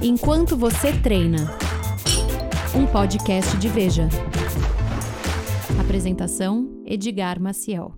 Enquanto 0.00 0.56
você 0.56 0.92
treina. 0.92 1.58
Um 2.72 2.86
podcast 2.86 3.56
de 3.56 3.68
Veja. 3.68 4.08
Apresentação: 5.80 6.82
Edgar 6.86 7.40
Maciel. 7.40 7.92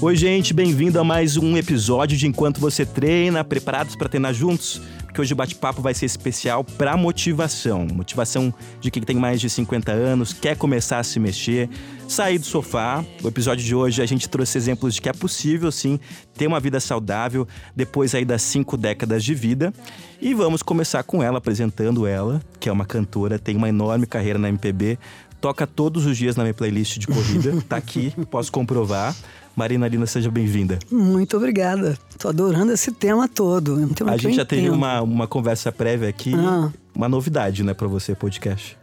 Oi, 0.00 0.14
gente, 0.14 0.54
bem-vindo 0.54 1.00
a 1.00 1.02
mais 1.02 1.36
um 1.36 1.56
episódio 1.56 2.16
de 2.16 2.24
Enquanto 2.24 2.60
Você 2.60 2.86
Treina, 2.86 3.42
preparados 3.42 3.96
para 3.96 4.08
treinar 4.08 4.32
juntos? 4.32 4.80
Porque 5.02 5.20
hoje 5.20 5.32
o 5.32 5.36
bate-papo 5.36 5.82
vai 5.82 5.92
ser 5.92 6.06
especial 6.06 6.62
para 6.62 6.96
motivação. 6.96 7.84
Motivação 7.92 8.54
de 8.80 8.92
quem 8.92 9.02
tem 9.02 9.16
mais 9.16 9.40
de 9.40 9.50
50 9.50 9.90
anos, 9.90 10.32
quer 10.32 10.56
começar 10.56 11.00
a 11.00 11.02
se 11.02 11.18
mexer, 11.18 11.68
sair 12.06 12.38
do 12.38 12.46
sofá. 12.46 13.04
O 13.24 13.26
episódio 13.26 13.64
de 13.64 13.74
hoje 13.74 14.00
a 14.00 14.06
gente 14.06 14.28
trouxe 14.28 14.56
exemplos 14.56 14.94
de 14.94 15.02
que 15.02 15.08
é 15.08 15.12
possível, 15.12 15.72
sim, 15.72 15.98
ter 16.34 16.46
uma 16.46 16.60
vida 16.60 16.78
saudável 16.78 17.48
depois 17.74 18.14
aí 18.14 18.24
das 18.24 18.42
cinco 18.42 18.76
décadas 18.76 19.24
de 19.24 19.34
vida. 19.34 19.74
E 20.20 20.32
vamos 20.32 20.62
começar 20.62 21.02
com 21.02 21.20
ela, 21.20 21.38
apresentando 21.38 22.06
ela, 22.06 22.40
que 22.60 22.68
é 22.68 22.72
uma 22.72 22.86
cantora, 22.86 23.36
tem 23.36 23.56
uma 23.56 23.68
enorme 23.68 24.06
carreira 24.06 24.38
na 24.38 24.48
MPB, 24.48 24.96
toca 25.40 25.66
todos 25.66 26.06
os 26.06 26.16
dias 26.16 26.36
na 26.36 26.44
minha 26.44 26.54
playlist 26.54 26.98
de 26.98 27.08
corrida, 27.08 27.52
tá 27.68 27.76
aqui, 27.76 28.12
posso 28.30 28.52
comprovar. 28.52 29.12
Marina 29.58 29.88
Lina, 29.88 30.06
seja 30.06 30.30
bem-vinda. 30.30 30.78
Muito 30.88 31.36
obrigada. 31.36 31.98
Tô 32.16 32.28
adorando 32.28 32.70
esse 32.70 32.92
tema 32.92 33.26
todo. 33.26 33.80
É 33.80 33.84
um 33.86 33.88
tema 33.88 34.12
A 34.12 34.16
gente 34.16 34.36
já 34.36 34.44
teve 34.44 34.62
entendo. 34.62 34.74
uma, 34.76 35.02
uma 35.02 35.26
conversa 35.26 35.72
prévia 35.72 36.08
aqui, 36.08 36.32
Ah. 36.32 36.70
uma 36.94 37.08
novidade, 37.08 37.64
né, 37.64 37.74
pra 37.74 37.88
você, 37.88 38.14
podcast. 38.14 38.78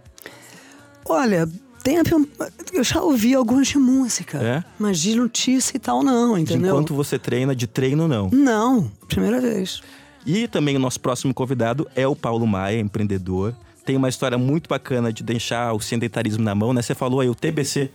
Olha, 1.08 1.48
tem, 1.82 1.96
eu 2.74 2.84
já 2.84 3.02
ouvi 3.02 3.34
alguns 3.34 3.70
de 3.70 3.78
música, 3.78 4.38
É? 4.40 4.64
mas 4.78 5.00
de 5.00 5.16
notícia 5.16 5.78
e 5.78 5.80
tal 5.80 6.04
não, 6.04 6.36
De 6.36 6.42
entendeu? 6.42 6.72
enquanto 6.72 6.94
você 6.94 7.18
treina, 7.18 7.56
de 7.56 7.68
treino 7.68 8.06
não. 8.06 8.30
Não, 8.34 8.92
primeira 9.08 9.40
vez. 9.40 9.82
E 10.26 10.46
também 10.46 10.76
o 10.76 10.80
nosso 10.80 11.00
próximo 11.00 11.34
convidado 11.34 11.88
é 11.96 12.06
o 12.06 12.16
Paulo 12.18 12.46
Maia, 12.46 12.82
empreendedor. 12.82 13.56
Tem 13.86 13.96
uma 13.96 14.10
história 14.10 14.38
muito 14.38 14.68
bacana 14.68 15.14
de 15.14 15.24
deixar 15.24 15.72
o 15.72 15.80
sedentarismo 15.80 16.44
na 16.44 16.54
mão, 16.54 16.74
né? 16.74 16.82
Você 16.82 16.94
falou 16.96 17.22
aí 17.22 17.30
o 17.30 17.36
TBC, 17.36 17.92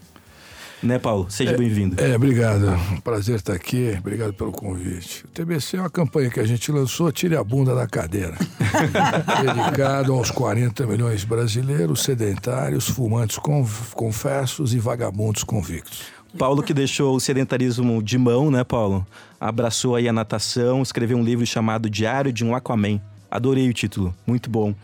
né, 0.83 0.97
Paulo? 0.99 1.27
Seja 1.29 1.55
bem-vindo. 1.57 2.01
É, 2.01 2.15
obrigado. 2.15 2.65
Prazer 3.03 3.35
estar 3.35 3.53
aqui. 3.53 3.95
Obrigado 3.99 4.33
pelo 4.33 4.51
convite. 4.51 5.23
O 5.25 5.27
TBC 5.29 5.77
é 5.77 5.79
uma 5.81 5.89
campanha 5.89 6.29
que 6.29 6.39
a 6.39 6.45
gente 6.45 6.71
lançou, 6.71 7.11
Tire 7.11 7.35
a 7.35 7.43
Bunda 7.43 7.73
da 7.75 7.87
Cadeira. 7.87 8.35
Dedicado 9.43 10.13
aos 10.13 10.31
40 10.31 10.85
milhões 10.87 11.21
de 11.21 11.27
brasileiros 11.27 12.01
sedentários, 12.03 12.87
fumantes 12.87 13.37
con- 13.37 13.67
confessos 13.93 14.73
e 14.73 14.79
vagabundos 14.79 15.43
convictos. 15.43 16.03
Paulo 16.37 16.63
que 16.63 16.73
deixou 16.73 17.15
o 17.15 17.19
sedentarismo 17.19 18.01
de 18.01 18.17
mão, 18.17 18.49
né, 18.49 18.63
Paulo? 18.63 19.05
Abraçou 19.39 19.95
aí 19.95 20.07
a 20.07 20.13
natação, 20.13 20.81
escreveu 20.81 21.17
um 21.17 21.23
livro 21.23 21.45
chamado 21.45 21.89
Diário 21.89 22.31
de 22.31 22.45
um 22.45 22.55
Aquaman. 22.55 23.01
Adorei 23.31 23.69
o 23.69 23.73
título, 23.73 24.13
muito 24.27 24.49
bom. 24.49 24.75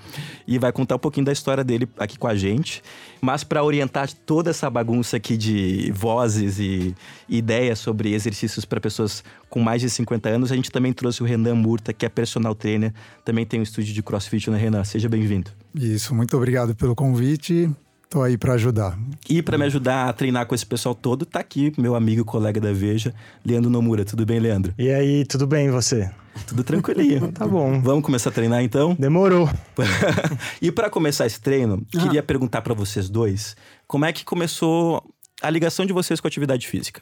E 0.48 0.58
vai 0.58 0.72
contar 0.72 0.96
um 0.96 1.00
pouquinho 1.00 1.26
da 1.26 1.34
história 1.34 1.66
dele 1.66 1.88
aqui 2.00 2.18
com 2.18 2.28
a 2.28 2.36
gente. 2.36 2.82
Mas 3.20 3.44
para 3.44 3.62
orientar 3.62 4.10
toda 4.26 4.52
essa 4.52 4.70
bagunça 4.70 5.18
aqui 5.18 5.36
de 5.36 5.92
vozes 5.94 6.58
e 6.58 6.96
ideias 7.28 7.80
sobre 7.80 8.14
exercícios 8.14 8.64
para 8.64 8.80
pessoas 8.80 9.22
com 9.50 9.60
mais 9.60 9.82
de 9.82 9.90
50 9.90 10.30
anos, 10.30 10.52
a 10.52 10.56
gente 10.56 10.72
também 10.72 10.94
trouxe 10.94 11.22
o 11.22 11.26
Renan 11.26 11.56
Murta, 11.56 11.92
que 11.92 12.06
é 12.06 12.10
personal 12.10 12.56
trainer, 12.56 12.94
também 13.26 13.46
tem 13.46 13.60
um 13.60 13.64
estúdio 13.64 13.94
de 13.94 14.02
CrossFit, 14.02 14.50
né, 14.50 14.58
Renan? 14.58 14.84
Seja 14.86 15.10
bem-vindo. 15.10 15.52
Isso, 15.76 16.16
muito 16.16 16.38
obrigado 16.38 16.74
pelo 16.74 16.96
convite. 16.96 17.70
Tô 18.10 18.22
aí 18.22 18.38
para 18.38 18.54
ajudar. 18.54 18.98
E 19.30 19.42
para 19.42 19.58
me 19.58 19.66
ajudar 19.66 20.08
a 20.08 20.14
treinar 20.14 20.46
com 20.46 20.56
esse 20.56 20.66
pessoal 20.66 20.96
todo, 20.96 21.26
tá 21.26 21.40
aqui 21.40 21.74
meu 21.78 21.94
amigo 21.94 22.22
e 22.22 22.24
colega 22.24 22.60
da 22.60 22.72
Veja, 22.72 23.14
Leandro 23.46 23.70
Nomura. 23.70 24.06
Tudo 24.06 24.26
bem, 24.26 24.40
Leandro? 24.40 24.74
E 24.78 24.90
aí, 24.90 25.26
tudo 25.26 25.46
bem 25.46 25.68
e 25.68 25.72
você? 25.72 26.10
Tudo 26.48 26.64
tranquilinho. 26.64 27.32
Tá 27.36 27.46
bom. 27.46 27.82
Vamos 27.82 28.06
começar 28.06 28.30
a 28.30 28.34
treinar 28.34 28.64
então? 28.64 28.96
Demorou. 28.98 29.50
e 30.62 30.72
para 30.72 30.90
começar 30.90 31.26
esse 31.26 31.42
treino, 31.42 31.86
Ah. 31.96 32.00
queria 32.02 32.24
perguntar 32.24 32.62
para 32.62 32.74
vocês 32.74 33.10
dois, 33.10 33.58
como 33.86 34.06
é 34.06 34.14
que 34.14 34.24
começou 34.24 35.04
a 35.42 35.50
ligação 35.50 35.86
de 35.86 35.92
vocês 35.92 36.22
com 36.22 36.28
a 36.28 36.30
atividade 36.30 36.66
física? 36.66 37.02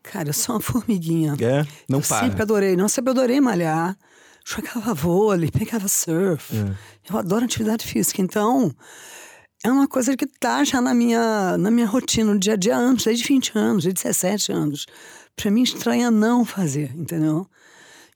Cara, 0.00 0.28
eu 0.28 0.32
sou 0.32 0.54
uma 0.54 0.60
formiguinha. 0.60 1.34
É? 1.40 1.66
Não 1.88 1.98
eu 1.98 2.04
para. 2.06 2.20
sempre 2.20 2.42
adorei, 2.42 2.76
não 2.76 2.88
sempre 2.88 3.10
adorei 3.10 3.40
malhar. 3.40 3.96
Jogava 4.44 4.94
vôlei, 4.94 5.50
pegava 5.50 5.88
surf. 5.88 6.54
É. 6.56 6.72
Eu 7.12 7.18
adoro 7.18 7.44
atividade 7.44 7.84
física, 7.84 8.22
então 8.22 8.72
é 9.64 9.70
uma 9.70 9.88
coisa 9.88 10.16
que 10.16 10.26
tá 10.26 10.62
já 10.64 10.80
na 10.80 10.94
minha, 10.94 11.56
na 11.58 11.70
minha 11.70 11.86
rotina, 11.86 12.32
no 12.32 12.38
dia 12.38 12.54
a 12.54 12.56
dia, 12.56 12.76
anos, 12.76 13.04
desde 13.04 13.24
20 13.24 13.52
anos, 13.54 13.84
desde 13.84 14.02
17 14.02 14.52
anos. 14.52 14.86
Pra 15.34 15.50
mim, 15.50 15.62
estranha 15.62 16.10
não 16.10 16.44
fazer, 16.44 16.92
entendeu? 16.96 17.46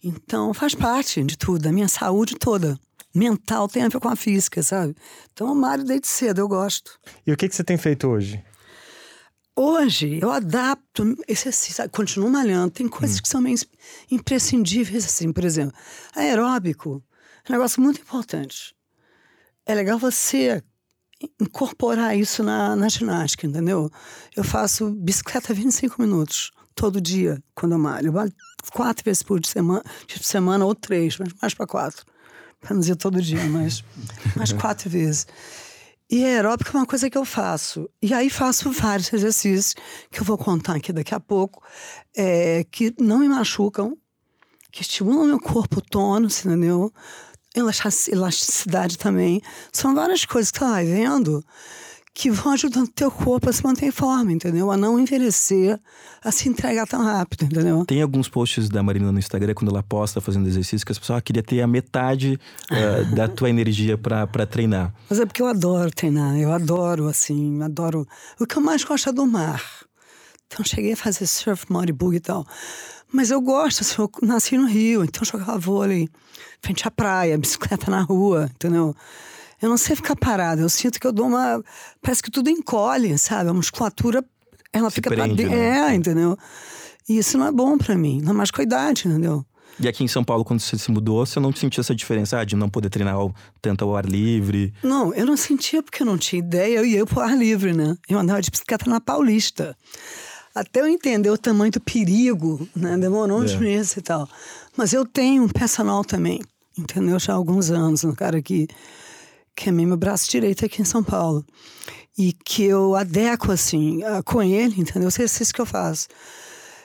Então, 0.02 0.54
faz 0.54 0.74
parte 0.74 1.22
de 1.22 1.36
tudo, 1.36 1.62
da 1.62 1.72
minha 1.72 1.88
saúde 1.88 2.36
toda. 2.36 2.78
Mental 3.14 3.68
tem 3.68 3.82
a 3.82 3.88
ver 3.88 4.00
com 4.00 4.08
a 4.08 4.16
física, 4.16 4.62
sabe? 4.62 4.94
Então, 5.32 5.48
eu 5.48 5.54
malho 5.54 5.84
desde 5.84 6.06
cedo, 6.06 6.40
eu 6.40 6.48
gosto. 6.48 6.98
E 7.26 7.32
o 7.32 7.36
que, 7.36 7.48
que 7.48 7.54
você 7.54 7.64
tem 7.64 7.76
feito 7.76 8.06
hoje? 8.06 8.42
Hoje, 9.56 10.18
eu 10.22 10.30
adapto 10.30 11.16
exercício, 11.28 11.74
sabe? 11.74 11.90
continuo 11.90 12.30
malhando. 12.30 12.70
Tem 12.70 12.88
coisas 12.88 13.20
que 13.20 13.28
são 13.28 13.40
meio 13.40 13.58
imprescindíveis, 14.10 15.04
assim, 15.04 15.32
por 15.32 15.44
exemplo, 15.44 15.76
aeróbico 16.14 17.02
é 17.44 17.52
um 17.52 17.56
negócio 17.56 17.82
muito 17.82 18.00
importante. 18.00 18.74
É 19.66 19.74
legal 19.74 19.98
você 19.98 20.62
incorporar 21.40 22.16
isso 22.16 22.42
na, 22.42 22.74
na 22.74 22.88
ginástica, 22.88 23.46
entendeu? 23.46 23.90
Eu 24.36 24.44
faço 24.44 24.90
bicicleta 24.90 25.52
25 25.52 26.00
minutos 26.00 26.50
todo 26.74 27.00
dia 27.00 27.42
quando 27.54 27.72
eu 27.72 27.78
malho. 27.78 28.08
Eu 28.08 28.12
malho 28.12 28.32
quatro 28.72 29.04
vezes 29.04 29.22
por 29.22 29.44
semana, 29.44 29.82
por 30.06 30.24
semana 30.24 30.64
ou 30.64 30.74
três, 30.74 31.18
mas 31.18 31.32
mais 31.40 31.54
para 31.54 31.66
quatro. 31.66 32.04
Para 32.60 32.74
não 32.74 32.80
dizer 32.80 32.96
todo 32.96 33.20
dia, 33.20 33.44
mas 33.44 33.84
mais 34.36 34.52
quatro 34.52 34.88
vezes. 34.88 35.26
E 36.10 36.24
aeróbica 36.24 36.76
é 36.76 36.80
uma 36.80 36.86
coisa 36.86 37.08
que 37.08 37.16
eu 37.16 37.24
faço. 37.24 37.88
E 38.02 38.12
aí 38.12 38.28
faço 38.28 38.70
vários 38.72 39.12
exercícios 39.12 39.74
que 40.10 40.20
eu 40.20 40.24
vou 40.24 40.36
contar 40.36 40.76
aqui 40.76 40.92
daqui 40.92 41.14
a 41.14 41.20
pouco, 41.20 41.62
é, 42.16 42.64
que 42.64 42.92
não 42.98 43.20
me 43.20 43.28
machucam, 43.28 43.96
que 44.72 44.82
estimulam 44.82 45.26
meu 45.26 45.38
corpo 45.38 45.80
tono, 45.80 46.26
entendeu? 46.26 46.92
Elastic- 47.54 48.12
Elasticidade 48.12 48.96
também. 48.98 49.40
São 49.72 49.94
várias 49.94 50.24
coisas 50.24 50.50
que 50.50 50.58
você 50.58 50.64
vai 50.64 50.84
vendo 50.84 51.44
que 52.12 52.28
vão 52.30 52.52
ajudando 52.52 52.86
o 52.86 52.90
teu 52.90 53.10
corpo 53.10 53.48
a 53.48 53.52
se 53.52 53.62
manter 53.64 53.86
em 53.86 53.90
forma, 53.92 54.32
entendeu? 54.32 54.70
A 54.70 54.76
não 54.76 54.98
envelhecer, 54.98 55.80
a 56.22 56.30
se 56.32 56.48
entregar 56.48 56.86
tão 56.86 57.02
rápido, 57.02 57.44
entendeu? 57.44 57.84
Tem 57.86 58.02
alguns 58.02 58.28
posts 58.28 58.68
da 58.68 58.82
Marina 58.82 59.12
no 59.12 59.18
Instagram, 59.18 59.54
quando 59.54 59.70
ela 59.70 59.82
posta 59.82 60.20
fazendo 60.20 60.46
exercício, 60.48 60.84
que 60.84 60.90
as 60.92 60.98
pessoas 60.98 61.18
ah, 61.18 61.22
queria 61.22 61.42
ter 61.42 61.62
a 61.62 61.66
metade 61.68 62.38
eh, 62.70 63.04
da 63.14 63.28
tua 63.28 63.48
energia 63.48 63.96
para 63.96 64.26
treinar. 64.44 64.92
Mas 65.08 65.20
é 65.20 65.24
porque 65.24 65.40
eu 65.40 65.46
adoro 65.46 65.90
treinar, 65.92 66.36
eu 66.36 66.52
adoro, 66.52 67.06
assim, 67.06 67.62
adoro. 67.62 68.06
O 68.40 68.44
que 68.46 68.56
eu 68.56 68.62
mais 68.62 68.82
gosto 68.82 69.08
é 69.08 69.12
do 69.12 69.24
mar. 69.24 69.62
Então 70.48 70.64
cheguei 70.64 70.94
a 70.94 70.96
fazer 70.96 71.26
surf, 71.26 71.64
bodyboard 71.70 72.16
e 72.16 72.20
tal. 72.20 72.44
Mas 73.12 73.30
eu 73.30 73.40
gosto, 73.40 73.80
assim, 73.80 73.96
eu 73.98 74.10
nasci 74.22 74.56
no 74.56 74.66
Rio, 74.66 75.02
então 75.04 75.22
eu 75.22 75.26
jogava 75.26 75.58
vôlei, 75.58 76.08
frente 76.62 76.86
à 76.86 76.90
praia, 76.90 77.36
bicicleta 77.38 77.90
na 77.90 78.02
rua, 78.02 78.48
entendeu? 78.54 78.94
Eu 79.60 79.68
não 79.68 79.76
sei 79.76 79.94
ficar 79.96 80.16
parada, 80.16 80.62
eu 80.62 80.68
sinto 80.68 80.98
que 80.98 81.06
eu 81.06 81.12
dou 81.12 81.26
uma. 81.26 81.62
Parece 82.00 82.22
que 82.22 82.30
tudo 82.30 82.48
encolhe, 82.48 83.18
sabe? 83.18 83.50
A 83.50 83.52
musculatura, 83.54 84.24
ela 84.72 84.88
Se 84.88 84.94
fica 84.96 85.10
pra 85.10 85.24
prende, 85.24 85.36
dentro. 85.42 85.56
né? 85.58 85.90
É, 85.90 85.94
entendeu? 85.94 86.36
E 87.08 87.18
isso 87.18 87.36
não 87.36 87.46
é 87.46 87.52
bom 87.52 87.76
pra 87.76 87.94
mim, 87.96 88.20
ainda 88.20 88.32
mais 88.32 88.50
com 88.50 88.60
a 88.60 88.64
idade, 88.64 89.06
entendeu? 89.06 89.44
E 89.78 89.88
aqui 89.88 90.04
em 90.04 90.08
São 90.08 90.22
Paulo, 90.22 90.44
quando 90.44 90.60
você 90.60 90.76
se 90.78 90.90
mudou, 90.90 91.24
você 91.24 91.40
não 91.40 91.52
sentiu 91.54 91.80
essa 91.80 91.94
diferença 91.94 92.38
ah, 92.38 92.44
de 92.44 92.54
não 92.54 92.68
poder 92.68 92.90
treinar 92.90 93.14
ao- 93.14 93.34
tanto 93.62 93.84
ao 93.84 93.96
ar 93.96 94.04
livre? 94.04 94.72
Não, 94.82 95.12
eu 95.14 95.24
não 95.26 95.36
sentia 95.36 95.82
porque 95.82 96.02
eu 96.02 96.06
não 96.06 96.18
tinha 96.18 96.38
ideia, 96.38 96.78
eu 96.78 96.84
ia 96.84 97.04
pro 97.06 97.20
ar 97.20 97.36
livre, 97.36 97.72
né? 97.72 97.96
Eu 98.08 98.18
andava 98.18 98.40
de 98.42 98.50
bicicleta 98.50 98.88
na 98.90 99.00
Paulista. 99.00 99.74
Até 100.54 100.80
eu 100.80 100.86
entender 100.86 101.30
o 101.30 101.38
tamanho 101.38 101.70
do 101.72 101.80
perigo, 101.80 102.68
né? 102.74 102.96
Demorou 102.98 103.40
uns 103.40 103.52
É. 103.52 103.58
meses 103.58 103.96
e 103.96 104.02
tal. 104.02 104.28
Mas 104.76 104.92
eu 104.92 105.04
tenho 105.06 105.44
um 105.44 105.48
personal 105.48 106.04
também, 106.04 106.40
entendeu? 106.76 107.18
Já 107.18 107.32
há 107.32 107.36
alguns 107.36 107.70
anos, 107.70 108.02
um 108.04 108.12
cara 108.14 108.42
que, 108.42 108.66
que 109.54 109.68
é 109.68 109.72
meu 109.72 109.96
braço 109.96 110.28
direito 110.30 110.64
aqui 110.64 110.82
em 110.82 110.84
São 110.84 111.02
Paulo. 111.04 111.44
E 112.18 112.32
que 112.32 112.64
eu 112.64 112.96
adequo, 112.96 113.52
assim, 113.52 114.00
com 114.24 114.42
ele, 114.42 114.80
entendeu? 114.80 115.08
Esse 115.08 115.22
exercício 115.22 115.54
que 115.54 115.60
eu 115.60 115.66
faço. 115.66 116.08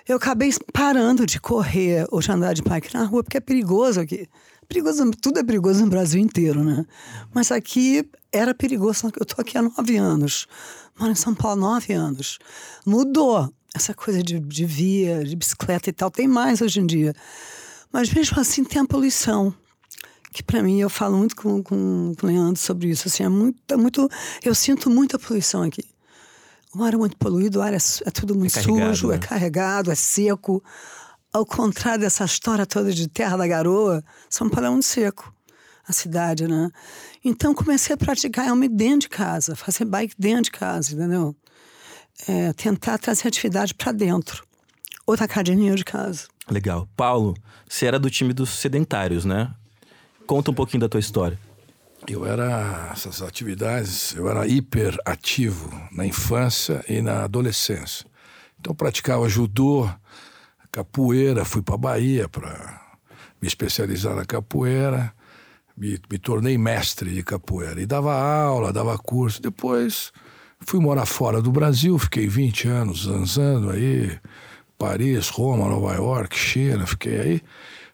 Eu 0.08 0.18
acabei 0.18 0.54
parando 0.72 1.26
de 1.26 1.42
correr 1.42 2.06
ou 2.12 2.20
de 2.20 2.32
andar 2.32 2.54
de 2.54 2.62
bike 2.62 2.94
na 2.94 3.04
rua, 3.06 3.24
porque 3.24 3.38
é 3.38 3.42
perigoso 3.42 4.00
aqui. 4.00 4.28
Perigoso, 4.70 5.10
tudo 5.22 5.40
é 5.40 5.44
perigoso 5.44 5.82
no 5.84 5.90
Brasil 5.90 6.22
inteiro, 6.22 6.64
né? 6.64 6.86
Mas 7.34 7.52
aqui 7.52 8.08
era 8.32 8.54
perigoso. 8.54 9.12
Eu 9.20 9.26
tô 9.26 9.42
aqui 9.42 9.58
há 9.58 9.64
nove 9.64 9.98
anos. 9.98 10.48
Moro 10.98 11.12
em 11.12 11.16
São 11.16 11.36
Paulo 11.36 11.66
há 11.66 11.70
nove 11.72 11.94
anos. 11.94 12.40
Mudou 12.86 13.54
essa 13.76 13.94
coisa 13.94 14.24
de, 14.24 14.40
de 14.40 14.66
via, 14.66 15.24
de 15.24 15.36
bicicleta 15.36 15.90
e 15.90 15.94
tal. 15.94 16.10
Tem 16.10 16.28
mais 16.28 16.62
hoje 16.62 16.80
em 16.80 16.86
dia. 16.86 17.14
Mas 17.92 18.14
mesmo 18.14 18.40
assim 18.40 18.64
tem 18.64 18.82
a 18.82 18.86
poluição. 18.86 19.54
Que 20.32 20.44
para 20.44 20.62
mim, 20.64 20.80
eu 20.80 20.90
falo 20.90 21.18
muito 21.18 21.36
com, 21.36 21.62
com, 21.64 22.14
com 22.20 22.26
o 22.26 22.30
Leandro 22.30 22.60
sobre 22.62 22.90
isso. 22.90 23.08
Assim, 23.08 23.24
é 23.24 23.30
muito, 23.30 23.60
é 23.70 23.78
muito, 23.78 24.10
eu 24.44 24.56
sinto 24.56 24.90
muita 24.90 25.20
poluição 25.20 25.64
aqui. 25.64 25.84
O 26.74 26.84
ar 26.84 26.94
é 26.94 26.98
muito 26.98 27.16
poluído, 27.16 27.60
o 27.60 27.62
ar 27.62 27.74
é, 27.74 27.78
é 27.78 28.12
tudo 28.12 28.36
muito 28.36 28.54
carregado, 28.54 28.96
sujo, 28.96 29.08
né? 29.08 29.16
é 29.16 29.20
carregado, 29.20 29.92
é 29.92 29.96
seco. 29.96 30.62
ao 31.32 31.46
contrário 31.46 32.02
dessa 32.02 32.26
história 32.26 32.66
toda 32.66 32.92
de 32.92 33.08
Terra 33.08 33.38
da 33.38 33.48
Garoa, 33.48 34.04
São 34.30 34.50
Paulo 34.50 34.68
é 34.68 34.70
um 34.70 34.82
seco, 34.82 35.34
a 35.88 35.94
cidade, 35.94 36.48
né? 36.48 36.70
Então 37.24 37.54
comecei 37.54 37.94
a 37.94 37.98
praticar 37.98 38.46
realmente 38.46 38.74
dentro 38.74 39.02
de 39.02 39.10
casa, 39.10 39.56
fazer 39.56 39.86
bike 39.86 40.16
dentro 40.18 40.44
de 40.44 40.52
casa, 40.52 40.94
entendeu? 40.94 41.36
É, 42.28 42.54
tentar 42.54 42.98
trazer 42.98 43.28
atividade 43.28 43.74
para 43.74 43.92
dentro. 43.92 44.44
Outra 45.06 45.26
academia 45.26 45.76
de 45.76 45.86
casa. 45.86 46.28
Legal. 46.50 46.88
Paulo, 46.96 47.36
você 47.68 47.86
era 47.86 48.00
do 48.00 48.10
time 48.10 48.34
dos 48.34 48.50
sedentários, 48.50 49.26
né? 49.26 49.54
Conta 50.26 50.52
um 50.52 50.54
pouquinho 50.54 50.82
da 50.82 50.90
tua 50.90 51.00
história. 51.00 51.38
Eu 52.08 52.26
era, 52.26 52.90
essas 52.92 53.22
atividades, 53.22 54.14
eu 54.16 54.30
era 54.30 54.48
hiperativo 54.48 55.70
na 55.92 56.06
infância 56.06 56.84
e 56.88 57.02
na 57.02 57.24
adolescência. 57.24 58.06
Então 58.60 58.72
eu 58.72 58.76
praticava 58.76 59.28
judô, 59.28 59.90
capoeira, 60.72 61.46
fui 61.46 61.62
para 61.62 61.78
Bahia 61.78 62.28
para 62.28 62.82
me 63.42 63.48
especializar 63.48 64.16
na 64.16 64.26
capoeira, 64.26 65.14
me, 65.78 66.00
me 66.10 66.18
tornei 66.18 66.58
mestre 66.58 67.12
de 67.14 67.24
capoeira 67.24 67.82
e 67.82 67.86
dava 67.86 68.14
aula, 68.14 68.72
dava 68.74 68.98
curso. 68.98 69.42
Depois 69.42 70.12
fui 70.60 70.80
morar 70.80 71.06
fora 71.06 71.42
do 71.42 71.52
Brasil, 71.52 71.98
fiquei 72.00 72.28
20 72.28 72.68
anos 72.68 73.04
zanzando 73.04 73.70
aí, 73.70 74.18
Paris, 74.78 75.30
Roma, 75.30 75.68
Nova 75.68 75.94
York, 75.96 76.38
China, 76.38 76.86
fiquei 76.86 77.20
aí. 77.20 77.42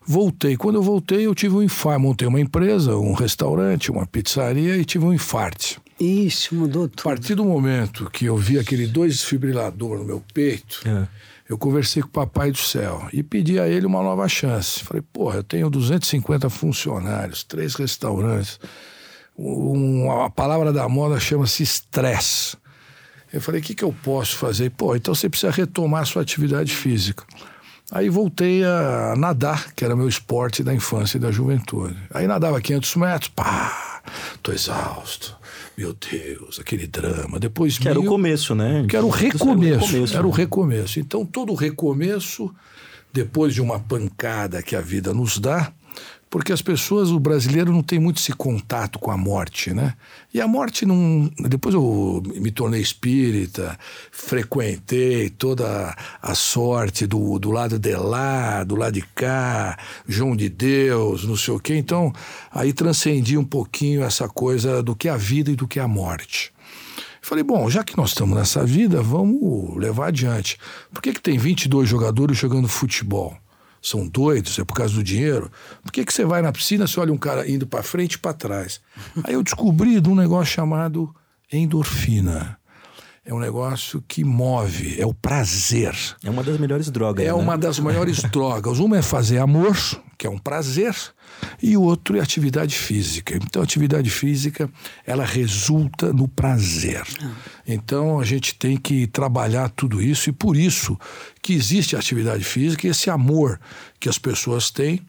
Voltei. 0.04 0.58
Quando 0.58 0.76
eu 0.76 0.82
voltei, 0.82 1.28
eu 1.28 1.36
tive 1.36 1.56
um 1.56 1.62
infarto. 1.62 2.00
Montei 2.02 2.28
uma 2.28 2.40
empresa, 2.40 2.98
um 2.98 3.14
restaurante, 3.14 3.92
uma 3.92 4.06
pizzaria 4.08 4.76
e 4.76 4.84
tive 4.84 5.06
um 5.06 5.14
infarto. 5.14 5.80
Ixi, 6.00 6.56
mudou 6.56 6.88
tudo. 6.90 7.02
A 7.02 7.14
partir 7.14 7.36
do 7.36 7.46
momento 7.46 8.10
que 8.10 8.26
eu 8.26 8.36
vi 8.36 8.58
aquele 8.58 8.88
dois 8.88 9.14
desfibrilador 9.14 10.00
no 10.00 10.04
meu 10.06 10.24
peito, 10.34 10.82
É. 10.88 11.08
eu 11.52 11.58
conversei 11.58 12.02
com 12.02 12.08
o 12.08 12.12
Papai 12.12 12.50
do 12.50 12.58
Céu 12.58 13.10
e 13.12 13.22
pedi 13.22 13.60
a 13.60 13.68
ele 13.68 13.86
uma 13.86 14.02
nova 14.02 14.26
chance. 14.30 14.86
Falei, 14.86 15.04
porra, 15.12 15.40
eu 15.40 15.44
tenho 15.44 15.70
250 15.70 16.50
funcionários, 16.50 17.44
três 17.44 17.76
restaurantes. 17.76 18.58
Um, 19.38 20.10
a 20.10 20.30
palavra 20.30 20.72
da 20.72 20.88
moda 20.88 21.20
chama-se 21.20 21.62
estresse. 21.62 22.56
Eu 23.34 23.42
falei, 23.42 23.60
o 23.60 23.64
que, 23.66 23.76
que 23.76 23.84
eu 23.84 23.94
posso 24.02 24.38
fazer? 24.38 24.72
Pô, 24.72 24.96
então 24.96 25.14
você 25.14 25.28
precisa 25.28 25.52
retomar 25.52 26.04
a 26.04 26.06
sua 26.06 26.22
atividade 26.22 26.74
física. 26.74 27.26
Aí 27.92 28.08
voltei 28.08 28.64
a 28.64 29.14
nadar, 29.18 29.74
que 29.74 29.84
era 29.84 29.94
meu 29.94 30.08
esporte 30.08 30.64
da 30.64 30.74
infância 30.74 31.18
e 31.18 31.20
da 31.20 31.32
juventude. 31.32 31.98
Aí 32.14 32.28
nadava 32.28 32.62
500 32.62 32.96
metros, 32.96 33.28
pá, 33.36 34.02
tô 34.42 34.54
exausto. 34.54 35.38
Meu 35.78 35.94
Deus, 35.94 36.60
aquele 36.60 36.86
drama. 36.86 37.40
Depois 37.40 37.78
Que 37.78 37.88
era 37.88 37.98
o 38.00 38.04
mil- 38.04 38.12
começo, 38.12 38.54
né? 38.54 38.86
que 38.88 38.96
era 38.96 39.06
o 39.06 39.10
recomeço. 39.10 40.16
Era 40.16 40.26
o 40.28 40.30
né? 40.32 40.36
recomeço. 40.38 41.00
Então, 41.00 41.26
todo 41.26 41.54
recomeço, 41.54 42.54
depois 43.12 43.54
de 43.54 43.62
uma 43.62 43.80
pancada 43.80 44.62
que 44.62 44.76
a 44.76 44.82
vida 44.82 45.14
nos 45.14 45.38
dá, 45.40 45.72
porque 46.32 46.54
as 46.54 46.62
pessoas, 46.62 47.10
o 47.10 47.20
brasileiro 47.20 47.74
não 47.74 47.84
tem 47.84 48.00
muito 48.00 48.18
esse 48.18 48.32
contato 48.32 48.98
com 48.98 49.12
a 49.12 49.18
morte, 49.18 49.74
né? 49.74 49.96
E 50.34 50.40
a 50.40 50.48
morte 50.48 50.86
não. 50.86 51.30
Depois 51.38 51.76
eu 51.76 52.24
me 52.26 52.50
tornei 52.50 52.80
espírita, 52.80 53.78
frequentei 54.14 55.30
toda 55.30 55.94
a 56.22 56.34
sorte 56.34 57.06
do, 57.06 57.38
do 57.38 57.52
lado 57.52 57.78
de 57.78 57.94
lá, 57.98 58.64
do 58.64 58.78
lado 58.78 58.94
de 58.94 59.02
cá, 59.02 59.78
João 60.08 60.34
de 60.34 60.48
Deus, 60.48 61.26
não 61.26 61.36
sei 61.36 61.54
o 61.54 61.60
quê. 61.60 61.76
Então, 61.76 62.14
aí 62.50 62.72
transcendi 62.72 63.38
um 63.38 63.44
pouquinho 63.44 64.02
essa 64.02 64.30
coisa 64.30 64.82
do 64.82 64.96
que 64.96 65.10
é 65.10 65.12
a 65.12 65.18
vida 65.18 65.52
e 65.52 65.56
do 65.58 65.68
que 65.68 65.80
é 65.80 65.84
a 65.84 65.88
morte. 65.88 66.54
Falei, 67.22 67.44
bom, 67.44 67.70
já 67.70 67.84
que 67.84 67.98
nós 67.98 68.12
estamos 68.12 68.38
nessa 68.38 68.66
vida, 68.66 69.02
vamos 69.02 69.76
levar 69.76 70.08
adiante. 70.08 70.58
Por 70.94 71.02
que, 71.02 71.12
que 71.12 71.22
tem 71.22 71.38
22 71.38 71.90
jogadores 71.90 72.38
jogando 72.38 72.70
futebol? 72.70 73.38
São 73.82 74.08
doidos? 74.08 74.60
É 74.60 74.64
por 74.64 74.76
causa 74.76 74.94
do 74.94 75.04
dinheiro? 75.04 75.52
Por 75.82 75.92
que, 75.92 76.06
que 76.06 76.14
você 76.14 76.24
vai 76.24 76.42
na 76.42 76.52
piscina, 76.52 76.86
você 76.86 77.00
olha 77.00 77.12
um 77.12 77.18
cara 77.18 77.50
indo 77.50 77.66
para 77.66 77.82
frente 77.82 78.14
e 78.14 78.18
para 78.18 78.34
trás? 78.34 78.80
Aí 79.24 79.34
eu 79.34 79.42
descobri 79.44 80.00
de 80.00 80.10
um 80.10 80.16
negócio 80.16 80.54
chamado 80.54 81.14
endorfina. 81.52 82.58
É 83.24 83.34
um 83.34 83.40
negócio 83.40 84.04
que 84.08 84.24
move, 84.24 85.00
é 85.00 85.06
o 85.06 85.14
prazer. 85.14 85.96
É 86.24 86.30
uma 86.30 86.44
das 86.44 86.58
melhores 86.58 86.90
drogas. 86.90 87.24
É 87.24 87.28
né? 87.28 87.34
uma 87.34 87.58
das 87.58 87.78
maiores 87.80 88.22
drogas. 88.24 88.80
Uma 88.80 88.98
é 88.98 89.02
fazer 89.02 89.38
amor, 89.38 89.76
que 90.22 90.28
é 90.28 90.30
um 90.30 90.38
prazer, 90.38 90.96
e 91.64 91.76
o 91.76 91.82
outro 91.82 92.16
é 92.16 92.22
atividade 92.22 92.76
física. 92.76 93.36
Então, 93.36 93.60
a 93.60 93.66
atividade 93.66 94.08
física, 94.12 94.70
ela 95.04 95.26
resulta 95.26 96.14
no 96.14 96.28
prazer. 96.28 97.02
Então, 97.68 98.20
a 98.20 98.24
gente 98.24 98.54
tem 98.54 98.78
que 98.78 99.08
trabalhar 99.08 99.70
tudo 99.70 100.00
isso, 100.00 100.30
e 100.30 100.32
por 100.32 100.56
isso 100.56 100.96
que 101.42 101.54
existe 101.54 101.96
a 101.96 102.00
atividade 102.00 102.44
física 102.44 102.86
e 102.86 102.92
esse 102.92 103.10
amor 103.10 103.60
que 104.00 104.08
as 104.08 104.20
pessoas 104.20 104.70
têm 104.70 105.02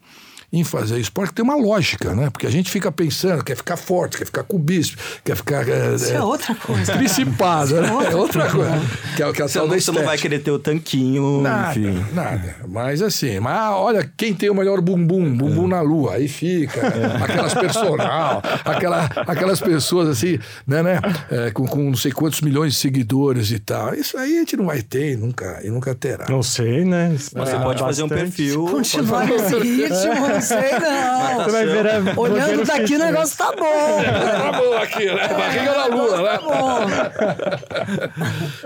em 0.53 0.63
fazer 0.63 0.99
esporte, 0.99 1.33
tem 1.33 1.43
uma 1.43 1.55
lógica, 1.55 2.13
né? 2.13 2.29
Porque 2.29 2.45
a 2.45 2.51
gente 2.51 2.69
fica 2.69 2.91
pensando, 2.91 3.43
quer 3.43 3.57
ficar 3.57 3.75
forte, 3.75 4.17
quer 4.17 4.25
ficar 4.25 4.43
com 4.43 4.59
bíceps, 4.59 5.03
quer 5.23 5.35
ficar... 5.35 5.67
É, 5.67 5.95
Isso 5.95 6.13
é 6.13 6.21
outra 6.21 6.53
coisa. 6.53 6.93
Principado, 6.95 7.81
né? 7.81 7.89
É 8.11 8.15
outra 8.15 8.47
coisa. 8.49 8.81
Que 9.15 9.23
é, 9.23 9.33
que 9.33 9.41
é 9.41 9.45
a 9.45 9.47
Você 9.47 9.57
não, 9.57 9.67
você 9.67 9.91
não 9.91 10.03
vai 10.03 10.17
querer 10.17 10.39
ter 10.39 10.51
o 10.51 10.59
tanquinho, 10.59 11.41
Nada, 11.41 11.71
enfim. 11.79 12.05
nada. 12.13 12.55
Mas 12.67 13.01
assim, 13.01 13.39
mas 13.39 13.57
ah, 13.57 13.75
olha, 13.77 14.07
quem 14.15 14.33
tem 14.33 14.49
o 14.49 14.53
melhor 14.53 14.79
bumbum, 14.79 15.35
bumbum 15.35 15.67
na 15.67 15.81
lua, 15.81 16.15
aí 16.15 16.27
fica. 16.27 16.81
Aquelas 17.23 17.53
personal, 17.53 18.41
aquela, 18.63 19.05
aquelas 19.27 19.59
pessoas 19.59 20.07
assim, 20.09 20.37
né, 20.67 20.83
né? 20.83 20.99
é, 21.31 21.51
com, 21.51 21.65
com 21.65 21.83
não 21.83 21.95
sei 21.95 22.11
quantos 22.11 22.41
milhões 22.41 22.73
de 22.73 22.79
seguidores 22.79 23.51
e 23.51 23.59
tal. 23.59 23.93
Isso 23.95 24.17
aí 24.17 24.35
a 24.37 24.39
gente 24.39 24.55
não 24.55 24.65
vai 24.65 24.81
ter 24.81 25.13
e 25.13 25.15
nunca, 25.15 25.61
e 25.63 25.69
nunca 25.69 25.95
terá. 25.95 26.25
Não 26.29 26.43
sei, 26.43 26.85
né? 26.85 27.09
Mas 27.09 27.49
você 27.49 27.57
pode 27.57 27.79
fazer 27.79 28.03
um 28.03 28.09
perfil. 28.09 28.65
Continuar 28.65 29.25
nesse 29.25 29.57
ritmo, 29.57 30.27
sei 30.43 30.71
não. 30.79 31.43
Você 31.43 31.51
vai 31.51 31.65
ver 31.65 31.87
a 31.87 32.19
Olhando 32.19 32.65
daqui 32.65 32.95
o 32.95 32.99
negócio 32.99 33.37
tá 33.37 33.51
bom. 33.51 34.03
Tá 34.03 34.51
bom 34.59 34.73
aqui, 34.77 35.05
né? 35.05 35.27
Barriga 35.27 35.73
na 35.77 35.85
lua, 35.87 36.17
né? 36.21 36.37
Tá 36.37 36.41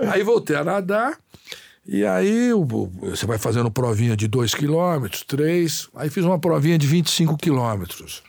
bom. 0.02 0.10
Aí 0.10 0.22
voltei 0.22 0.56
a 0.56 0.64
nadar. 0.64 1.16
E 1.86 2.04
aí 2.04 2.50
você 3.00 3.24
vai 3.24 3.38
fazendo 3.38 3.70
provinha 3.70 4.14
de 4.14 4.28
2 4.28 4.54
quilômetros, 4.54 5.22
3. 5.26 5.88
Aí 5.96 6.10
fiz 6.10 6.22
uma 6.24 6.38
provinha 6.38 6.76
de 6.78 6.86
25 6.86 7.36
quilômetros. 7.38 8.22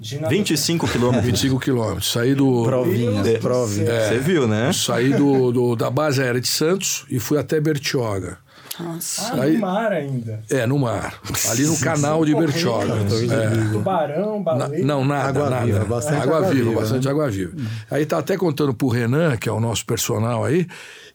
25 0.00 0.88
quilômetros. 0.88 1.24
25 1.24 1.60
quilômetros. 1.60 2.10
Saí 2.10 2.34
do. 2.34 2.64
Provinhas, 2.64 3.26
É. 3.26 3.38
provinhas. 3.38 4.08
Você 4.08 4.18
viu, 4.18 4.48
né? 4.48 4.72
Saí 4.72 5.10
do, 5.14 5.52
do- 5.52 5.76
da 5.76 5.88
base 5.88 6.20
aérea 6.20 6.40
de 6.40 6.48
Santos 6.48 7.06
e 7.08 7.20
fui 7.20 7.38
até 7.38 7.60
Bertioga. 7.60 8.38
Nossa. 8.80 9.22
Ah, 9.34 9.42
Aí- 9.42 9.54
no 9.54 9.60
mar 9.60 9.92
ainda. 9.92 10.42
É, 10.50 10.66
no 10.66 10.78
mar. 10.78 11.20
Ali 11.50 11.64
no 11.66 11.78
canal 11.78 12.24
de 12.24 12.34
Bertioga. 12.34 12.94
É. 12.94 13.72
Tubarão, 13.72 14.38
Na- 14.38 14.42
baleia. 14.42 14.84
não, 14.84 15.04
nada, 15.04 15.28
Água 15.28 15.50
nada. 15.50 15.66
viva, 15.66 15.84
bastante 15.84 16.22
água, 16.22 16.36
água 16.38 16.50
viva, 16.50 16.68
viva, 16.70 16.80
bastante 16.80 17.08
água 17.08 17.30
viva. 17.30 17.52
Aí 17.90 18.04
tá 18.04 18.18
até 18.18 18.36
contando 18.36 18.74
pro 18.74 18.88
Renan, 18.88 19.36
que 19.36 19.48
é 19.48 19.52
o 19.52 19.60
nosso 19.60 19.86
personal 19.86 20.44
aí, 20.44 20.66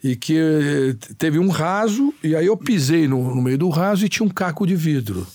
e 0.03 0.15
que 0.15 0.37
eh, 0.37 0.95
teve 1.17 1.37
um 1.39 1.49
raso, 1.49 2.13
e 2.23 2.35
aí 2.35 2.45
eu 2.45 2.55
pisei 2.55 3.07
no, 3.07 3.35
no 3.35 3.41
meio 3.41 3.57
do 3.57 3.69
raso 3.69 4.05
e 4.05 4.09
tinha 4.09 4.25
um 4.25 4.29
caco 4.29 4.65
de 4.65 4.75
vidro. 4.75 5.27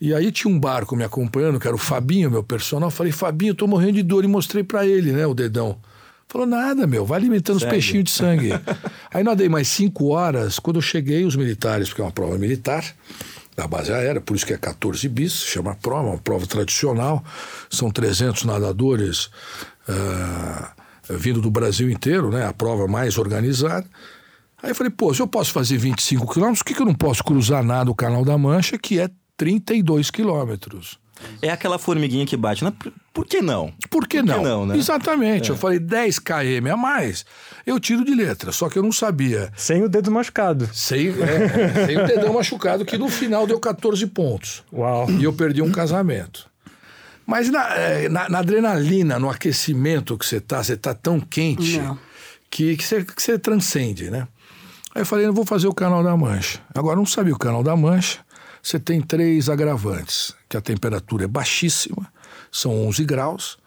E 0.00 0.14
aí 0.14 0.32
tinha 0.32 0.50
um 0.52 0.58
barco 0.58 0.96
me 0.96 1.04
acompanhando, 1.04 1.60
que 1.60 1.66
era 1.66 1.76
o 1.76 1.78
Fabinho, 1.78 2.30
meu 2.30 2.42
personal. 2.42 2.86
Eu 2.88 2.90
falei, 2.90 3.12
Fabinho, 3.12 3.50
eu 3.50 3.54
tô 3.54 3.66
morrendo 3.66 3.92
de 3.92 4.02
dor. 4.02 4.24
E 4.24 4.26
mostrei 4.26 4.64
pra 4.64 4.86
ele, 4.86 5.12
né, 5.12 5.26
o 5.26 5.34
dedão. 5.34 5.76
Falou, 6.30 6.46
nada, 6.46 6.86
meu, 6.86 7.04
vai 7.04 7.18
alimentando 7.18 7.56
os 7.56 7.64
peixinhos 7.64 8.04
de 8.04 8.10
sangue. 8.12 8.50
aí 9.12 9.24
nadei 9.24 9.48
mais 9.48 9.66
cinco 9.66 10.10
horas. 10.10 10.60
Quando 10.60 10.76
eu 10.76 10.82
cheguei, 10.82 11.24
os 11.24 11.34
militares, 11.34 11.88
porque 11.88 12.00
é 12.00 12.04
uma 12.04 12.12
prova 12.12 12.38
militar, 12.38 12.84
da 13.56 13.66
base 13.66 13.92
aérea, 13.92 14.20
por 14.20 14.36
isso 14.36 14.46
que 14.46 14.52
é 14.52 14.56
14 14.56 15.08
bis, 15.08 15.32
chama 15.32 15.74
prova, 15.74 16.10
uma 16.10 16.18
prova 16.18 16.46
tradicional. 16.46 17.24
São 17.68 17.90
300 17.90 18.44
nadadores 18.44 19.28
ah, 19.88 20.72
vindo 21.08 21.40
do 21.40 21.50
Brasil 21.50 21.90
inteiro, 21.90 22.30
né? 22.30 22.46
A 22.46 22.52
prova 22.52 22.86
mais 22.86 23.18
organizada. 23.18 23.84
Aí 24.62 24.70
eu 24.70 24.74
falei, 24.76 24.90
pô, 24.90 25.12
se 25.12 25.20
eu 25.20 25.26
posso 25.26 25.50
fazer 25.50 25.78
25 25.78 26.32
quilômetros, 26.32 26.60
por 26.60 26.66
que, 26.66 26.74
que 26.74 26.82
eu 26.82 26.86
não 26.86 26.94
posso 26.94 27.24
cruzar 27.24 27.64
nada 27.64 27.90
o 27.90 27.94
Canal 27.94 28.24
da 28.24 28.38
Mancha, 28.38 28.78
que 28.78 29.00
é 29.00 29.10
32 29.36 30.12
quilômetros? 30.12 30.96
É 31.42 31.50
aquela 31.50 31.78
formiguinha 31.78 32.24
que 32.26 32.36
bate. 32.36 32.64
Né? 32.64 32.72
Por, 32.78 32.92
por 33.12 33.26
que 33.26 33.40
não? 33.42 33.72
Por 33.90 34.06
que 34.06 34.22
não? 34.22 34.42
não, 34.42 34.66
né? 34.66 34.76
Exatamente. 34.76 35.50
Eu 35.50 35.56
falei 35.56 35.78
10 35.78 36.18
km 36.18 36.72
a 36.72 36.76
mais, 36.76 37.24
eu 37.66 37.78
tiro 37.80 38.04
de 38.04 38.14
letra. 38.14 38.52
Só 38.52 38.68
que 38.68 38.78
eu 38.78 38.82
não 38.82 38.92
sabia. 38.92 39.52
Sem 39.56 39.82
o 39.82 39.88
dedo 39.88 40.10
machucado. 40.10 40.68
Sem, 40.72 41.08
é, 41.08 41.86
sem 41.86 41.98
o 41.98 42.06
dedão 42.06 42.32
machucado, 42.34 42.84
que 42.84 42.96
no 42.98 43.08
final 43.08 43.46
deu 43.46 43.58
14 43.60 44.06
pontos. 44.06 44.62
Uau. 44.72 45.10
E 45.10 45.24
eu 45.24 45.32
perdi 45.32 45.62
um 45.62 45.70
casamento. 45.72 46.48
Mas 47.26 47.48
na, 47.50 47.74
é, 47.76 48.08
na- 48.08 48.28
na 48.28 48.38
adrenalina, 48.40 49.18
no 49.18 49.30
aquecimento 49.30 50.16
que 50.18 50.26
você 50.26 50.40
tá, 50.40 50.62
você 50.62 50.76
tá 50.76 50.92
tão 50.94 51.20
quente 51.20 51.78
Não. 51.78 51.96
que, 52.50 52.76
que, 52.76 52.84
você, 52.84 53.04
que 53.04 53.22
você 53.22 53.38
transcende, 53.38 54.10
né? 54.10 54.26
Aí 54.92 55.02
eu 55.02 55.06
falei, 55.06 55.26
eu 55.26 55.32
vou 55.32 55.46
fazer 55.46 55.68
o 55.68 55.74
canal 55.74 56.02
da 56.02 56.16
Mancha. 56.16 56.58
Agora, 56.74 56.96
não 56.96 57.06
sabia 57.06 57.32
o 57.32 57.38
canal 57.38 57.62
da 57.62 57.76
Mancha. 57.76 58.18
Você 58.62 58.78
tem 58.78 59.00
três 59.00 59.48
agravantes, 59.48 60.34
que 60.48 60.56
a 60.56 60.60
temperatura 60.60 61.24
é 61.24 61.28
baixíssima, 61.28 62.12
são 62.50 62.86
11 62.86 63.04
graus. 63.04 63.58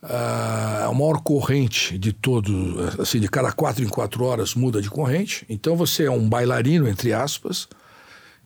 Ah, 0.00 0.86
a 0.88 0.94
maior 0.94 1.20
corrente 1.22 1.98
de 1.98 2.12
todo, 2.12 2.78
assim, 3.00 3.18
de 3.18 3.28
cada 3.28 3.50
quatro 3.50 3.84
em 3.84 3.88
quatro 3.88 4.24
horas 4.24 4.54
muda 4.54 4.80
de 4.80 4.88
corrente. 4.88 5.44
Então 5.48 5.76
você 5.76 6.04
é 6.04 6.10
um 6.10 6.28
bailarino, 6.28 6.88
entre 6.88 7.12
aspas, 7.12 7.68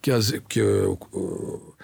que, 0.00 0.10
as, 0.10 0.32
que 0.48 0.62
uh, 0.62 1.74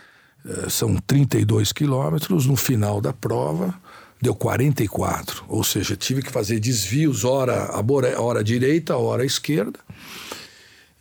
são 0.70 0.96
32 1.06 1.72
quilômetros. 1.72 2.46
No 2.46 2.56
final 2.56 3.00
da 3.00 3.12
prova, 3.12 3.74
deu 4.20 4.34
44. 4.34 5.44
Ou 5.48 5.62
seja, 5.62 5.96
tive 5.96 6.22
que 6.22 6.30
fazer 6.30 6.58
desvios, 6.60 7.24
hora, 7.24 7.70
a 7.70 8.20
hora 8.22 8.42
direita, 8.42 8.96
hora 8.96 9.24
esquerda. 9.24 9.78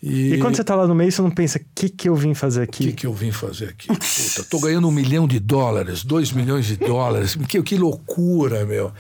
E, 0.02 0.34
E 0.34 0.38
quando 0.40 0.56
você 0.56 0.64
tá 0.64 0.76
lá 0.76 0.86
no 0.88 0.94
meio, 0.94 1.12
você 1.12 1.22
não 1.22 1.32
pensa, 1.32 1.58
o 1.58 1.62
que, 1.74 1.90
que 1.90 2.08
eu 2.10 2.16
vim 2.16 2.34
fazer 2.34 2.60
o 2.62 2.64
aqui? 2.64 2.86
que, 2.88 2.94
que 2.94 3.08
eu 3.08 3.14
vim 3.14 3.32
fazer 3.32 3.70
aqui? 3.70 3.88
Puta, 3.88 4.44
tô 4.50 4.60
ganhando 4.60 4.88
um 4.88 4.92
milhão 4.92 5.28
de 5.28 5.40
dólares, 5.40 6.04
dois 6.04 6.32
milhões 6.32 6.66
de 6.68 6.78
dólares. 6.78 7.36
Que, 7.48 7.62
que 7.64 7.78
loucura, 7.78 8.66
meu. 8.66 8.92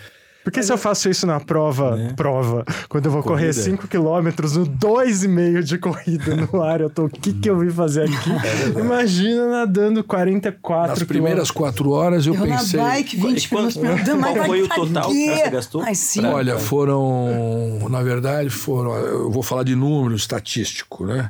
Por 0.47 0.51
que 0.53 0.63
se 0.63 0.71
eu 0.71 0.77
faço 0.77 1.09
isso 1.09 1.27
na 1.27 1.41
prova, 1.41 1.97
Né? 1.97 2.13
prova, 2.15 2.63
quando 2.87 3.05
eu 3.07 3.11
vou 3.11 3.21
correr 3.21 3.47
Corrida. 3.47 3.61
5 3.63 3.85
km 3.89 4.57
no 4.57 4.65
2,5 4.65 5.61
de 5.61 5.77
corrida 5.77 6.35
no 6.37 6.63
ar, 6.63 6.79
eu 6.79 6.89
tô, 6.89 7.03
o 7.03 7.09
que 7.09 7.33
que 7.33 7.49
eu 7.49 7.59
vim 7.59 7.69
fazer 7.69 8.03
aqui? 8.03 8.79
Imagina 8.79 9.45
nadando 9.49 10.01
44 10.05 10.89
Nas 10.91 11.03
primeiras 11.03 11.51
quilômetros. 11.51 11.51
quatro 11.51 11.91
horas 11.91 12.25
eu, 12.25 12.33
Eu 12.33 12.43
pensei. 12.43 12.79
na 12.79 12.85
bike, 12.87 13.17
20 13.17 13.43
E 13.43 13.47
quanto- 13.49 13.79
minutos 13.81 14.05
nadando, 14.07 14.21
qual 14.23 14.35
mas 14.37 14.45
foi 14.47 14.61
o 14.61 14.67
total 14.69 15.09
que 15.09 15.35
você 15.35 15.49
gastou? 15.49 15.81
Ai, 15.81 15.95
sim. 15.95 16.25
Olha, 16.25 16.57
foram, 16.57 17.89
na 17.89 18.01
verdade, 18.01 18.49
foram, 18.49 18.93
eu 18.95 19.29
vou 19.29 19.43
falar 19.43 19.63
de 19.63 19.75
número 19.75 20.15
estatístico, 20.15 21.05
né? 21.05 21.29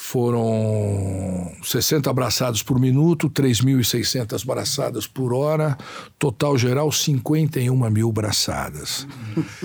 Foram 0.00 1.50
60 1.62 2.08
abraçados 2.08 2.62
por 2.62 2.78
minuto, 2.78 3.28
3.600 3.28 4.42
abraçadas 4.44 5.06
por 5.08 5.32
hora, 5.34 5.76
total 6.18 6.56
geral 6.56 6.90
51 6.92 7.90
mil 7.90 8.12
braçadas. 8.12 9.06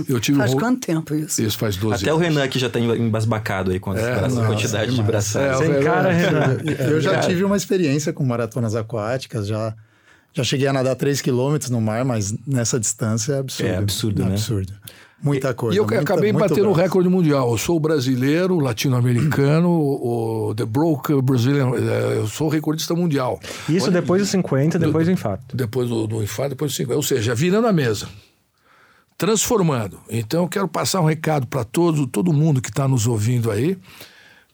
Eu 0.10 0.20
tive 0.20 0.40
Faz 0.40 0.54
um- 0.54 0.58
quanto 0.58 0.86
tempo 0.88 1.14
isso? 1.14 1.42
Isso 1.42 1.58
faz 1.58 1.78
12 1.78 2.04
Até 2.04 2.12
o 2.12 2.16
anos. 2.16 2.28
Renan 2.30 2.44
aqui 2.44 2.58
já 2.58 2.68
tá 2.70 2.80
embasbacado 2.80 3.72
aí 3.72 3.80
com 3.80 3.92
a 3.92 3.98
É, 4.00 4.20
com 4.20 4.26
a 4.26 4.28
nossa, 4.30 4.48
quantidade 4.48 4.96
de 4.96 5.04
braçadas. 5.04 5.62
É, 5.62 5.66
Sem 5.66 5.76
é 5.76 5.84
cara. 5.84 6.12
Renan. 6.12 6.58
Eu 6.90 7.00
já 7.00 7.12
Cara. 7.12 7.28
tive 7.28 7.44
uma 7.44 7.56
experiência 7.56 8.12
com 8.12 8.26
maratonas 8.26 8.76
aquáticas, 8.76 9.46
já, 9.48 9.74
já 10.34 10.44
cheguei 10.44 10.68
a 10.68 10.74
nadar 10.74 10.96
3 10.96 11.22
quilômetros 11.22 11.70
no 11.70 11.80
mar, 11.80 12.04
mas 12.04 12.34
nessa 12.48 12.80
distância 12.80 13.34
é 13.34 13.40
absurdo. 13.40 13.70
É 13.72 13.78
absurdo, 13.78 14.24
né? 14.26 14.32
Absurdo. 14.32 14.74
Muita 15.24 15.54
coisa. 15.54 15.74
E 15.76 15.78
eu 15.80 15.86
muita- 15.86 16.02
acabei 16.02 16.34
muito 16.34 16.50
batendo 16.50 16.70
o 16.70 16.74
recorde 16.74 17.08
mundial. 17.08 17.50
Eu 17.52 17.58
sou 17.58 17.80
brasileiro, 17.80 18.60
latino-americano, 18.60 19.70
o 19.70 20.54
The 20.56 20.66
Broker 20.66 21.22
Brazilian. 21.22 21.70
eh, 21.76 22.18
Eu 22.18 22.28
sou 22.28 22.50
recordista 22.50 22.94
mundial. 22.94 23.40
Isso 23.70 23.90
depois 23.90 24.22
dos 24.22 24.30
50, 24.32 24.78
depois 24.78 25.08
do 25.08 25.12
infarto. 25.14 25.56
Depois 25.56 25.88
do, 25.88 26.06
do 26.06 26.22
infarto, 26.22 26.50
depois 26.50 26.72
do 26.72 26.76
50. 26.76 26.96
Ou 26.98 27.04
seja, 27.04 27.34
virando 27.34 27.68
a 27.68 27.72
mesa. 27.74 28.08
Transformando. 29.18 30.00
Então, 30.10 30.44
eu 30.44 30.50
quero 30.50 30.68
passar 30.68 31.00
um 31.00 31.06
recado 31.06 31.48
para 31.48 31.64
todo, 31.64 32.06
todo 32.08 32.34
mundo 32.34 32.62
que 32.62 32.70
está 32.70 32.88
nos 32.88 33.08
ouvindo 33.08 33.50
aí, 33.52 33.78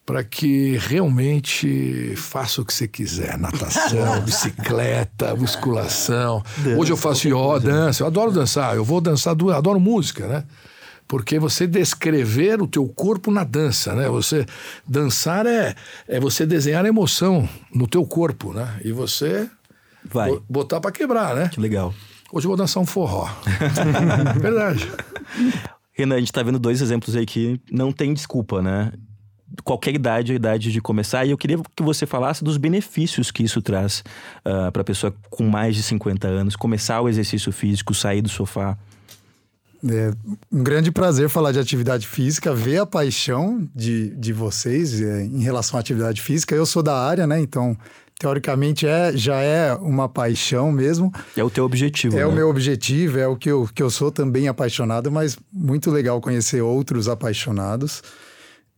para 0.09 0.23
que 0.23 0.75
realmente 0.77 2.15
faça 2.15 2.63
o 2.63 2.65
que 2.65 2.73
você 2.73 2.87
quiser: 2.87 3.37
natação, 3.37 4.19
bicicleta, 4.25 5.35
musculação. 5.35 6.41
Hoje 6.79 6.91
eu 6.91 6.97
faço 6.97 7.27
yoga, 7.27 7.59
dança. 7.59 8.01
Eu 8.01 8.07
adoro 8.07 8.31
dançar. 8.31 8.75
Eu 8.75 8.83
vou 8.83 8.99
dançar, 8.99 9.35
adoro 9.53 9.79
música, 9.79 10.25
né? 10.27 10.45
Porque 11.07 11.37
você 11.37 11.67
descrever 11.67 12.59
o 12.59 12.65
teu 12.65 12.87
corpo 12.87 13.29
na 13.29 13.43
dança, 13.43 13.93
né? 13.93 14.09
Você 14.09 14.47
dançar 14.87 15.45
é, 15.45 15.75
é 16.07 16.19
você 16.19 16.43
desenhar 16.43 16.83
emoção 16.87 17.47
no 17.71 17.85
teu 17.87 18.03
corpo, 18.03 18.51
né? 18.51 18.79
E 18.83 18.91
você 18.91 19.47
Vai. 20.03 20.31
Bo- 20.31 20.43
Botar 20.49 20.81
pra 20.81 20.91
quebrar, 20.91 21.35
né? 21.35 21.49
Que 21.53 21.59
legal. 21.59 21.93
Hoje 22.31 22.47
eu 22.47 22.49
vou 22.49 22.57
dançar 22.57 22.81
um 22.81 22.85
forró. 22.87 23.29
Verdade. 24.41 24.91
Renan, 25.93 26.15
a 26.15 26.19
gente 26.19 26.31
tá 26.33 26.41
vendo 26.41 26.57
dois 26.57 26.81
exemplos 26.81 27.15
aí 27.15 27.27
que 27.27 27.61
não 27.71 27.91
tem 27.91 28.11
desculpa, 28.11 28.59
né? 28.59 28.91
Qualquer 29.63 29.95
idade 29.95 30.31
a 30.31 30.35
idade 30.35 30.71
de 30.71 30.81
começar. 30.81 31.25
E 31.25 31.31
eu 31.31 31.37
queria 31.37 31.57
que 31.75 31.83
você 31.83 32.05
falasse 32.05 32.43
dos 32.43 32.57
benefícios 32.57 33.31
que 33.31 33.43
isso 33.43 33.61
traz 33.61 34.03
para 34.43 34.71
pra 34.71 34.83
pessoa 34.83 35.13
com 35.29 35.43
mais 35.47 35.75
de 35.75 35.83
50 35.83 36.27
anos, 36.27 36.55
começar 36.55 37.01
o 37.01 37.09
exercício 37.09 37.51
físico, 37.51 37.93
sair 37.93 38.21
do 38.21 38.29
sofá. 38.29 38.77
É 39.87 40.11
um 40.51 40.61
grande 40.61 40.91
prazer 40.91 41.29
falar 41.29 41.51
de 41.53 41.59
atividade 41.59 42.05
física, 42.05 42.53
ver 42.53 42.79
a 42.79 42.85
paixão 42.85 43.65
de, 43.73 44.09
de 44.15 44.33
vocês 44.33 44.99
é, 45.01 45.23
em 45.23 45.41
relação 45.41 45.77
à 45.77 45.79
atividade 45.79 46.21
física. 46.21 46.53
Eu 46.53 46.65
sou 46.65 46.83
da 46.83 46.97
área, 46.97 47.25
né? 47.25 47.39
Então, 47.39 47.77
teoricamente, 48.19 48.85
é, 48.85 49.15
já 49.15 49.35
é 49.37 49.73
uma 49.75 50.09
paixão 50.09 50.69
mesmo. 50.69 51.11
É 51.35 51.41
o 51.43 51.49
teu 51.49 51.63
objetivo, 51.63 52.17
É 52.17 52.19
né? 52.19 52.25
o 52.25 52.31
meu 52.33 52.49
objetivo, 52.49 53.17
é 53.17 53.27
o 53.27 53.37
que 53.37 53.49
eu, 53.49 53.69
que 53.73 53.81
eu 53.81 53.89
sou 53.89 54.11
também 54.11 54.49
apaixonado, 54.49 55.09
mas 55.09 55.37
muito 55.51 55.89
legal 55.89 56.19
conhecer 56.19 56.61
outros 56.61 57.07
apaixonados. 57.07 58.03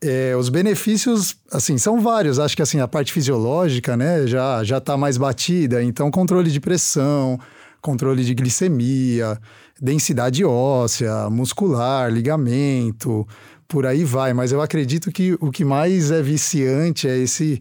É, 0.03 0.35
os 0.35 0.49
benefícios, 0.49 1.35
assim, 1.51 1.77
são 1.77 2.01
vários. 2.01 2.39
Acho 2.39 2.55
que 2.55 2.61
assim, 2.61 2.79
a 2.79 2.87
parte 2.87 3.13
fisiológica, 3.13 3.95
né, 3.95 4.25
já 4.25 4.63
já 4.63 4.79
está 4.79 4.97
mais 4.97 5.17
batida. 5.17 5.83
Então, 5.83 6.09
controle 6.09 6.49
de 6.49 6.59
pressão, 6.59 7.39
controle 7.81 8.23
de 8.23 8.33
glicemia, 8.33 9.39
densidade 9.79 10.43
óssea, 10.43 11.29
muscular, 11.29 12.11
ligamento, 12.11 13.27
por 13.67 13.85
aí 13.85 14.03
vai. 14.03 14.33
Mas 14.33 14.51
eu 14.51 14.61
acredito 14.61 15.11
que 15.11 15.37
o 15.39 15.51
que 15.51 15.63
mais 15.63 16.09
é 16.09 16.21
viciante 16.21 17.07
é 17.07 17.17
esse 17.17 17.59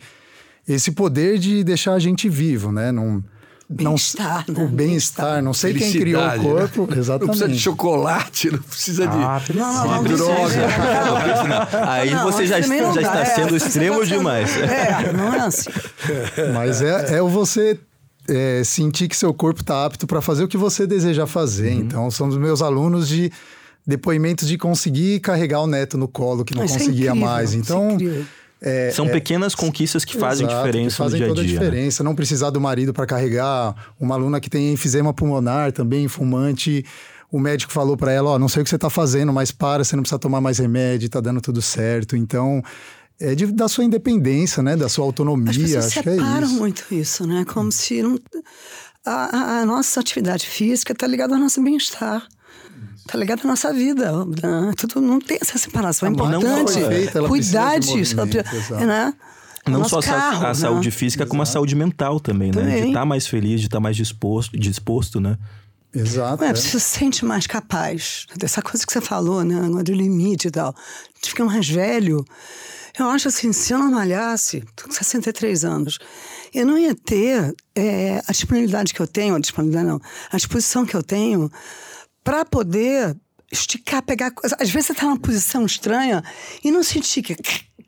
esse 0.68 0.92
poder 0.92 1.38
de 1.38 1.64
deixar 1.64 1.94
a 1.94 1.98
gente 1.98 2.28
vivo, 2.28 2.70
né? 2.70 2.92
Não, 2.92 3.22
não, 3.70 3.92
Bem-estar, 3.92 4.44
né? 4.48 4.64
o 4.64 4.68
bem-estar. 4.68 5.42
Não 5.42 5.54
sei 5.54 5.72
quem 5.74 5.92
criou 5.92 6.20
o 6.20 6.28
Felicidade, 6.30 6.42
corpo. 6.42 6.80
né? 6.80 6.86
Não 6.86 6.86
precisa 6.88 7.18
de 7.18 7.24
Exatamente. 7.24 7.58
chocolate, 7.60 8.50
não 8.50 8.58
precisa 8.58 9.06
de. 9.06 9.16
Ah, 9.16 9.42
Não, 9.54 9.72
não, 9.74 9.86
não, 9.86 10.02
De 10.02 10.08
precisa. 10.08 10.26
droga. 10.34 11.90
Aí 11.90 12.14
você 12.16 12.46
já, 12.46 12.58
dá. 12.58 13.00
está 13.00 13.20
É, 13.20 13.24
sendo 13.26 13.50
você 13.58 13.66
extremo 13.68 13.94
sendo- 14.04 14.06
demais. 14.18 14.56
É, 14.56 15.12
não 15.12 15.34
é 15.34 15.40
assim. 15.40 15.70
Mas 16.52 16.82
é, 16.82 17.16
é 17.18 17.22
o 17.22 17.28
você 17.28 17.78
é, 18.28 18.62
sentir 18.64 19.06
que 19.08 19.16
seu 19.16 19.32
corpo 19.32 19.60
está 19.60 19.84
apto 19.86 20.06
para 20.06 20.20
fazer 20.20 20.42
o 20.44 20.48
que 20.48 20.56
você 20.56 20.86
deseja 20.86 21.26
fazer. 21.26 21.72
Uhum. 21.72 21.80
Então, 21.80 22.10
são 22.10 22.26
os 22.28 22.36
meus 22.36 22.60
alunos 22.62 23.06
de 23.08 23.30
depoimentos 23.86 24.46
de 24.46 24.58
conseguir 24.58 25.20
carregar 25.20 25.60
o 25.60 25.66
neto 25.66 25.96
no 25.96 26.06
colo 26.06 26.44
que 26.44 26.54
não 26.54 26.64
Isso 26.64 26.74
é 26.74 26.78
conseguia 26.78 27.10
incrível, 27.10 27.28
mais. 27.28 27.54
isso 27.54 27.72
é 27.72 27.76
É, 28.62 28.90
São 28.90 29.08
pequenas 29.08 29.54
conquistas 29.54 30.04
que 30.04 30.18
fazem 30.18 30.46
Exato, 30.46 30.66
diferença 30.66 30.90
que 30.90 30.96
fazem 31.02 31.20
no 31.20 31.24
dia 31.24 31.26
a 31.26 31.28
toda 31.34 31.46
dia. 31.46 31.56
a 31.58 31.60
né? 31.62 31.66
diferença. 31.70 32.04
Não 32.04 32.14
precisar 32.14 32.50
do 32.50 32.60
marido 32.60 32.92
para 32.92 33.06
carregar. 33.06 33.74
Uma 33.98 34.14
aluna 34.16 34.38
que 34.40 34.50
tem 34.50 34.72
enfisema 34.72 35.14
pulmonar 35.14 35.72
também, 35.72 36.06
fumante. 36.08 36.84
O 37.32 37.38
médico 37.38 37.72
falou 37.72 37.96
para 37.96 38.12
ela: 38.12 38.30
Ó, 38.30 38.38
não 38.38 38.48
sei 38.48 38.60
o 38.60 38.64
que 38.64 38.68
você 38.70 38.76
está 38.76 38.90
fazendo, 38.90 39.32
mas 39.32 39.50
para, 39.50 39.82
você 39.84 39.96
não 39.96 40.02
precisa 40.02 40.18
tomar 40.18 40.40
mais 40.40 40.58
remédio, 40.58 41.08
tá 41.08 41.20
dando 41.20 41.40
tudo 41.40 41.62
certo. 41.62 42.16
Então, 42.16 42.62
é 43.18 43.34
de- 43.34 43.46
da 43.46 43.66
sua 43.68 43.84
independência, 43.84 44.62
né? 44.62 44.76
Da 44.76 44.88
sua 44.88 45.04
autonomia. 45.06 45.50
As 45.50 45.56
pessoas 45.56 45.84
Acho 45.86 46.02
que 46.02 46.08
é 46.08 46.14
separam 46.16 46.46
isso. 46.46 46.58
muito 46.58 46.84
isso, 46.90 47.26
né? 47.26 47.44
Como 47.46 47.70
se 47.72 48.02
não... 48.02 48.18
a, 49.06 49.36
a- 49.36 49.60
a 49.60 49.66
nossa 49.66 50.00
atividade 50.00 50.46
física 50.46 50.92
está 50.92 51.06
ligada 51.06 51.34
ao 51.34 51.40
nosso 51.40 51.62
bem-estar. 51.62 52.26
Está 53.06 53.18
ligada 53.18 53.42
à 53.42 53.46
nossa 53.46 53.72
vida. 53.72 54.12
né? 54.24 54.72
Tudo 54.76 55.00
não 55.00 55.18
tem 55.20 55.38
essa 55.40 55.58
separação. 55.58 56.08
É 56.08 56.12
importante 56.12 56.72
feita, 56.72 57.22
cuidar 57.24 57.78
disso. 57.78 58.16
exato. 58.20 58.86
né? 58.86 59.14
O 59.66 59.70
Não 59.70 59.84
só 59.84 60.00
a, 60.00 60.28
a 60.30 60.40
né? 60.40 60.54
saúde 60.54 60.90
física, 60.90 61.26
como 61.26 61.42
a 61.42 61.46
saúde 61.46 61.74
mental 61.74 62.18
também, 62.18 62.50
né? 62.50 62.62
De 62.62 62.68
Também. 62.68 62.88
estar 62.88 63.04
mais 63.04 63.26
feliz, 63.26 63.60
de 63.60 63.66
estar 63.66 63.80
mais 63.80 63.96
disposto, 63.96 64.58
disposto, 64.58 65.20
né? 65.20 65.36
Exato. 65.94 66.42
Ué, 66.42 66.50
é. 66.50 66.54
você 66.54 66.78
se 66.78 66.80
sente 66.80 67.24
mais 67.24 67.46
capaz. 67.46 68.26
Dessa 68.36 68.62
coisa 68.62 68.86
que 68.86 68.92
você 68.92 69.00
falou, 69.00 69.44
né? 69.44 69.60
Do 69.82 69.92
limite 69.92 70.48
e 70.48 70.50
tal. 70.50 70.74
De 71.22 71.28
ficar 71.28 71.44
mais 71.44 71.68
velho. 71.68 72.24
Eu 72.98 73.08
acho 73.08 73.28
assim, 73.28 73.52
se 73.52 73.72
eu 73.72 73.78
não 73.78 73.90
malhasse, 73.90 74.64
tô 74.74 74.84
com 74.84 74.92
63 74.92 75.64
anos, 75.64 75.98
eu 76.52 76.66
não 76.66 76.76
ia 76.76 76.94
ter 76.94 77.54
é, 77.74 78.20
a 78.26 78.32
disponibilidade 78.32 78.92
que 78.92 79.00
eu 79.00 79.06
tenho, 79.06 79.34
a 79.34 79.38
disponibilidade 79.38 79.88
não, 79.88 80.00
a 80.30 80.36
disposição 80.36 80.84
que 80.84 80.94
eu 80.96 81.02
tenho 81.02 81.50
para 82.22 82.44
poder 82.44 83.16
esticar, 83.50 84.02
pegar 84.02 84.30
coisa. 84.30 84.56
Às 84.60 84.70
vezes 84.70 84.88
você 84.88 84.94
tá 84.94 85.06
numa 85.06 85.18
posição 85.18 85.64
estranha 85.66 86.22
e 86.62 86.70
não 86.70 86.82
sentir 86.82 87.22
que 87.22 87.36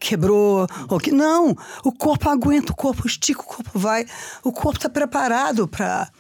quebrou, 0.03 0.67
ou 0.89 0.99
que. 0.99 1.13
Não! 1.13 1.57
O 1.85 1.93
corpo 1.93 2.29
aguenta, 2.29 2.73
o 2.73 2.77
corpo 2.77 3.07
estica, 3.07 3.41
o 3.41 3.45
corpo 3.45 3.79
vai. 3.79 4.05
O 4.43 4.53
corpo 4.53 4.79
está 4.79 4.89
preparado 4.89 5.69
para 5.69 6.11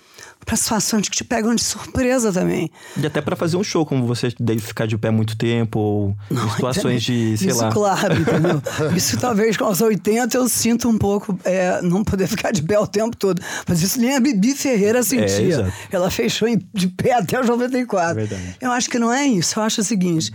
para 0.44 0.56
situações 0.56 1.08
que 1.08 1.16
te 1.16 1.24
pegam 1.24 1.54
de 1.54 1.62
surpresa 1.62 2.32
também. 2.32 2.70
E 2.96 3.06
até 3.06 3.20
pra 3.20 3.36
fazer 3.36 3.56
um 3.56 3.64
show, 3.64 3.86
como 3.86 4.06
você 4.06 4.32
deve 4.38 4.60
ficar 4.60 4.86
de 4.86 4.98
pé 4.98 5.10
muito 5.10 5.36
tempo, 5.36 5.78
ou 5.78 6.16
em 6.30 6.50
situações 6.50 7.02
de, 7.02 7.36
sei 7.36 7.48
isso, 7.48 7.60
lá. 7.60 7.72
claro, 7.72 8.14
entendeu? 8.20 8.62
Isso 8.96 9.18
talvez 9.18 9.56
com 9.56 9.68
os 9.68 9.80
80 9.80 10.36
eu 10.36 10.48
sinto 10.48 10.88
um 10.88 10.98
pouco 10.98 11.38
é, 11.44 11.80
não 11.82 12.04
poder 12.04 12.26
ficar 12.26 12.52
de 12.52 12.62
pé 12.62 12.78
o 12.78 12.86
tempo 12.86 13.16
todo. 13.16 13.40
Mas 13.66 13.82
isso 13.82 14.00
nem 14.00 14.16
a 14.16 14.20
Bibi 14.20 14.54
Ferreira 14.54 15.02
sentia. 15.02 15.40
exato. 15.40 15.72
Ela 15.90 16.10
fechou 16.10 16.48
de 16.72 16.88
pé 16.88 17.14
até 17.14 17.40
os 17.40 17.46
94. 17.46 18.20
É 18.20 18.24
verdade. 18.24 18.56
Eu 18.60 18.70
acho 18.70 18.90
que 18.90 18.98
não 18.98 19.12
é 19.12 19.26
isso. 19.26 19.58
Eu 19.58 19.62
acho 19.62 19.80
o 19.80 19.84
seguinte: 19.84 20.32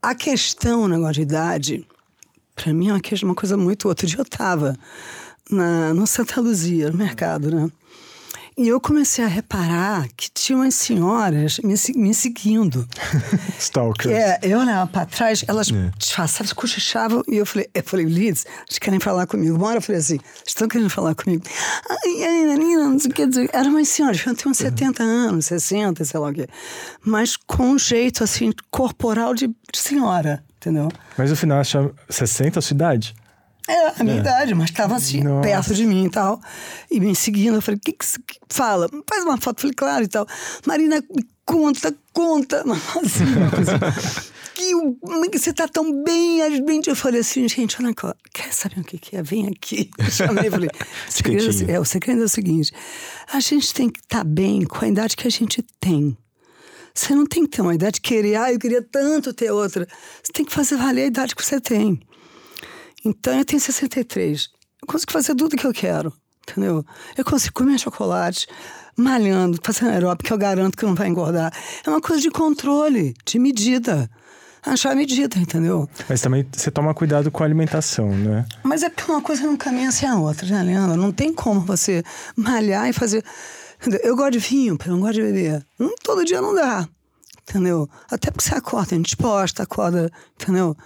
a 0.00 0.14
questão, 0.14 0.88
negócio 0.88 1.14
de 1.14 1.22
idade, 1.22 1.86
pra 2.54 2.72
mim 2.72 2.88
é 2.88 2.92
uma, 2.92 3.00
questão, 3.00 3.28
uma 3.28 3.34
coisa 3.34 3.56
muito. 3.56 3.88
Outro 3.88 4.06
dia 4.06 4.18
eu 4.18 4.24
tava 4.24 4.76
na, 5.50 5.92
no 5.94 6.06
Santa 6.06 6.40
Luzia, 6.40 6.90
no 6.90 6.98
mercado, 6.98 7.54
né? 7.54 7.70
E 8.56 8.68
eu 8.68 8.80
comecei 8.80 9.24
a 9.24 9.28
reparar 9.28 10.06
que 10.16 10.30
tinha 10.30 10.58
umas 10.58 10.74
senhoras 10.74 11.58
me, 11.60 11.74
me 11.96 12.12
seguindo. 12.14 12.86
Stalker. 13.58 14.10
Que 14.10 14.12
é, 14.14 14.38
eu 14.42 14.58
olhava 14.60 14.86
pra 14.90 15.06
trás, 15.06 15.44
elas 15.48 15.70
É. 15.70 15.90
disfarçavam, 15.96 16.54
cochichavam, 16.54 17.22
e 17.26 17.36
eu 17.36 17.46
falei, 17.46 17.68
eu 17.74 17.82
falei, 17.82 18.04
Liz, 18.06 18.44
eles 18.68 18.78
querem 18.78 19.00
falar 19.00 19.26
comigo. 19.26 19.56
Uma 19.56 19.68
hora 19.68 19.78
eu 19.78 19.82
falei 19.82 20.00
assim, 20.00 20.18
estão 20.46 20.68
querendo 20.68 20.90
falar 20.90 21.14
comigo. 21.14 21.42
Ai, 21.88 22.24
ai, 22.24 22.44
menina, 22.56 22.88
não 22.88 22.98
sei 22.98 23.10
o 23.10 23.14
que 23.14 23.26
dizer. 23.26 23.48
Eram 23.52 23.70
umas 23.70 23.88
senhoras, 23.88 24.22
ter 24.22 24.48
uns 24.48 24.58
70 24.58 25.02
anos, 25.02 25.46
60, 25.46 26.04
sei 26.04 26.20
lá 26.20 26.28
o 26.28 26.32
quê. 26.34 26.46
Mas 27.04 27.36
com 27.36 27.70
um 27.70 27.78
jeito, 27.78 28.22
assim, 28.22 28.52
corporal 28.70 29.34
de, 29.34 29.46
de 29.48 29.78
senhora, 29.78 30.44
entendeu? 30.58 30.88
Mas 31.16 31.30
no 31.30 31.36
final, 31.36 31.58
acha 31.58 31.90
60 32.08 32.58
a 32.58 32.62
sua 32.62 32.74
idade? 32.74 33.14
É, 33.68 34.00
a 34.00 34.04
minha 34.04 34.16
idade, 34.18 34.54
mas 34.54 34.70
estava 34.70 34.96
assim, 34.96 35.22
Nossa. 35.22 35.42
perto 35.42 35.74
de 35.74 35.86
mim 35.86 36.06
e 36.06 36.10
tal. 36.10 36.40
E 36.90 36.98
me 37.00 37.14
seguindo. 37.14 37.54
Eu 37.56 37.62
falei, 37.62 37.78
o 37.78 37.80
que 37.80 37.92
que 37.92 38.04
fala? 38.48 38.88
Faz 39.08 39.24
uma 39.24 39.36
foto. 39.38 39.58
Eu 39.58 39.60
falei, 39.62 39.74
claro 39.74 40.04
e 40.04 40.08
tal. 40.08 40.26
Marina, 40.66 41.02
conta, 41.46 41.94
conta. 42.12 42.62
Assim, 43.02 43.24
uma 43.24 43.50
coisa. 43.50 43.78
que, 44.54 44.72
como 45.00 45.24
é 45.24 45.28
que 45.28 45.38
você 45.38 45.52
tá 45.52 45.68
tão 45.68 46.02
bem? 46.02 46.42
as 46.42 46.60
bem- 46.60 46.82
Eu 46.86 46.96
falei 46.96 47.20
assim, 47.20 47.48
gente, 47.48 47.76
olha 47.80 47.94
ó, 48.02 48.14
quer 48.34 48.52
saber 48.52 48.80
o 48.80 48.84
que, 48.84 48.98
que 48.98 49.16
é? 49.16 49.22
Vem 49.22 49.46
aqui. 49.48 49.90
Eu 49.98 50.10
chamei 50.10 50.50
falei, 50.50 50.68
segredo, 51.08 51.46
cantinho. 51.46 51.70
é, 51.70 51.80
o 51.80 51.84
segredo 51.84 52.22
é 52.22 52.24
o 52.24 52.28
seguinte: 52.28 52.72
a 53.32 53.40
gente 53.40 53.72
tem 53.72 53.88
que 53.88 54.00
estar 54.00 54.24
bem 54.24 54.64
com 54.64 54.84
a 54.84 54.88
idade 54.88 55.16
que 55.16 55.26
a 55.26 55.30
gente 55.30 55.64
tem. 55.80 56.16
Você 56.94 57.14
não 57.14 57.24
tem 57.24 57.44
que 57.44 57.50
ter 57.56 57.62
uma 57.62 57.74
idade 57.74 57.94
de 57.94 58.00
querer, 58.02 58.36
ah, 58.36 58.52
eu 58.52 58.58
queria 58.58 58.82
tanto 58.82 59.32
ter 59.32 59.50
outra. 59.50 59.88
Você 60.22 60.30
tem 60.32 60.44
que 60.44 60.52
fazer 60.52 60.76
valer 60.76 61.04
a 61.04 61.06
idade 61.06 61.34
que 61.34 61.42
você 61.44 61.58
tem. 61.58 61.98
Então 63.04 63.38
eu 63.38 63.44
tenho 63.44 63.60
63. 63.60 64.48
Eu 64.82 64.86
consigo 64.86 65.12
fazer 65.12 65.34
tudo 65.34 65.56
que 65.56 65.66
eu 65.66 65.72
quero, 65.72 66.12
entendeu? 66.48 66.84
Eu 67.16 67.24
consigo 67.24 67.54
comer 67.54 67.78
chocolate, 67.78 68.46
malhando, 68.96 69.58
fazendo 69.62 69.90
aeróbico, 69.90 70.24
que 70.26 70.32
eu 70.32 70.38
garanto 70.38 70.76
que 70.76 70.84
não 70.84 70.94
vai 70.94 71.08
engordar. 71.08 71.52
É 71.84 71.90
uma 71.90 72.00
coisa 72.00 72.22
de 72.22 72.30
controle, 72.30 73.14
de 73.24 73.38
medida. 73.38 74.10
Achar 74.64 74.92
a 74.92 74.94
medida, 74.94 75.36
entendeu? 75.38 75.88
Mas 76.08 76.20
também 76.20 76.46
você 76.52 76.70
toma 76.70 76.94
cuidado 76.94 77.32
com 77.32 77.42
a 77.42 77.46
alimentação, 77.46 78.08
né? 78.14 78.46
Mas 78.62 78.84
é 78.84 78.90
porque 78.90 79.10
uma 79.10 79.20
coisa 79.20 79.42
não 79.42 79.56
caminha 79.56 79.90
sem 79.90 80.08
a 80.08 80.14
outra, 80.16 80.46
né, 80.46 80.62
Leandro? 80.62 80.96
Não 80.96 81.10
tem 81.10 81.34
como 81.34 81.60
você 81.60 82.04
malhar 82.36 82.88
e 82.88 82.92
fazer. 82.92 83.24
Eu 84.04 84.14
gosto 84.14 84.32
de 84.32 84.38
vinho, 84.38 84.78
eu 84.86 84.92
não 84.92 85.00
gosto 85.00 85.14
de 85.14 85.22
beber. 85.22 85.66
Não, 85.76 85.92
todo 86.04 86.24
dia 86.24 86.40
não 86.40 86.54
dá, 86.54 86.88
entendeu? 87.42 87.90
Até 88.08 88.30
porque 88.30 88.48
você 88.48 88.54
acorda 88.54 88.94
indisposta, 88.94 89.64
acorda, 89.64 90.08
entendeu? 90.40 90.76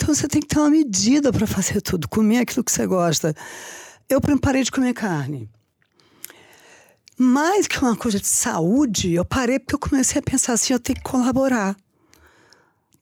Então 0.00 0.14
você 0.14 0.28
tem 0.28 0.40
que 0.40 0.46
ter 0.46 0.58
uma 0.58 0.70
medida 0.70 1.32
para 1.32 1.46
fazer 1.46 1.80
tudo, 1.82 2.08
comer 2.08 2.38
aquilo 2.38 2.62
que 2.62 2.70
você 2.70 2.86
gosta. 2.86 3.34
Eu 4.08 4.20
parei 4.40 4.62
de 4.62 4.70
comer 4.70 4.94
carne. 4.94 5.50
Mais 7.18 7.66
que 7.66 7.78
uma 7.80 7.96
coisa 7.96 8.20
de 8.20 8.28
saúde, 8.28 9.12
eu 9.12 9.24
parei 9.24 9.58
porque 9.58 9.74
eu 9.74 9.78
comecei 9.78 10.20
a 10.20 10.22
pensar 10.22 10.52
assim: 10.52 10.72
eu 10.72 10.78
tenho 10.78 10.96
que 10.96 11.02
colaborar 11.02 11.76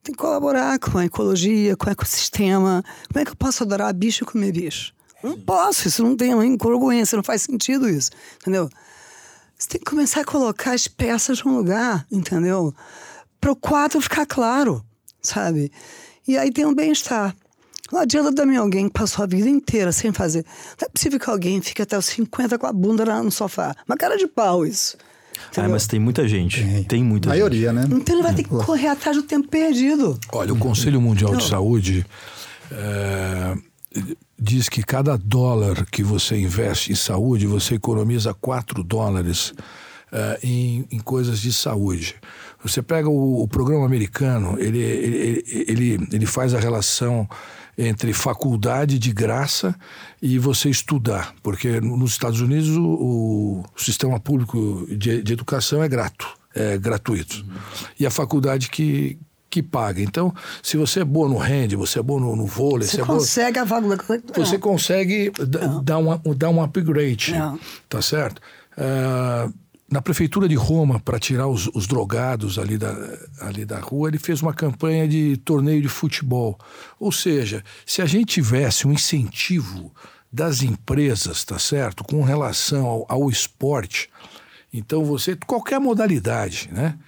tem 0.07 0.15
que 0.15 0.23
colaborar 0.23 0.79
com 0.79 0.99
a 0.99 1.05
ecologia, 1.05 1.77
com 1.77 1.89
o 1.89 1.91
ecossistema. 1.91 2.85
Como 3.09 3.21
é 3.21 3.25
que 3.25 3.33
eu 3.33 3.37
posso 3.37 3.65
adorar 3.65 3.93
bicho 3.93 4.23
e 4.23 4.27
comer 4.27 4.53
bicho? 4.53 4.95
Não 5.21 5.37
posso, 5.37 5.89
isso 5.89 6.03
não 6.03 6.17
tem 6.17 6.33
uma 6.33 6.47
incongruência, 6.47 7.17
não 7.17 7.25
faz 7.25 7.43
sentido 7.43 7.89
isso, 7.89 8.11
entendeu? 8.41 8.71
Você 9.59 9.69
tem 9.69 9.81
que 9.81 9.91
começar 9.91 10.21
a 10.21 10.25
colocar 10.25 10.73
as 10.73 10.87
peças 10.87 11.43
num 11.43 11.57
lugar, 11.57 12.07
entendeu? 12.13 12.73
Para 13.41 13.51
o 13.51 13.57
quadro 13.57 14.01
ficar 14.01 14.27
claro, 14.27 14.85
sabe? 15.21 15.73
E 16.27 16.37
aí 16.37 16.51
tem 16.51 16.67
um 16.67 16.75
bem-estar. 16.75 17.35
Não 17.93 18.01
adianta 18.01 18.35
também 18.35 18.57
alguém 18.57 18.89
que 18.89 18.93
passou 18.93 19.23
a 19.23 19.27
vida 19.27 19.49
inteira 19.49 19.93
sem 19.93 20.13
fazer. 20.13 20.45
Não 20.81 20.87
é 20.87 20.89
possível 20.89 21.21
que 21.21 21.31
alguém 21.31 21.61
fique 21.63 21.81
até 21.83 21.97
os 21.97 22.07
50 22.07 22.59
com 22.59 22.67
a 22.67 22.73
bunda 22.73 23.05
lá 23.05 23.23
no 23.23 23.31
sofá. 23.31 23.75
Uma 23.87 23.97
cara 23.97 24.17
de 24.17 24.27
pau 24.27 24.67
isso. 24.67 24.97
Ah, 25.57 25.69
mas 25.69 25.87
tem 25.87 26.01
muita 26.01 26.27
gente. 26.27 26.85
Tem, 26.89 27.03
muita 27.03 27.29
maioria, 27.29 27.73
né? 27.73 27.85
Então 27.91 28.15
ele 28.15 28.23
vai 28.23 28.35
ter 28.35 28.43
que 28.43 28.49
correr 28.49 28.89
atrás 28.89 29.17
do 29.17 29.23
tempo 29.23 29.49
perdido. 29.49 30.19
Olha, 30.33 30.53
o 30.53 30.59
Conselho 30.59 31.01
Mundial 31.01 31.37
de 31.37 31.45
Saúde 31.47 32.07
eh, 32.71 33.55
diz 34.39 34.69
que 34.69 34.83
cada 34.83 35.17
dólar 35.17 35.87
que 35.87 36.03
você 36.03 36.37
investe 36.37 36.93
em 36.93 36.95
saúde, 36.95 37.47
você 37.47 37.75
economiza 37.75 38.35
4 38.35 38.83
dólares 38.83 39.55
eh, 40.13 40.39
em, 40.43 40.87
em 40.91 40.99
coisas 40.99 41.41
de 41.41 41.53
saúde. 41.53 42.17
Você 42.67 42.83
pega 42.83 43.09
o, 43.09 43.43
o 43.43 43.49
programa 43.49 43.85
americano, 43.87 44.57
ele, 44.59 44.79
ele, 44.81 45.45
ele, 45.69 46.09
ele 46.13 46.27
faz 46.27 46.55
a 46.55 46.59
relação 46.61 47.29
entre 47.79 48.13
faculdade 48.15 48.99
de 48.99 49.13
graça 49.13 49.75
e 50.23 50.39
você 50.39 50.71
estudar, 50.71 51.35
porque 51.43 51.79
nos 51.81 52.13
Estados 52.13 52.41
Unidos 52.41 52.71
o, 52.77 53.63
o 53.63 53.65
sistema 53.77 54.19
público 54.19 54.87
de, 54.91 55.23
de 55.23 55.33
educação 55.33 55.83
é 55.83 55.89
grato, 55.89 56.27
é 56.55 56.79
gratuito. 56.79 57.45
E 58.01 58.07
a 58.07 58.11
faculdade 58.11 58.71
que, 58.71 59.19
que 59.51 59.63
paga. 59.63 60.01
Então, 60.01 60.35
se 60.63 60.79
você 60.79 61.01
é 61.01 61.05
bom 61.05 61.29
no 61.29 61.37
hand, 61.39 61.77
você 61.77 61.99
é 61.99 62.03
bom 62.03 62.19
no, 62.19 62.35
no 62.35 62.47
vôlei, 62.47 62.89
Você 62.89 62.97
você, 62.97 63.03
é 63.03 63.05
consegue 63.05 63.59
a 63.59 63.65
válvula. 63.65 63.99
você 64.35 64.59
consegue 64.59 65.31
da- 65.47 65.67
dar, 65.83 65.99
uma, 65.99 66.19
dar 66.35 66.49
um 66.49 66.63
upgrade, 66.63 67.33
Não. 67.33 67.59
tá 67.91 68.01
certo? 68.01 68.41
Ah, 68.79 69.51
na 69.91 70.03
prefeitura 70.03 70.49
de 70.49 70.57
Roma, 70.57 70.99
para 70.99 71.19
tirar 71.19 71.47
os, 71.47 71.69
os 71.69 71.87
drogados 71.87 72.59
ali 72.59 72.77
da, 72.77 72.95
ali 73.41 73.65
da 73.65 73.79
rua, 73.79 74.09
ele 74.09 74.19
fez 74.19 74.43
uma 74.43 74.53
campanha 74.53 75.07
de 75.07 75.37
torneio 75.39 75.81
de 75.81 75.89
futebol. 75.89 76.59
Ou 76.99 77.13
seja, 77.13 77.63
se 77.85 78.03
a 78.03 78.07
gente 78.07 78.35
tivesse 78.35 78.87
um 78.87 78.93
incentivo 78.93 79.95
das 80.33 80.63
empresas, 80.63 81.45
tá 81.45 81.59
certo, 81.59 82.03
com 82.03 82.23
relação 82.23 82.85
ao, 82.85 83.07
ao 83.09 83.31
esporte, 83.31 84.11
então 84.73 85.05
você 85.05 85.37
qualquer 85.47 85.79
modalidade, 85.79 86.69
né? 86.73 86.99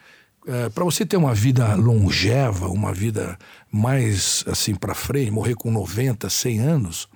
para 0.74 0.84
você 0.84 1.04
ter 1.04 1.16
uma 1.16 1.34
vida 1.34 1.74
longeva, 1.74 2.68
uma 2.68 2.92
vida 2.92 3.38
mais 3.70 4.42
assim 4.46 4.74
para 4.74 4.94
frente, 4.94 5.30
morrer 5.30 5.54
com 5.54 5.70
90, 5.70 6.30
100 6.30 6.60
anos, 6.60 7.08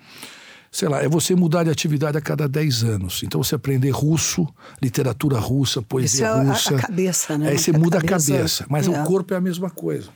sei 0.75 0.89
lá, 0.89 1.03
é 1.03 1.09
você 1.09 1.35
mudar 1.37 1.65
de 1.65 1.71
atividade 1.71 2.17
a 2.17 2.21
cada 2.21 2.49
10 2.49 2.83
anos. 2.83 3.23
Então 3.23 3.43
você 3.45 3.55
aprender 3.55 3.91
russo, 3.91 4.49
literatura 4.81 5.39
russa, 5.39 5.81
Isso 5.81 5.87
poesia 5.87 6.27
é 6.27 6.29
a- 6.31 6.33
a 6.41 6.43
russa. 6.45 6.75
cabeça, 6.77 7.37
né? 7.37 7.51
Aí 7.51 7.59
você 7.59 7.71
A 7.73 7.79
muda 7.79 7.99
a 7.99 8.01
cabeça- 8.01 8.33
cabeça, 8.33 8.67
mas 8.71 8.87
é. 8.89 8.91
o 8.91 9.05
corpo 9.05 9.35
é 9.35 9.37
a 9.37 9.41
mesma 9.41 9.69
coisa. 9.69 10.09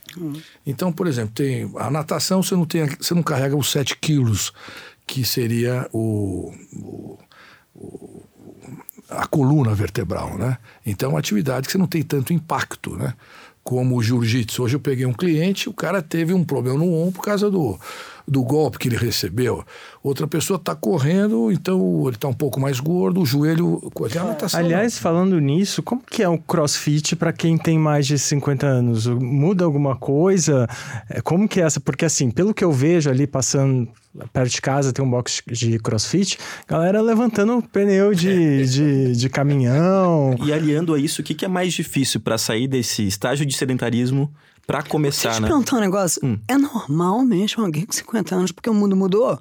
Então, 0.66 0.90
por 0.90 1.06
exemplo, 1.06 1.32
tem 1.34 1.70
a 1.76 1.90
natação, 1.90 2.42
você 2.42 2.54
não, 2.56 2.64
tem, 2.64 2.86
você 2.98 3.12
não 3.12 3.22
carrega 3.22 3.54
os 3.54 3.70
7 3.70 3.96
quilos, 3.98 4.50
que 5.06 5.24
seria 5.26 5.88
o- 5.92 6.52
o 6.74 7.18
a 9.08 9.24
coluna 9.26 9.72
vertebral, 9.74 10.36
né? 10.36 10.58
Então, 10.84 11.10
é 11.10 11.12
uma 11.12 11.18
atividade 11.20 11.66
que 11.66 11.72
você 11.72 11.78
não 11.78 11.86
tem 11.86 12.02
tanto 12.02 12.32
impacto, 12.32 12.96
né? 12.96 13.14
Como 13.62 13.96
o 13.96 14.02
jiu-jitsu. 14.02 14.62
Hoje 14.64 14.74
eu 14.76 14.80
peguei 14.80 15.06
um 15.06 15.12
cliente, 15.12 15.68
o 15.68 15.72
cara 15.72 16.02
teve 16.02 16.32
um 16.34 16.42
problema 16.44 16.78
no 16.78 16.92
ombro 16.92 17.12
por 17.12 17.22
causa 17.24 17.48
do, 17.50 17.78
do 18.26 18.42
golpe 18.42 18.78
que 18.78 18.88
ele 18.88 18.96
recebeu. 18.96 19.64
Outra 20.02 20.26
pessoa 20.26 20.56
está 20.56 20.74
correndo, 20.74 21.50
então 21.52 22.02
ele 22.06 22.16
está 22.16 22.28
um 22.28 22.34
pouco 22.34 22.58
mais 22.58 22.80
gordo, 22.80 23.20
o 23.20 23.26
joelho... 23.26 23.80
Natação, 24.14 24.60
Aliás, 24.60 24.98
falando 24.98 25.40
nisso, 25.40 25.82
como 25.82 26.02
que 26.02 26.22
é 26.22 26.28
o 26.28 26.38
crossfit 26.38 27.14
para 27.14 27.32
quem 27.32 27.56
tem 27.56 27.78
mais 27.78 28.06
de 28.06 28.18
50 28.18 28.66
anos? 28.66 29.06
Muda 29.06 29.64
alguma 29.64 29.96
coisa? 29.96 30.68
É, 31.08 31.20
Como 31.20 31.48
que 31.48 31.60
é 31.60 31.64
essa? 31.64 31.80
Porque 31.80 32.04
assim, 32.04 32.30
pelo 32.30 32.52
que 32.52 32.64
eu 32.64 32.72
vejo 32.72 33.10
ali 33.10 33.26
passando 33.26 33.88
perto 34.32 34.50
de 34.50 34.62
casa, 34.62 34.92
tem 34.92 35.04
um 35.04 35.10
box 35.10 35.42
de 35.46 35.78
crossfit, 35.78 36.38
galera 36.66 37.00
levantando 37.00 37.62
pneu 37.70 38.14
de, 38.14 38.66
de, 38.66 39.12
de 39.16 39.28
caminhão. 39.28 40.34
E 40.44 40.52
aliando 40.52 40.94
a 40.94 40.98
isso, 40.98 41.20
o 41.20 41.24
que, 41.24 41.34
que 41.34 41.44
é 41.44 41.48
mais 41.48 41.74
difícil 41.74 42.20
para 42.20 42.38
sair 42.38 42.66
desse 42.66 43.06
estágio 43.06 43.44
de 43.44 43.54
sedentarismo 43.54 44.32
para 44.66 44.78
Deixa 44.78 44.88
eu 44.88 44.92
começar, 44.92 45.32
te 45.34 45.42
né? 45.42 45.48
perguntar 45.48 45.76
um 45.76 45.80
negócio. 45.80 46.40
É 46.48 46.56
normal 46.56 47.24
mesmo 47.24 47.64
alguém 47.64 47.86
com 47.86 47.92
50 47.92 48.34
anos, 48.34 48.52
porque 48.52 48.68
o 48.68 48.74
mundo 48.74 48.96
mudou? 48.96 49.38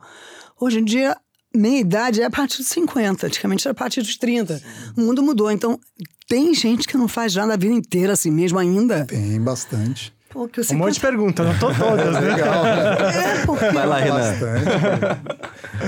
Hoje 0.60 0.80
em 0.80 0.86
dia, 0.86 1.18
meia 1.54 1.80
idade 1.80 2.22
é 2.22 2.26
a 2.26 2.30
partir 2.30 2.58
dos 2.58 2.68
50, 2.68 3.28
antigamente 3.28 3.68
era 3.68 3.72
a 3.72 3.76
partir 3.76 4.02
dos 4.02 4.18
30. 4.18 4.62
O 4.96 5.02
mundo 5.02 5.24
mudou, 5.24 5.52
então 5.52 5.80
tem 6.28 6.54
gente 6.54 6.88
que 6.88 6.98
não 6.98 7.08
faz 7.08 7.36
nada 7.36 7.54
a 7.54 7.58
vida 7.58 7.74
inteira 7.74 8.14
assim 8.14 8.32
mesmo 8.32 8.60
ainda. 8.60 9.06
Tem 9.06 9.42
bastante. 9.42 10.14
Pô, 10.36 10.50
que 10.50 10.60
Um 10.60 10.63
50... 10.65 10.86
monte 10.86 10.93
de 10.95 11.00
perguntas, 11.00 11.45
não 11.48 11.58
tô 11.58 11.74
todas, 11.74 12.12
né? 12.13 12.19
Legal. 12.19 12.65
É, 12.65 13.45
porque... 13.45 13.69
Vai 13.69 13.88
lá, 13.88 13.98
Renan. 14.00 14.17
Bastante. 14.17 15.45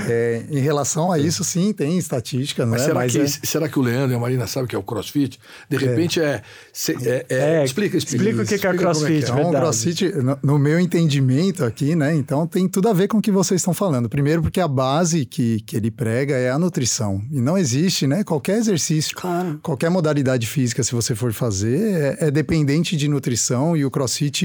É, 0.08 0.42
em 0.50 0.58
relação 0.60 1.12
a 1.12 1.18
isso, 1.18 1.44
sim, 1.44 1.70
tem 1.72 1.98
estatística, 1.98 2.64
não 2.64 2.72
Mas, 2.72 2.80
é? 2.82 2.84
será, 2.86 2.94
Mas 3.00 3.12
que, 3.12 3.20
é- 3.20 3.26
será 3.26 3.68
que 3.68 3.78
o 3.78 3.82
Leandro 3.82 4.12
e 4.12 4.14
a 4.16 4.18
Marina 4.18 4.46
sabem 4.46 4.64
o 4.64 4.68
que 4.68 4.74
é 4.74 4.78
o 4.78 4.82
crossfit? 4.82 5.38
De 5.68 5.76
repente 5.76 6.18
é. 6.20 6.40
se- 6.72 6.96
é- 7.06 7.26
é- 7.28 7.38
É, 7.60 7.64
explica, 7.64 7.96
explica. 7.98 8.24
explica 8.24 8.42
o 8.42 8.46
que 8.46 8.58
que 8.58 8.66
é 8.66 8.70
Explica 8.70 8.70
como 8.70 8.78
crossfit. 8.80 9.24
é. 9.24 9.28
Então, 9.28 9.50
o. 9.50 9.52
CrossFit, 9.52 10.12
no, 10.22 10.38
no 10.42 10.58
meu 10.58 10.80
entendimento 10.80 11.62
aqui, 11.64 11.94
né? 11.94 12.14
Então, 12.14 12.46
tem 12.46 12.66
tudo 12.66 12.88
a 12.88 12.92
ver 12.94 13.08
com 13.08 13.18
o 13.18 13.22
que 13.22 13.30
vocês 13.30 13.60
estão 13.60 13.74
falando. 13.74 14.08
Primeiro, 14.08 14.40
porque 14.42 14.60
a 14.60 14.68
base 14.68 15.26
que, 15.26 15.60
que 15.60 15.76
ele 15.76 15.90
prega 15.90 16.34
é 16.36 16.50
a 16.50 16.58
nutrição. 16.58 17.20
E 17.30 17.38
não 17.40 17.58
existe, 17.58 18.06
né? 18.06 18.24
Qualquer 18.24 18.56
exercício, 18.58 19.14
Claro. 19.14 19.58
qualquer 19.62 19.90
modalidade 19.90 20.46
física, 20.46 20.82
se 20.82 20.92
você 20.92 21.14
for 21.14 21.32
fazer, 21.34 22.16
é, 22.20 22.26
é 22.28 22.30
dependente 22.30 22.96
de 22.96 23.08
nutrição 23.08 23.76
e 23.76 23.84
o 23.84 23.90
CrossFit 23.90 24.37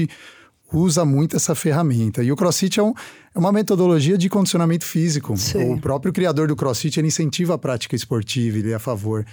usa 0.72 1.04
muito 1.04 1.36
essa 1.36 1.54
ferramenta. 1.54 2.22
E 2.22 2.32
o 2.32 2.36
CrossFit 2.36 2.80
é, 2.80 2.82
um- 2.82 2.94
é 3.34 3.38
uma 3.38 3.52
metodologia 3.52 4.18
de 4.18 4.28
condicionamento 4.28 4.84
físico. 4.84 5.36
Sim. 5.36 5.74
O 5.74 5.80
próprio 5.80 6.12
criador 6.12 6.48
do 6.48 6.56
CrossFit, 6.56 6.98
ele 6.98 7.08
incentiva 7.08 7.54
a 7.54 7.58
prática 7.58 7.94
esportiva, 7.94 8.58
ele 8.58 8.72
é 8.72 8.74
a 8.74 8.78
favor. 8.80 9.24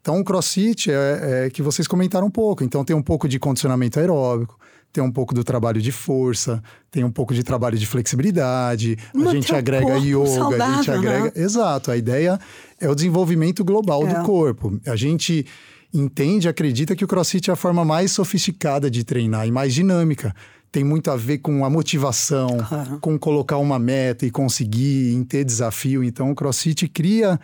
Então, 0.00 0.18
o 0.20 0.24
crossfit 0.24 0.90
é, 0.90 1.44
é 1.46 1.50
que 1.50 1.60
vocês 1.62 1.86
comentaram 1.86 2.26
um 2.26 2.30
pouco. 2.30 2.64
Então, 2.64 2.84
tem 2.84 2.96
um 2.96 3.02
pouco 3.02 3.28
de 3.28 3.38
condicionamento 3.38 3.98
aeróbico, 4.00 4.58
tem 4.92 5.04
um 5.04 5.10
pouco 5.12 5.34
do 5.34 5.44
trabalho 5.44 5.82
de 5.82 5.92
força, 5.92 6.62
tem 6.90 7.04
um 7.04 7.10
pouco 7.10 7.34
de 7.34 7.42
trabalho 7.42 7.76
de 7.76 7.84
flexibilidade, 7.86 8.96
a 9.14 9.30
gente 9.30 9.54
agrega 9.54 9.98
yoga, 9.98 10.22
a 10.22 10.26
gente 10.26 10.34
saudável, 10.34 10.94
agrega. 10.94 11.24
né? 11.24 11.32
Exato, 11.36 11.90
a 11.90 11.96
ideia 11.96 12.38
é 12.80 12.88
o 12.88 12.94
desenvolvimento 12.94 13.62
global 13.64 14.06
É. 14.06 14.14
do 14.14 14.24
corpo. 14.24 14.80
A 14.86 14.96
gente 14.96 15.44
entende, 15.92 16.48
acredita 16.48 16.94
que 16.94 17.04
o 17.04 17.08
crossfit 17.08 17.50
é 17.50 17.52
a 17.52 17.56
forma 17.56 17.84
mais 17.84 18.12
sofisticada 18.12 18.90
de 18.90 19.04
treinar 19.04 19.46
e 19.46 19.50
mais 19.50 19.74
dinâmica. 19.74 20.34
Tem 20.70 20.84
muito 20.84 21.10
a 21.10 21.16
ver 21.16 21.38
com 21.38 21.64
a 21.64 21.70
motivação, 21.70 22.58
com 23.00 23.18
colocar 23.18 23.56
uma 23.56 23.78
meta 23.78 24.26
e 24.26 24.30
conseguir, 24.30 25.14
em 25.14 25.24
ter 25.24 25.44
desafio. 25.44 26.04
Então, 26.04 26.30
o 26.30 26.34
crossfit 26.34 26.86
cria 26.88 27.40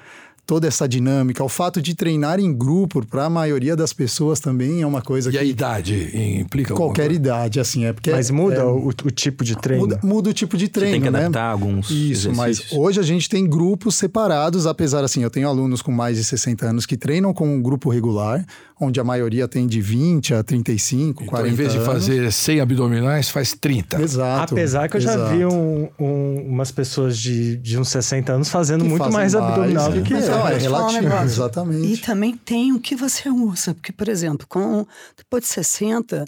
toda 0.46 0.66
essa 0.68 0.87
dinâmica. 0.88 1.42
O 1.42 1.48
fato 1.48 1.80
de 1.80 1.94
treinar 1.94 2.38
em 2.38 2.52
grupo, 2.52 3.04
para 3.07 3.24
a 3.24 3.30
maioria 3.30 3.74
das 3.74 3.92
pessoas 3.92 4.40
também 4.40 4.83
é 4.83 4.87
uma 4.87 5.00
coisa 5.02 5.30
E 5.30 5.33
que 5.33 5.38
a 5.38 5.44
idade 5.44 6.11
implica 6.40 6.74
qualquer 6.74 7.04
coisa? 7.07 7.16
idade, 7.20 7.61
assim, 7.61 7.85
é 7.85 7.92
porque 7.92 8.11
Mas 8.11 8.30
muda 8.30 8.57
é, 8.57 8.64
o, 8.64 8.88
o 8.88 9.11
tipo 9.11 9.42
de 9.44 9.57
treino? 9.57 9.83
muda, 9.87 10.00
muda 10.02 10.30
o 10.30 10.33
tipo 10.33 10.57
de 10.57 10.66
Você 10.66 10.70
treino, 10.72 10.92
tem 10.92 11.02
que 11.02 11.11
né? 11.11 11.18
adaptar 11.20 11.50
alguns 11.50 11.90
Isso, 11.90 12.28
mas 12.35 12.59
exercícios. 12.59 12.78
hoje 12.78 13.00
a 13.00 13.02
gente 13.02 13.28
tem 13.28 13.46
grupos 13.48 13.94
separados, 13.94 14.66
apesar 14.66 15.02
assim, 15.04 15.22
eu 15.22 15.30
tenho 15.30 15.48
alunos 15.48 15.80
com 15.83 15.90
mais 15.92 16.16
de 16.16 16.24
60 16.24 16.66
anos 16.66 16.87
que 16.87 16.96
treinam 16.96 17.33
com 17.33 17.48
um 17.48 17.62
grupo 17.62 17.88
regular, 17.90 18.44
onde 18.80 18.98
a 19.00 19.04
maioria 19.04 19.46
tem 19.48 19.66
de 19.66 19.80
20 19.80 20.35
a 20.35 20.42
35, 20.42 21.22
Então, 21.22 21.26
40 21.30 21.48
em 21.52 21.54
vez 21.57 21.70
de 21.72 21.78
anos. 21.78 21.88
fazer 21.88 22.30
100 22.33 22.61
abdominais, 22.61 23.28
faz 23.30 23.54
30. 23.54 24.02
Exato. 24.02 24.52
Apesar 24.54 24.88
que 24.88 24.96
eu 24.96 25.00
já 25.00 25.14
exato. 25.14 25.37
vi 25.37 25.44
um- 25.46 25.88
um- 25.98 26.44
umas 26.48 26.70
pessoas 26.72 27.16
de, 27.16 27.57
de 27.57 27.78
uns 27.78 27.88
60 27.88 28.33
anos 28.33 28.48
fazendo 28.48 28.83
Que 28.83 28.88
muito 28.90 29.02
fazem 29.04 29.14
mais 29.16 29.35
abdominal 29.35 29.90
do 29.90 29.96
né? 29.98 30.02
que 30.02 30.12
Mas 30.14 30.28
eu. 30.28 30.34
Não, 30.38 30.49
é 30.49 30.55
um 30.55 30.59
relativo, 30.59 31.03
negócio. 31.03 31.25
exatamente. 31.25 31.92
E 31.92 31.97
também 31.99 32.37
tem 32.37 32.73
o 32.73 32.81
que 32.81 32.94
você 32.97 33.29
usa. 33.29 33.75
Porque, 33.75 33.92
por 33.92 34.09
exemplo, 34.09 34.47
com, 34.49 34.87
depois 35.16 35.44
de 35.44 35.49
60, 35.51 36.25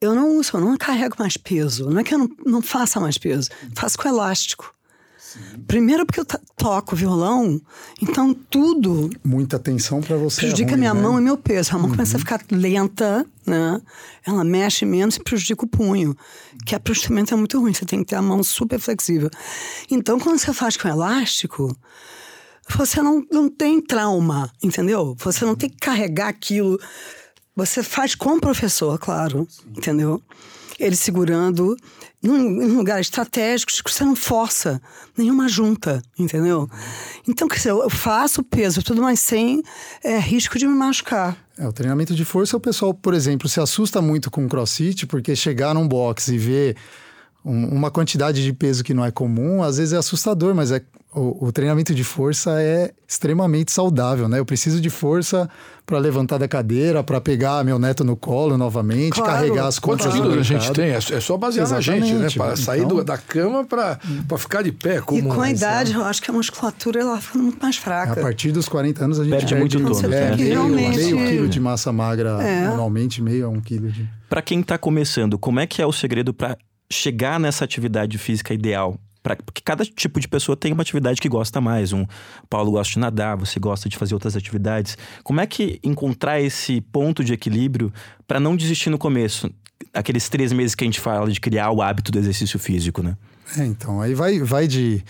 eu 0.00 0.14
não 0.14 0.36
uso, 0.36 0.50
eu 0.54 0.60
não 0.60 0.76
carrego 0.76 1.16
mais 1.18 1.36
peso. 1.36 1.88
Não 1.88 2.00
é 2.00 2.04
que 2.04 2.14
eu 2.14 2.18
não, 2.18 2.30
não 2.44 2.62
faça 2.62 2.98
mais 3.00 3.18
peso, 3.18 3.48
faço 3.74 3.96
com 3.98 4.08
elástico. 4.08 4.74
Primeiro 5.66 6.04
porque 6.04 6.20
eu 6.20 6.26
toco 6.56 6.94
violão, 6.94 7.60
então 8.02 8.34
tudo 8.34 9.08
Muita 9.24 9.56
atenção 9.56 10.00
para 10.00 10.16
você. 10.16 10.40
é 10.40 10.42
prejudica 10.42 10.72
ruim, 10.72 10.80
minha 10.80 10.94
né? 10.94 11.00
mão 11.00 11.18
e 11.18 11.22
meu 11.22 11.38
peso. 11.38 11.74
A 11.74 11.78
mão 11.78 11.90
começa 11.90 12.16
a 12.16 12.20
ficar 12.20 12.44
lenta, 12.50 13.24
né? 13.46 13.80
Ela 14.26 14.44
mexe 14.44 14.84
menos 14.84 15.16
e 15.16 15.20
prejudica 15.20 15.64
o 15.64 15.68
punho. 15.68 16.16
Que 16.66 16.74
aproximamento 16.74 17.32
é 17.32 17.36
muito 17.36 17.58
ruim, 17.58 17.72
você 17.72 17.86
tem 17.86 18.00
que 18.00 18.06
ter 18.06 18.16
a 18.16 18.22
mão 18.22 18.42
super 18.42 18.78
flexível. 18.78 19.30
Então, 19.90 20.18
quando 20.20 20.38
você 20.38 20.52
faz 20.52 20.76
com 20.76 20.88
elástico, 20.88 21.74
você 22.68 23.02
não, 23.02 23.24
não 23.30 23.48
tem 23.48 23.80
trauma, 23.80 24.50
entendeu? 24.62 25.16
Você 25.18 25.44
não 25.44 25.54
tem 25.54 25.68
que 25.68 25.78
carregar 25.78 26.28
aquilo. 26.28 26.78
Você 27.54 27.82
faz 27.82 28.14
com 28.14 28.36
o 28.36 28.40
professor, 28.40 28.98
claro, 28.98 29.46
entendeu? 29.76 30.22
Ele 30.78 30.96
segurando 30.96 31.76
em 32.22 32.66
lugares 32.68 33.06
estratégicos 33.06 33.80
que 33.80 33.92
você 33.92 34.04
não 34.04 34.14
força 34.14 34.80
nenhuma 35.16 35.48
junta, 35.48 36.02
entendeu? 36.18 36.68
Então, 37.28 37.48
quer 37.48 37.56
dizer, 37.56 37.70
eu 37.70 37.90
faço 37.90 38.42
peso, 38.42 38.82
tudo 38.82 39.02
mais 39.02 39.20
sem 39.20 39.62
é, 40.02 40.18
risco 40.18 40.58
de 40.58 40.66
me 40.66 40.74
machucar. 40.74 41.36
É, 41.58 41.66
o 41.66 41.72
treinamento 41.72 42.14
de 42.14 42.24
força, 42.24 42.56
o 42.56 42.60
pessoal, 42.60 42.94
por 42.94 43.12
exemplo, 43.12 43.48
se 43.48 43.60
assusta 43.60 44.00
muito 44.00 44.30
com 44.30 44.44
o 44.46 44.48
crossfit, 44.48 45.06
porque 45.06 45.34
chegar 45.34 45.74
num 45.74 45.86
box 45.86 46.28
e 46.28 46.38
ver 46.38 46.76
um- 47.44 47.66
uma 47.68 47.90
quantidade 47.90 48.42
de 48.42 48.52
peso 48.52 48.82
que 48.84 48.94
não 48.94 49.04
é 49.04 49.10
comum, 49.10 49.62
às 49.62 49.76
vezes 49.78 49.92
é 49.92 49.96
assustador, 49.96 50.54
mas 50.54 50.70
é, 50.70 50.80
o, 51.14 51.46
o 51.46 51.52
treinamento 51.52 51.94
de 51.94 52.04
força 52.04 52.62
é 52.62 52.92
extremamente 53.06 53.70
saudável, 53.72 54.28
né? 54.28 54.38
Eu 54.38 54.46
preciso 54.46 54.80
de 54.80 54.88
força 54.88 55.48
para 55.84 55.98
levantar 55.98 56.38
da 56.38 56.46
cadeira, 56.48 57.02
para 57.02 57.20
pegar 57.20 57.62
meu 57.64 57.78
neto 57.78 58.04
no 58.04 58.16
colo 58.16 58.56
novamente, 58.56 59.14
Claro. 59.14 59.30
carregar 59.32 59.66
as 59.66 59.78
Quantos 59.78 60.06
contas 60.06 60.20
quilos 60.20 60.34
no 60.36 60.40
a 60.40 60.44
gente 60.44 60.72
tem? 60.72 60.90
É 60.90 61.00
só- 61.00 61.14
é 61.14 61.20
só 61.20 61.36
basear 61.36 61.68
na 61.68 61.80
gente, 61.80 62.12
né? 62.14 62.28
Para 62.34 62.56
sair 62.56 62.82
Então- 62.84 62.96
do- 62.98 63.04
da 63.04 63.18
cama 63.18 63.64
para 63.64 63.98
ficar 64.38 64.62
de 64.62 64.70
pé. 64.72 65.00
Como 65.00 65.18
e 65.18 65.22
com 65.22 65.40
a 65.42 65.50
idade, 65.50 65.92
eu 65.94 66.04
acho 66.04 66.22
que 66.22 66.30
a 66.30 66.34
musculatura 66.34 67.00
ela 67.00 67.20
fica 67.20 67.38
muito 67.38 67.58
mais 67.60 67.76
fraca. 67.76 68.12
A 68.20 68.22
partir 68.22 68.52
dos 68.52 68.68
40 68.68 69.04
anos 69.04 69.18
a 69.20 69.24
gente 69.24 69.32
Perde 69.36 69.54
muito 69.56 69.78
tônus, 69.80 70.04
é, 70.04 70.08
né? 70.08 70.36
meio, 70.36 70.48
Realmente- 70.48 70.96
meio 70.96 71.16
quilo 71.28 71.48
de 71.48 71.60
massa 71.60 71.92
magra, 71.92 72.40
É. 72.42 72.68
normalmente 72.68 73.20
meio 73.20 73.46
a 73.46 73.48
um 73.48 73.60
quilo 73.60 73.90
de... 73.90 74.08
Para 74.30 74.40
quem 74.40 74.62
tá 74.62 74.78
começando, 74.78 75.36
como 75.38 75.58
é 75.60 75.66
que 75.66 75.82
é 75.82 75.86
o 75.86 75.92
segredo 75.92 76.32
para 76.32 76.56
chegar 76.92 77.40
nessa 77.40 77.64
atividade 77.64 78.18
física 78.18 78.54
ideal? 78.54 78.98
Pra, 79.22 79.36
porque 79.36 79.62
cada 79.64 79.84
tipo 79.84 80.18
de 80.18 80.26
pessoa 80.26 80.56
tem 80.56 80.72
uma 80.72 80.82
atividade 80.82 81.20
que 81.20 81.28
gosta 81.28 81.60
mais. 81.60 81.92
Um 81.92 82.04
Paulo 82.50 82.72
gosta 82.72 82.94
de 82.94 82.98
nadar, 82.98 83.36
você 83.36 83.60
gosta 83.60 83.88
de 83.88 83.96
fazer 83.96 84.14
outras 84.14 84.36
atividades. 84.36 84.98
Como 85.22 85.40
é 85.40 85.46
que 85.46 85.78
encontrar 85.82 86.40
esse 86.40 86.80
ponto 86.80 87.22
de 87.22 87.32
equilíbrio 87.32 87.92
para 88.26 88.40
não 88.40 88.56
desistir 88.56 88.90
no 88.90 88.98
começo? 88.98 89.50
Aqueles 89.94 90.28
três 90.28 90.52
meses 90.52 90.74
que 90.74 90.82
a 90.82 90.86
gente 90.86 91.00
fala 91.00 91.30
de 91.30 91.40
criar 91.40 91.70
o 91.70 91.80
hábito 91.80 92.10
do 92.10 92.18
exercício 92.18 92.58
físico, 92.58 93.02
né? 93.02 93.16
É, 93.56 93.64
então, 93.64 94.00
aí 94.00 94.14
vai, 94.14 94.40
vai 94.40 94.66
de, 94.66 95.04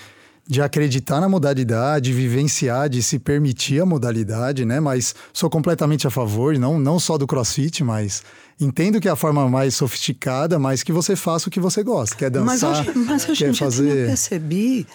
de 0.47 0.61
acreditar 0.61 1.21
na 1.21 1.29
modalidade, 1.29 2.13
vivenciar, 2.13 2.89
de 2.89 3.03
se 3.03 3.19
permitir 3.19 3.81
a 3.81 3.87
modalidade, 3.87 4.65
né? 4.65 4.81
Mas 4.81 5.15
sou 5.33 5.49
completamente 5.49 6.07
a 6.07 6.11
favor, 6.11 6.59
não, 6.59 6.79
não 6.79 6.99
só 6.99 7.17
do 7.17 7.27
crossfit, 7.27 7.85
mas 7.85 8.23
entendo 8.61 9.01
que 9.01 9.09
é 9.09 9.11
a 9.11 9.17
forma 9.17 9.49
mais 9.49 9.75
sofisticada, 9.75 10.59
mas 10.59 10.83
que 10.83 10.93
você 10.93 11.15
faça 11.15 11.49
o 11.49 11.51
que 11.51 11.61
você 11.61 11.83
gosta, 11.83 12.17
quer 12.17 12.31
Mas 12.41 12.61
dançar, 12.61 12.87
hoje, 12.87 12.99
mas 12.99 13.29
hoje 13.29 13.45
quer 13.45 13.53
também 13.53 13.61
eu 13.61 13.73
fazer... 13.73 14.07
percebi 14.07 14.87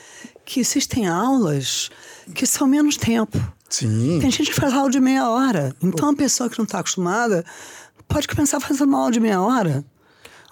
que 0.45 0.59
existem 0.59 1.07
aulas 1.07 1.89
que 2.33 2.45
são 2.45 2.67
menos 2.67 2.97
tempo. 2.97 3.37
Sim, 3.69 4.19
Tem 4.21 4.31
gente 4.31 4.51
que 4.51 4.59
faz 4.59 4.73
aula 4.73 4.89
de 4.89 4.99
meia 4.99 5.29
hora. 5.29 5.75
Então, 5.81 6.09
a 6.09 6.15
pessoa 6.15 6.49
que 6.49 6.57
não 6.57 6.63
está 6.63 6.79
acostumada 6.79 7.43
pode 8.07 8.27
começar 8.27 8.59
fazendo 8.61 8.87
uma 8.87 8.99
aula 8.99 9.11
de 9.11 9.19
meia 9.19 9.41
hora. 9.41 9.83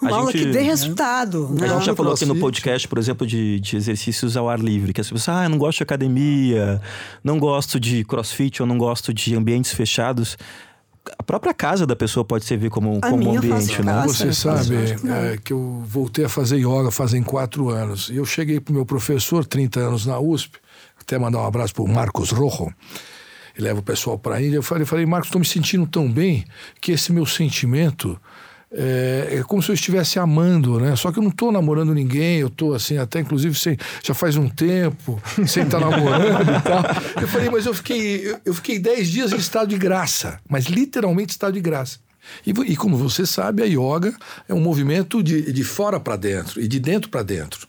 Uma 0.00 0.10
A 0.10 0.14
aula 0.16 0.32
gente- 0.32 0.44
que 0.44 0.50
dê 0.52 0.60
resultado. 0.60 1.46
A 1.50 1.60
né? 1.60 1.68
gente 1.68 1.86
já 1.86 1.96
falou 1.96 2.12
aqui 2.12 2.26
no 2.26 2.36
podcast, 2.36 2.86
por 2.86 2.98
exemplo, 2.98 3.26
de, 3.26 3.58
de 3.60 3.76
exercícios 3.76 4.36
ao 4.36 4.48
ar 4.48 4.58
livre, 4.60 4.92
que 4.92 5.00
as 5.00 5.10
pessoas, 5.10 5.28
ah, 5.36 5.44
eu 5.44 5.48
não 5.48 5.58
gosto 5.58 5.78
de 5.78 5.82
academia, 5.84 6.80
não 7.24 7.38
gosto 7.38 7.80
de 7.80 8.04
crossfit, 8.04 8.60
ou 8.60 8.68
não 8.68 8.76
gosto 8.76 9.12
de 9.14 9.34
ambientes 9.34 9.72
fechados. 9.72 10.36
A 11.18 11.22
própria 11.22 11.54
casa 11.54 11.86
da 11.86 11.94
pessoa 11.96 12.24
pode 12.24 12.44
servir 12.44 12.68
como, 12.68 12.98
A 13.00 13.08
como 13.08 13.36
ambiente, 13.36 13.80
né? 13.80 13.92
casa. 13.92 14.12
Você 14.12 14.32
sabe 14.32 14.74
é, 14.76 15.38
que 15.42 15.52
eu 15.52 15.82
voltei 15.86 16.24
a 16.24 16.28
fazer 16.28 16.56
yoga 16.58 16.90
fazem 16.90 17.22
quatro 17.22 17.70
anos. 17.70 18.10
E 18.10 18.16
eu 18.16 18.24
cheguei 18.26 18.58
para 18.60 18.72
o 18.72 18.74
meu 18.74 18.84
professor, 18.84 19.46
30 19.46 19.80
anos 19.80 20.04
na 20.04 20.18
USP, 20.18 20.58
até 21.00 21.16
mandar 21.18 21.38
um 21.38 21.46
abraço 21.46 21.72
para 21.72 21.84
o 21.84 21.88
Marcos 21.88 22.30
Rojo. 22.32 22.66
Ele 23.56 23.68
leva 23.68 23.80
o 23.80 23.82
pessoal 23.82 24.18
para 24.18 24.34
a 24.34 24.42
Índia. 24.42 24.56
Eu 24.56 24.62
falei, 24.62 24.84
falei 24.84 25.06
Marcos, 25.06 25.28
estou 25.28 25.38
me 25.38 25.46
sentindo 25.46 25.86
tão 25.86 26.10
bem 26.10 26.44
que 26.80 26.92
esse 26.92 27.10
meu 27.12 27.24
sentimento 27.24 28.20
é, 28.76 29.38
é 29.38 29.42
como 29.42 29.62
se 29.62 29.70
eu 29.70 29.74
estivesse 29.74 30.18
amando, 30.18 30.78
né? 30.78 30.94
Só 30.96 31.10
que 31.10 31.18
eu 31.18 31.22
não 31.22 31.30
estou 31.30 31.50
namorando 31.50 31.94
ninguém, 31.94 32.38
eu 32.40 32.48
estou 32.48 32.74
assim, 32.74 32.98
até 32.98 33.20
inclusive 33.20 33.58
sem, 33.58 33.76
já 34.04 34.12
faz 34.14 34.36
um 34.36 34.48
tempo, 34.48 35.20
sem 35.46 35.62
estar 35.64 35.80
namorando 35.80 36.50
e 36.50 36.60
tal. 36.62 36.82
Eu 37.22 37.26
falei, 37.28 37.48
mas 37.50 37.64
eu 37.66 37.74
fiquei, 37.74 38.36
eu- 38.44 38.54
fiquei 38.54 38.78
10 38.78 39.08
dias 39.08 39.32
em 39.32 39.36
estado 39.36 39.68
de 39.68 39.78
graça, 39.78 40.38
mas 40.48 40.66
literalmente 40.66 41.30
estado 41.32 41.54
de 41.54 41.60
graça. 41.60 41.98
E, 42.46 42.50
e 42.72 42.76
como 42.76 42.96
você 42.96 43.24
sabe, 43.24 43.62
a 43.62 43.66
yoga 43.66 44.14
é 44.48 44.52
um 44.54 44.60
movimento 44.60 45.22
de, 45.22 45.52
de 45.52 45.64
fora 45.64 45.98
para 46.00 46.16
dentro 46.16 46.60
e 46.60 46.66
de 46.68 46.78
dentro 46.80 47.08
para 47.08 47.22
dentro. 47.22 47.66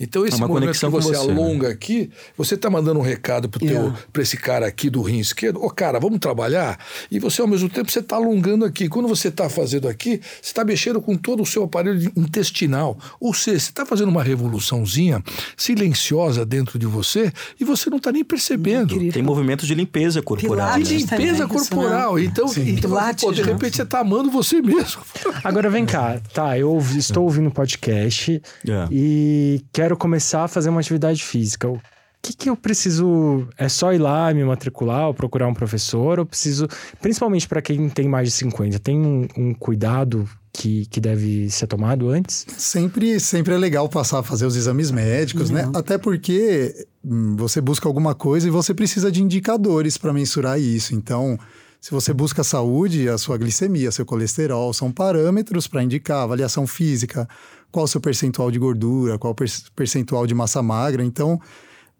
Então, 0.00 0.26
esse 0.26 0.36
uma 0.36 0.48
movimento 0.48 0.72
que 0.72 0.86
você, 0.86 1.12
você, 1.12 1.26
né? 1.26 1.32
alonga 1.32 1.68
aqui, 1.68 2.10
você 2.36 2.54
está 2.54 2.68
mandando 2.68 2.98
um 2.98 3.02
recado 3.02 3.48
para 3.48 3.62
Yeah. 3.64 3.94
esse 4.18 4.36
cara 4.36 4.66
aqui 4.66 4.90
do 4.90 5.00
rim 5.02 5.18
esquerdo, 5.18 5.62
ô 5.62 5.70
cara, 5.70 5.98
vamos 6.00 6.18
trabalhar. 6.18 6.78
E 7.10 7.18
você, 7.18 7.40
ao 7.40 7.46
mesmo 7.48 7.68
tempo, 7.68 7.90
você 7.90 8.00
está 8.00 8.16
alongando 8.16 8.64
aqui. 8.64 8.88
Quando 8.88 9.06
você 9.08 9.28
está 9.28 9.48
fazendo 9.48 9.86
aqui, 9.88 10.20
você 10.40 10.48
está 10.50 10.64
mexendo 10.64 11.00
com 11.00 11.16
todo 11.16 11.42
o 11.42 11.46
seu 11.46 11.64
aparelho 11.64 12.10
intestinal. 12.16 12.98
Ou 13.20 13.32
seja, 13.32 13.60
você 13.60 13.70
está 13.70 13.86
fazendo 13.86 14.08
uma 14.08 14.22
revoluçãozinha 14.22 15.22
silenciosa 15.56 16.44
dentro 16.44 16.78
de 16.78 16.86
você 16.86 17.32
e 17.58 17.64
você 17.64 17.88
não 17.88 17.98
está 17.98 18.10
nem 18.12 18.24
percebendo. 18.24 18.94
Incrível. 18.94 19.12
Tem 19.12 19.22
movimentos 19.22 19.66
de 19.66 19.74
limpeza 19.74 20.20
corporal. 20.22 20.74
Pilates 20.74 20.90
né? 20.90 20.96
De 20.96 21.02
limpeza 21.02 21.44
isso, 21.44 21.48
corporal. 21.48 22.14
né? 22.16 22.24
Então, 22.24 22.48
Sim. 22.48 22.68
então 22.70 22.90
Pilates, 22.90 23.24
pô, 23.24 23.32
de 23.32 23.42
né? 23.42 23.52
repente 23.52 23.76
você 23.76 23.82
está 23.82 24.00
amando 24.00 24.30
você 24.30 24.60
mesmo. 24.60 25.00
Agora 25.44 25.70
vem 25.70 25.86
cá, 25.86 26.20
tá, 26.32 26.58
eu 26.58 26.76
estou 26.96 27.24
ouvindo 27.24 27.48
o 27.48 27.50
podcast 27.52 28.42
É. 28.68 28.88
e 28.90 29.64
quero 29.72 29.81
começar 29.96 30.44
a 30.44 30.48
fazer 30.48 30.68
uma 30.68 30.80
atividade 30.80 31.22
física. 31.22 31.68
O 31.68 31.80
que, 32.20 32.32
que 32.32 32.50
eu 32.50 32.56
preciso? 32.56 33.48
É 33.58 33.68
só 33.68 33.92
ir 33.92 33.98
lá 33.98 34.32
me 34.32 34.44
matricular 34.44 35.08
ou 35.08 35.14
procurar 35.14 35.48
um 35.48 35.54
professor? 35.54 36.20
Ou 36.20 36.26
preciso, 36.26 36.68
principalmente 37.00 37.48
para 37.48 37.60
quem 37.60 37.88
tem 37.88 38.08
mais 38.08 38.28
de 38.28 38.34
50, 38.34 38.78
tem 38.78 38.98
um, 38.98 39.26
um 39.36 39.52
cuidado 39.52 40.28
que, 40.52 40.86
que 40.86 41.00
deve 41.00 41.50
ser 41.50 41.66
tomado 41.66 42.10
antes? 42.10 42.46
Sempre, 42.56 43.18
sempre 43.18 43.54
é 43.54 43.58
legal 43.58 43.88
passar 43.88 44.20
a 44.20 44.22
fazer 44.22 44.46
os 44.46 44.54
exames 44.54 44.90
médicos, 44.90 45.50
né? 45.50 45.68
Até 45.74 45.96
porque 45.98 46.86
hum, 47.04 47.34
você 47.36 47.60
busca 47.60 47.88
alguma 47.88 48.14
coisa 48.14 48.46
e 48.46 48.50
você 48.50 48.74
precisa 48.74 49.10
de 49.10 49.22
indicadores 49.22 49.96
para 49.96 50.12
mensurar 50.12 50.60
isso. 50.60 50.94
Então, 50.94 51.38
se 51.80 51.90
você 51.90 52.12
busca 52.12 52.44
saúde, 52.44 53.08
a 53.08 53.18
sua 53.18 53.36
glicemia, 53.36 53.90
seu 53.90 54.06
colesterol, 54.06 54.72
são 54.72 54.92
parâmetros 54.92 55.66
para 55.66 55.82
indicar 55.82 56.22
avaliação 56.22 56.66
física, 56.66 57.28
qual 57.72 57.86
o 57.86 57.88
seu 57.88 58.00
percentual 58.00 58.50
de 58.50 58.58
gordura, 58.58 59.18
qual 59.18 59.32
o 59.32 59.34
per- 59.34 59.50
percentual 59.74 60.26
de 60.26 60.34
massa 60.34 60.62
magra. 60.62 61.02
Então, 61.02 61.40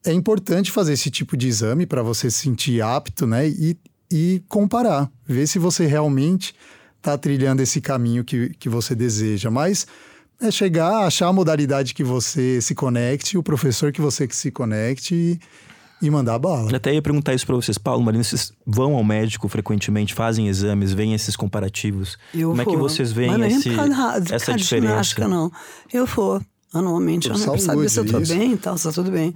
é 0.05 0.13
importante 0.13 0.71
fazer 0.71 0.93
esse 0.93 1.11
tipo 1.11 1.37
de 1.37 1.49
exame 1.49 1.87
para 1.87 2.03
você 2.03 2.31
se 2.31 2.41
sentir 2.41 2.83
apto, 2.83 3.27
né? 3.27 3.49
E, 3.49 3.77
e 4.11 4.45
comparar, 4.49 5.11
ver 5.27 5.47
se 5.47 5.59
você 5.59 5.87
realmente 5.87 6.55
está 6.99 7.17
trilhando 7.17 7.63
esse 7.63 7.81
caminho 7.81 8.23
que, 8.23 8.51
que 8.51 8.69
você 8.69 8.95
deseja. 8.95 9.51
Mas 9.51 9.87
é 10.41 10.51
chegar, 10.51 11.07
achar 11.07 11.29
a 11.29 11.33
modalidade 11.33 11.95
que 11.95 12.05
você 12.05 12.61
se 12.61 12.75
conecte, 12.75 13.39
o 13.39 13.43
professor 13.43 13.91
que 13.91 14.01
você 14.01 14.29
se 14.31 14.51
conecte 14.51 15.41
e, 16.03 16.11
mandar 16.11 16.35
a 16.35 16.39
bala. 16.39 16.71
Eu 16.71 16.77
até 16.77 16.93
ia 16.93 17.01
perguntar 17.01 17.33
isso 17.35 17.47
para 17.47 17.55
vocês, 17.57 17.79
Paulo, 17.79 18.03
Marina, 18.03 18.25
vocês 18.25 18.53
vão 18.67 18.95
ao 18.95 19.05
médico 19.05 19.49
frequentemente, 19.49 20.13
fazem 20.13 20.49
exames, 20.49 20.93
veem 20.93 21.15
esses 21.15 21.37
comparativos? 21.37 22.19
Eu 22.35 22.51
Como 22.51 22.63
é 22.63 22.65
que 22.65 22.77
vou. 22.77 22.89
vocês 22.89 23.13
veem 23.13 23.31
Mas 23.31 23.39
não 23.39 23.47
é 23.47 23.49
esse, 23.49 23.71
essa 24.35 24.53
de 24.55 24.63
diferença? 24.63 24.93
ginástica, 24.93 25.29
não. 25.29 25.51
Eu 25.93 26.05
vou 26.07 26.41
anualmente, 26.75 27.29
eu 27.29 27.35
não 27.35 27.59
saber 27.59 27.89
se 27.89 27.99
eu 28.01 28.05
tô 28.05 28.13
saúde, 28.13 28.25
isso. 28.25 28.35
bem 28.35 28.53
e 28.53 28.57
tal, 28.57 28.77
se 28.77 28.85
tá 28.85 28.93
tudo 28.93 29.11
bem. 29.11 29.35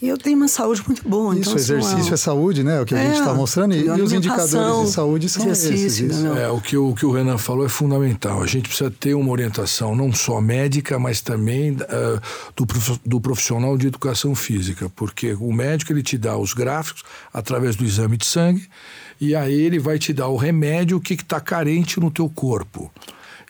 E 0.00 0.08
eu 0.08 0.16
tenho 0.16 0.36
uma 0.36 0.46
saúde 0.46 0.82
muito 0.86 1.08
boa. 1.08 1.32
Isso, 1.34 1.40
então, 1.50 1.54
assim, 1.54 1.72
exercício 1.74 2.06
não 2.06 2.14
é 2.14 2.16
saúde, 2.16 2.62
né? 2.62 2.80
O 2.80 2.86
que 2.86 2.94
a 2.94 3.02
gente 3.02 3.18
está 3.18 3.34
mostrando. 3.34 3.74
E, 3.74 3.84
e 3.84 3.90
os 4.02 4.12
indicadores 4.12 4.86
de 4.88 4.92
saúde 4.92 5.28
são 5.28 5.50
esses. 5.50 6.00
É, 6.36 6.48
o 6.48 6.60
que 6.60 6.76
o, 6.76 6.94
que 6.94 7.04
o 7.04 7.10
Renan 7.10 7.36
falou 7.36 7.66
é 7.66 7.68
fundamental. 7.68 8.42
A 8.42 8.46
gente 8.46 8.68
precisa 8.68 8.90
ter 8.90 9.14
uma 9.14 9.30
orientação 9.30 9.96
não 9.96 10.12
só 10.12 10.40
médica, 10.40 10.98
mas 10.98 11.20
também 11.20 11.76
eh, 11.80 12.20
do, 12.56 12.64
prof- 12.64 13.00
do 13.04 13.20
profissional 13.20 13.76
de 13.76 13.88
educação 13.88 14.34
física, 14.34 14.88
porque 14.94 15.34
o 15.34 15.52
médico 15.52 15.92
ele 15.92 16.02
te 16.02 16.16
dá 16.16 16.36
os 16.36 16.54
gráficos 16.54 17.02
através 17.32 17.74
do 17.74 17.84
exame 17.84 18.16
de 18.16 18.26
sangue 18.26 18.68
e 19.20 19.34
aí 19.34 19.52
ele 19.60 19.80
vai 19.80 19.98
te 19.98 20.12
dar 20.12 20.28
o 20.28 20.36
remédio 20.36 20.98
o 20.98 21.00
que 21.00 21.14
está 21.14 21.40
carente 21.40 21.98
no 21.98 22.10
teu 22.10 22.28
corpo. 22.28 22.90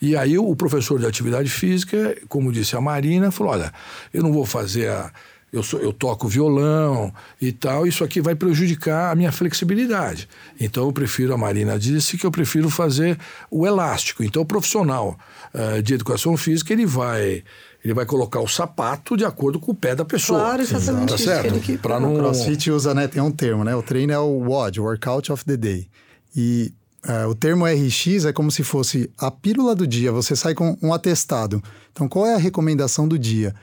E 0.00 0.16
aí 0.16 0.38
o 0.38 0.54
professor 0.56 0.98
de 0.98 1.06
atividade 1.06 1.50
física, 1.50 2.16
como 2.28 2.52
disse 2.52 2.76
a 2.76 2.80
Marina, 2.80 3.30
falou: 3.30 3.52
olha, 3.52 3.72
eu 4.14 4.22
não 4.22 4.32
vou 4.32 4.46
fazer 4.46 4.88
a 4.88 5.10
eu, 5.52 5.62
sou, 5.62 5.80
eu 5.80 5.92
toco 5.92 6.28
violão 6.28 7.12
e 7.40 7.52
tal, 7.52 7.86
isso 7.86 8.04
aqui 8.04 8.20
vai 8.20 8.34
prejudicar 8.34 9.10
a 9.10 9.14
minha 9.14 9.32
flexibilidade. 9.32 10.28
Então 10.60 10.84
eu 10.86 10.92
prefiro, 10.92 11.32
a 11.32 11.38
Marina 11.38 11.78
disse 11.78 12.16
que 12.18 12.26
eu 12.26 12.30
prefiro 12.30 12.68
fazer 12.70 13.18
o 13.50 13.66
elástico. 13.66 14.22
Então 14.22 14.42
o 14.42 14.46
profissional 14.46 15.18
eh, 15.54 15.80
de 15.82 15.94
educação 15.94 16.36
física, 16.36 16.72
ele 16.72 16.84
vai, 16.86 17.42
ele 17.84 17.94
vai 17.94 18.04
colocar 18.04 18.40
o 18.40 18.48
sapato 18.48 19.16
de 19.16 19.24
acordo 19.24 19.58
com 19.58 19.72
o 19.72 19.74
pé 19.74 19.94
da 19.94 20.04
pessoa. 20.04 20.40
Claro, 20.40 20.62
exatamente 20.62 21.08
Tá 21.08 21.14
isso, 21.14 21.24
certo? 21.24 21.60
que- 21.60 21.78
Pra 21.78 21.96
O 21.96 22.00
não... 22.00 22.16
CrossFit 22.16 22.70
usa, 22.70 22.92
né? 22.94 23.08
Tem 23.08 23.22
um 23.22 23.30
termo, 23.30 23.64
né? 23.64 23.74
O 23.74 23.82
treino 23.82 24.12
é 24.12 24.18
o 24.18 24.38
WOD, 24.48 24.80
Workout 24.80 25.32
of 25.32 25.44
the 25.44 25.56
Day. 25.56 25.88
E 26.36 26.72
é, 27.06 27.24
o 27.26 27.34
termo 27.34 27.64
RX 27.64 28.26
é 28.26 28.32
como 28.32 28.50
se 28.50 28.62
fosse 28.62 29.10
a 29.16 29.30
pílula 29.30 29.74
do 29.74 29.86
dia. 29.86 30.12
Você 30.12 30.36
sai 30.36 30.52
com 30.54 30.76
um 30.82 30.92
atestado. 30.92 31.62
Então, 31.92 32.06
qual 32.08 32.26
é 32.26 32.34
a 32.34 32.38
recomendação 32.38 33.08
do 33.08 33.18
dia? 33.18 33.54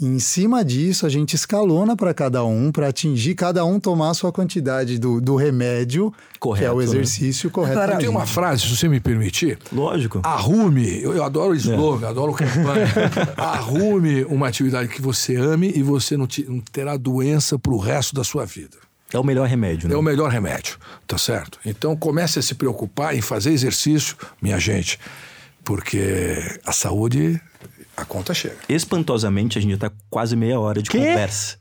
E 0.00 0.06
em 0.06 0.20
cima 0.20 0.64
disso, 0.64 1.04
a 1.06 1.08
gente 1.08 1.34
escalona 1.34 1.96
para 1.96 2.14
cada 2.14 2.44
um, 2.44 2.70
para 2.70 2.86
atingir 2.88 3.34
cada 3.34 3.64
um 3.64 3.80
tomar 3.80 4.10
a 4.10 4.14
sua 4.14 4.30
quantidade 4.30 4.96
do, 4.96 5.20
do 5.20 5.34
remédio, 5.34 6.12
que 6.12 6.16
é 6.36 6.38
Correto, 6.38 6.74
o 6.74 6.78
né? 6.78 6.84
exercício 6.84 7.50
corretamente. 7.50 7.98
Tem 8.00 8.08
uma 8.08 8.24
frase, 8.24 8.62
se 8.62 8.76
você 8.76 8.88
me 8.88 9.00
permitir, 9.00 9.58
Lógico. 9.72 10.20
Arrume, 10.22 11.02
eu, 11.02 11.14
eu 11.14 11.24
adoro 11.24 11.50
o 11.52 11.56
slogan, 11.56 12.08
adoro 12.08 12.32
campanha. 12.32 12.86
Arrume 13.36 14.24
uma 14.26 14.46
atividade 14.46 14.88
que 14.88 15.02
você 15.02 15.34
ame 15.34 15.72
e 15.74 15.82
você 15.82 16.16
não, 16.16 16.28
te- 16.28 16.44
não 16.48 16.60
terá 16.60 16.96
doença 16.96 17.58
pro 17.58 17.76
resto 17.76 18.14
da 18.14 18.22
sua 18.22 18.44
vida. 18.46 18.76
É 19.12 19.18
o 19.18 19.24
melhor 19.24 19.48
remédio, 19.48 19.88
né? 19.88 19.94
É 19.96 19.98
o 19.98 20.02
melhor 20.02 20.30
remédio, 20.30 20.76
tá 21.08 21.18
certo? 21.18 21.58
Então 21.66 21.96
comece 21.96 22.38
a 22.38 22.42
se 22.42 22.54
preocupar 22.54 23.16
em 23.16 23.20
fazer 23.20 23.50
exercício, 23.50 24.14
minha 24.40 24.60
gente, 24.60 25.00
porque 25.64 26.58
a 26.64 26.72
saúde, 26.72 27.40
a 28.00 28.04
conta 28.04 28.32
chega. 28.34 28.56
Espantosamente, 28.68 29.58
a 29.58 29.60
gente 29.62 29.72
já 29.72 29.78
tá 29.78 29.90
quase 30.08 30.36
meia 30.36 30.58
hora 30.58 30.80
de 30.82 30.88
Quê? 30.90 30.98
conversa. 30.98 31.56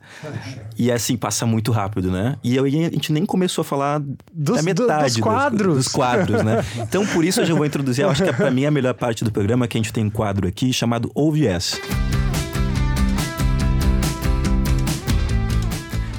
E 0.77 0.91
assim, 0.91 1.17
passa 1.17 1.45
muito 1.45 1.71
rápido, 1.71 2.11
né? 2.11 2.35
E 2.43 2.55
eu- 2.55 2.65
a 2.65 2.69
gente 2.69 3.11
nem 3.11 3.25
começou 3.25 3.61
a 3.61 3.65
falar 3.65 3.99
Dos- 4.33 4.55
da 4.57 4.61
do- 4.61 4.65
metade 4.65 5.13
dos 5.15 5.21
quadros. 5.21 5.75
dos 5.75 5.87
quadros, 5.87 6.43
né? 6.43 6.63
Então, 6.77 7.05
por 7.07 7.23
isso, 7.25 7.41
eu 7.41 7.55
vou 7.55 7.65
introduzir, 7.65 8.03
eu 8.05 8.09
acho 8.09 8.23
que 8.23 8.29
é 8.29 8.33
pra 8.33 8.51
mim 8.51 8.65
a 8.65 8.71
melhor 8.71 8.93
parte 8.93 9.23
do 9.23 9.31
programa, 9.31 9.67
que 9.67 9.77
a 9.77 9.81
gente 9.81 9.91
tem 9.93 10.05
um 10.05 10.09
quadro 10.09 10.47
aqui 10.47 10.71
chamado 10.71 11.11
Ouve 11.15 11.45
Yes. 11.45 11.79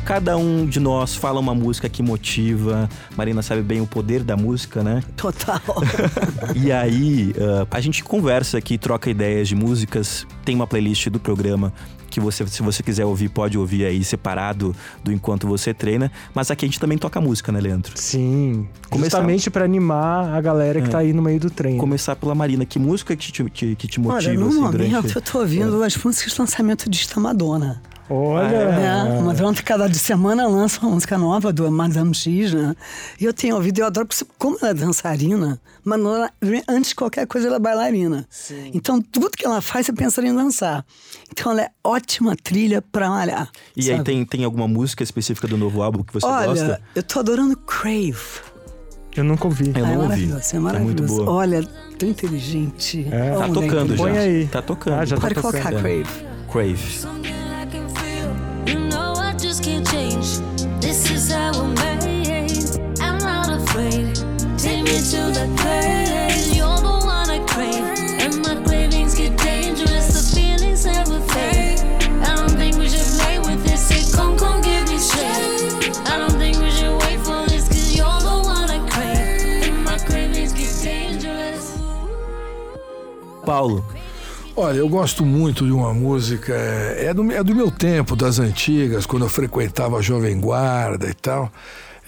Cada 0.08 0.38
um 0.38 0.64
de 0.64 0.80
nós 0.80 1.14
fala 1.14 1.38
uma 1.38 1.54
música 1.54 1.86
que 1.86 2.02
motiva. 2.02 2.88
Marina 3.14 3.42
sabe 3.42 3.60
bem 3.60 3.82
o 3.82 3.86
poder 3.86 4.22
da 4.24 4.38
música, 4.38 4.82
né? 4.82 5.02
Total. 5.14 5.60
E 6.56 6.72
aí, 6.72 7.34
ah, 7.38 7.66
a 7.70 7.78
gente 7.78 8.02
conversa 8.02 8.56
aqui, 8.56 8.78
troca 8.78 9.10
ideias 9.10 9.48
de 9.48 9.54
músicas. 9.54 10.26
Tem 10.46 10.54
uma 10.54 10.66
playlist 10.66 11.08
do 11.10 11.20
programa 11.20 11.74
que 12.08 12.20
você, 12.20 12.46
se 12.46 12.62
você 12.62 12.82
quiser 12.82 13.04
ouvir, 13.04 13.28
pode 13.28 13.58
ouvir 13.58 13.84
aí 13.84 14.02
separado 14.02 14.74
do 15.04 15.12
enquanto 15.12 15.46
você 15.46 15.74
treina. 15.74 16.10
Mas 16.34 16.50
aqui 16.50 16.64
a 16.64 16.68
gente 16.68 16.80
também 16.80 16.96
toca 16.96 17.20
música, 17.20 17.52
né, 17.52 17.60
Leandro? 17.60 17.92
Sim. 17.94 18.66
Começar- 18.88 19.18
Justamente 19.18 19.50
pra 19.50 19.66
animar 19.66 20.34
a 20.34 20.40
galera 20.40 20.80
que 20.80 20.88
tá 20.88 21.00
aí 21.00 21.12
no 21.12 21.20
meio 21.20 21.38
do 21.38 21.50
treino. 21.50 21.78
Começar 21.78 22.16
pela 22.16 22.34
Marina. 22.34 22.64
Que 22.64 22.78
música 22.78 23.14
que 23.14 23.30
te, 23.30 23.44
que, 23.44 23.76
que 23.76 23.86
te 23.86 24.00
motiva, 24.00 24.30
Olha, 24.30 24.40
no 24.40 24.48
assim, 24.48 24.56
momento 24.56 24.88
durante... 24.88 25.14
eu 25.16 25.20
tô 25.20 25.40
ouvindo 25.40 25.82
as 25.82 25.94
músicas 25.98 26.32
de 26.32 26.40
lançamento 26.40 26.88
de 26.88 27.06
Madonna. 27.18 27.82
Olha. 28.10 28.56
É, 28.56 29.20
mas 29.22 29.40
ontem, 29.40 29.62
cada 29.62 29.86
de 29.88 29.98
semana 29.98 30.46
lança 30.48 30.80
uma 30.80 30.92
música 30.92 31.18
nova 31.18 31.52
do 31.52 31.70
Madame 31.70 32.14
X, 32.14 32.52
né? 32.54 32.74
E 33.20 33.24
eu 33.24 33.34
tenho 33.34 33.54
ouvido, 33.56 33.80
eu 33.80 33.86
adoro, 33.86 34.06
porque 34.06 34.24
como 34.38 34.56
ela 34.60 34.70
é 34.70 34.74
dançarina, 34.74 35.60
Madonna, 35.84 36.30
antes 36.68 36.90
de 36.90 36.94
qualquer 36.94 37.26
coisa, 37.26 37.46
ela 37.48 37.56
é 37.56 37.60
bailarina. 37.60 38.26
Então, 38.72 39.00
tudo 39.00 39.30
que 39.30 39.44
ela 39.46 39.60
faz, 39.60 39.86
você 39.86 39.92
pensa 39.92 40.20
em 40.26 40.34
dançar. 40.34 40.84
Então, 41.30 41.52
ela 41.52 41.62
é 41.62 41.70
ótima 41.84 42.34
trilha 42.36 42.80
pra 42.80 43.08
malhar. 43.10 43.50
E 43.76 43.82
aí 43.90 43.96
sabe? 43.96 44.04
tem, 44.04 44.24
tem 44.24 44.44
alguma 44.44 44.66
música 44.66 45.02
específica 45.02 45.46
do 45.46 45.56
novo 45.58 45.82
álbum 45.82 46.02
que 46.02 46.12
você 46.12 46.26
Olha, 46.26 46.46
gosta? 46.46 46.80
eu 46.94 47.02
tô 47.02 47.20
adorando 47.20 47.56
Crave. 47.58 48.16
Eu 49.16 49.24
nunca 49.24 49.46
ouvi. 49.46 49.72
Eu 49.74 49.84
Ah, 49.84 49.88
não 49.88 49.94
é 49.94 49.96
ouvi. 49.96 50.08
maravilhoso, 50.08 50.56
é 50.56 50.58
maravilhoso. 50.60 50.96
muito 51.02 51.24
boa. 51.24 51.30
Olha, 51.38 51.64
tão 51.98 52.08
inteligente. 52.08 53.06
É. 53.10 53.34
Tá 53.36 53.48
tocando 53.48 53.96
já. 53.96 54.02
Põe 54.02 54.18
aí. 54.18 54.46
Tá 54.46 54.62
tocando. 54.62 54.94
Ah, 54.94 55.04
já 55.04 55.16
tá 55.16 55.22
Pode 55.22 55.34
tocando. 55.34 55.52
colocar 55.52 55.74
É. 55.74 55.80
Crave. 55.80 56.26
Crave. 56.52 57.47
You 58.68 58.80
know 58.80 59.14
I 59.16 59.32
just 59.32 59.64
can't 59.64 59.88
change. 59.88 60.40
This 60.78 61.10
is 61.10 61.32
how 61.32 61.64
made. 61.68 63.00
I'm 63.00 63.16
not 63.16 63.48
afraid. 63.48 64.14
Take 64.58 64.84
me 64.84 64.98
to 65.12 65.22
the 65.32 65.48
place. 65.56 66.54
You're 66.54 66.66
I 66.68 67.38
crave. 67.48 68.20
And 68.20 68.42
my 68.42 68.62
cravings 68.66 69.14
get 69.14 69.38
dangerous. 69.38 70.08
The 70.12 70.36
feelings 70.36 70.84
never 70.84 71.18
fade. 71.32 71.80
I 72.28 72.36
don't 72.36 72.50
think 72.50 72.76
we 72.76 72.90
should 72.90 73.08
play 73.18 73.38
with 73.38 73.64
this. 73.64 73.88
Say, 73.88 74.14
come, 74.14 74.36
come, 74.36 74.60
give 74.60 74.86
me 74.86 74.98
straight. 74.98 75.96
I 76.06 76.18
don't 76.18 76.36
think 76.38 76.58
we 76.58 76.70
should 76.70 76.92
wait 77.04 77.20
for 77.20 77.48
this. 77.48 77.68
Cause 77.68 77.96
you're 77.96 78.20
the 78.20 78.36
one 78.44 78.68
crave. 78.90 79.64
And 79.64 79.82
my 79.82 79.96
cravings 79.96 80.52
get 80.52 80.78
dangerous. 80.84 81.78
Paulo, 83.46 83.82
Olha, 84.60 84.78
eu 84.78 84.88
gosto 84.88 85.24
muito 85.24 85.64
de 85.64 85.70
uma 85.70 85.94
música, 85.94 86.52
é 86.52 87.04
é 87.04 87.14
do, 87.14 87.30
é 87.30 87.44
do 87.44 87.54
meu 87.54 87.70
tempo, 87.70 88.16
das 88.16 88.40
antigas, 88.40 89.06
quando 89.06 89.22
eu 89.22 89.28
frequentava 89.28 89.96
a 89.96 90.02
Jovem 90.02 90.40
Guarda 90.40 91.08
e 91.08 91.14
tal. 91.14 91.48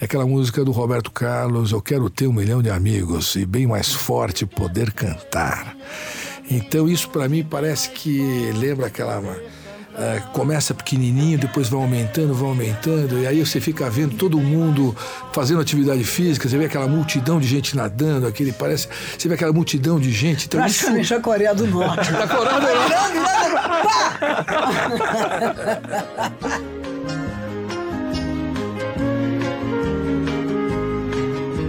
É 0.01 0.03
aquela 0.03 0.25
música 0.27 0.65
do 0.65 0.73
Roberto 0.73 1.11
Carlos, 1.11 1.71
Eu 1.71 1.81
Quero 1.81 2.09
Ter 2.09 2.27
Um 2.27 2.33
Milhão 2.33 2.61
de 2.61 2.69
Amigos 2.69 3.37
e 3.37 3.45
bem 3.45 3.65
mais 3.65 3.93
forte 3.93 4.45
poder 4.45 4.91
cantar. 4.91 5.77
Então 6.49 6.89
isso 6.89 7.09
para 7.09 7.29
mim 7.29 7.41
parece 7.41 7.89
que 7.91 8.19
lembra 8.57 8.87
aquela... 8.87 9.23
é, 9.97 10.21
começa 10.33 10.73
pequenininho, 10.73 11.37
depois 11.37 11.67
vai 11.67 11.81
aumentando, 11.81 12.33
vai 12.33 12.49
aumentando, 12.49 13.19
e 13.19 13.27
aí 13.27 13.45
você 13.45 13.59
fica 13.59 13.89
vendo 13.89 14.15
todo 14.15 14.39
mundo 14.39 14.95
fazendo 15.33 15.59
atividade 15.59 16.03
física, 16.03 16.47
você 16.47 16.57
vê 16.57 16.65
aquela 16.65 16.87
multidão 16.87 17.39
de 17.39 17.47
gente 17.47 17.75
nadando, 17.75 18.25
aquele 18.25 18.51
parece, 18.51 18.87
você 19.17 19.27
vê 19.27 19.35
aquela 19.35 19.53
multidão 19.53 19.99
de 19.99 20.11
gente. 20.11 20.45
Então 20.47 20.65
isso, 20.65 20.79
Praticamente 20.79 21.13
a 21.13 21.19
Coreia 21.19 21.53
do 21.53 21.67
Norte. 21.67 22.11
Tá 22.11 22.27
corando 22.27 22.65
aí? 22.65 22.75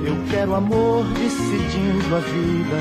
Eu 0.06 0.16
quero 0.30 0.54
amor 0.54 1.04
decidindo 1.14 2.16
a 2.16 2.20
vida, 2.20 2.76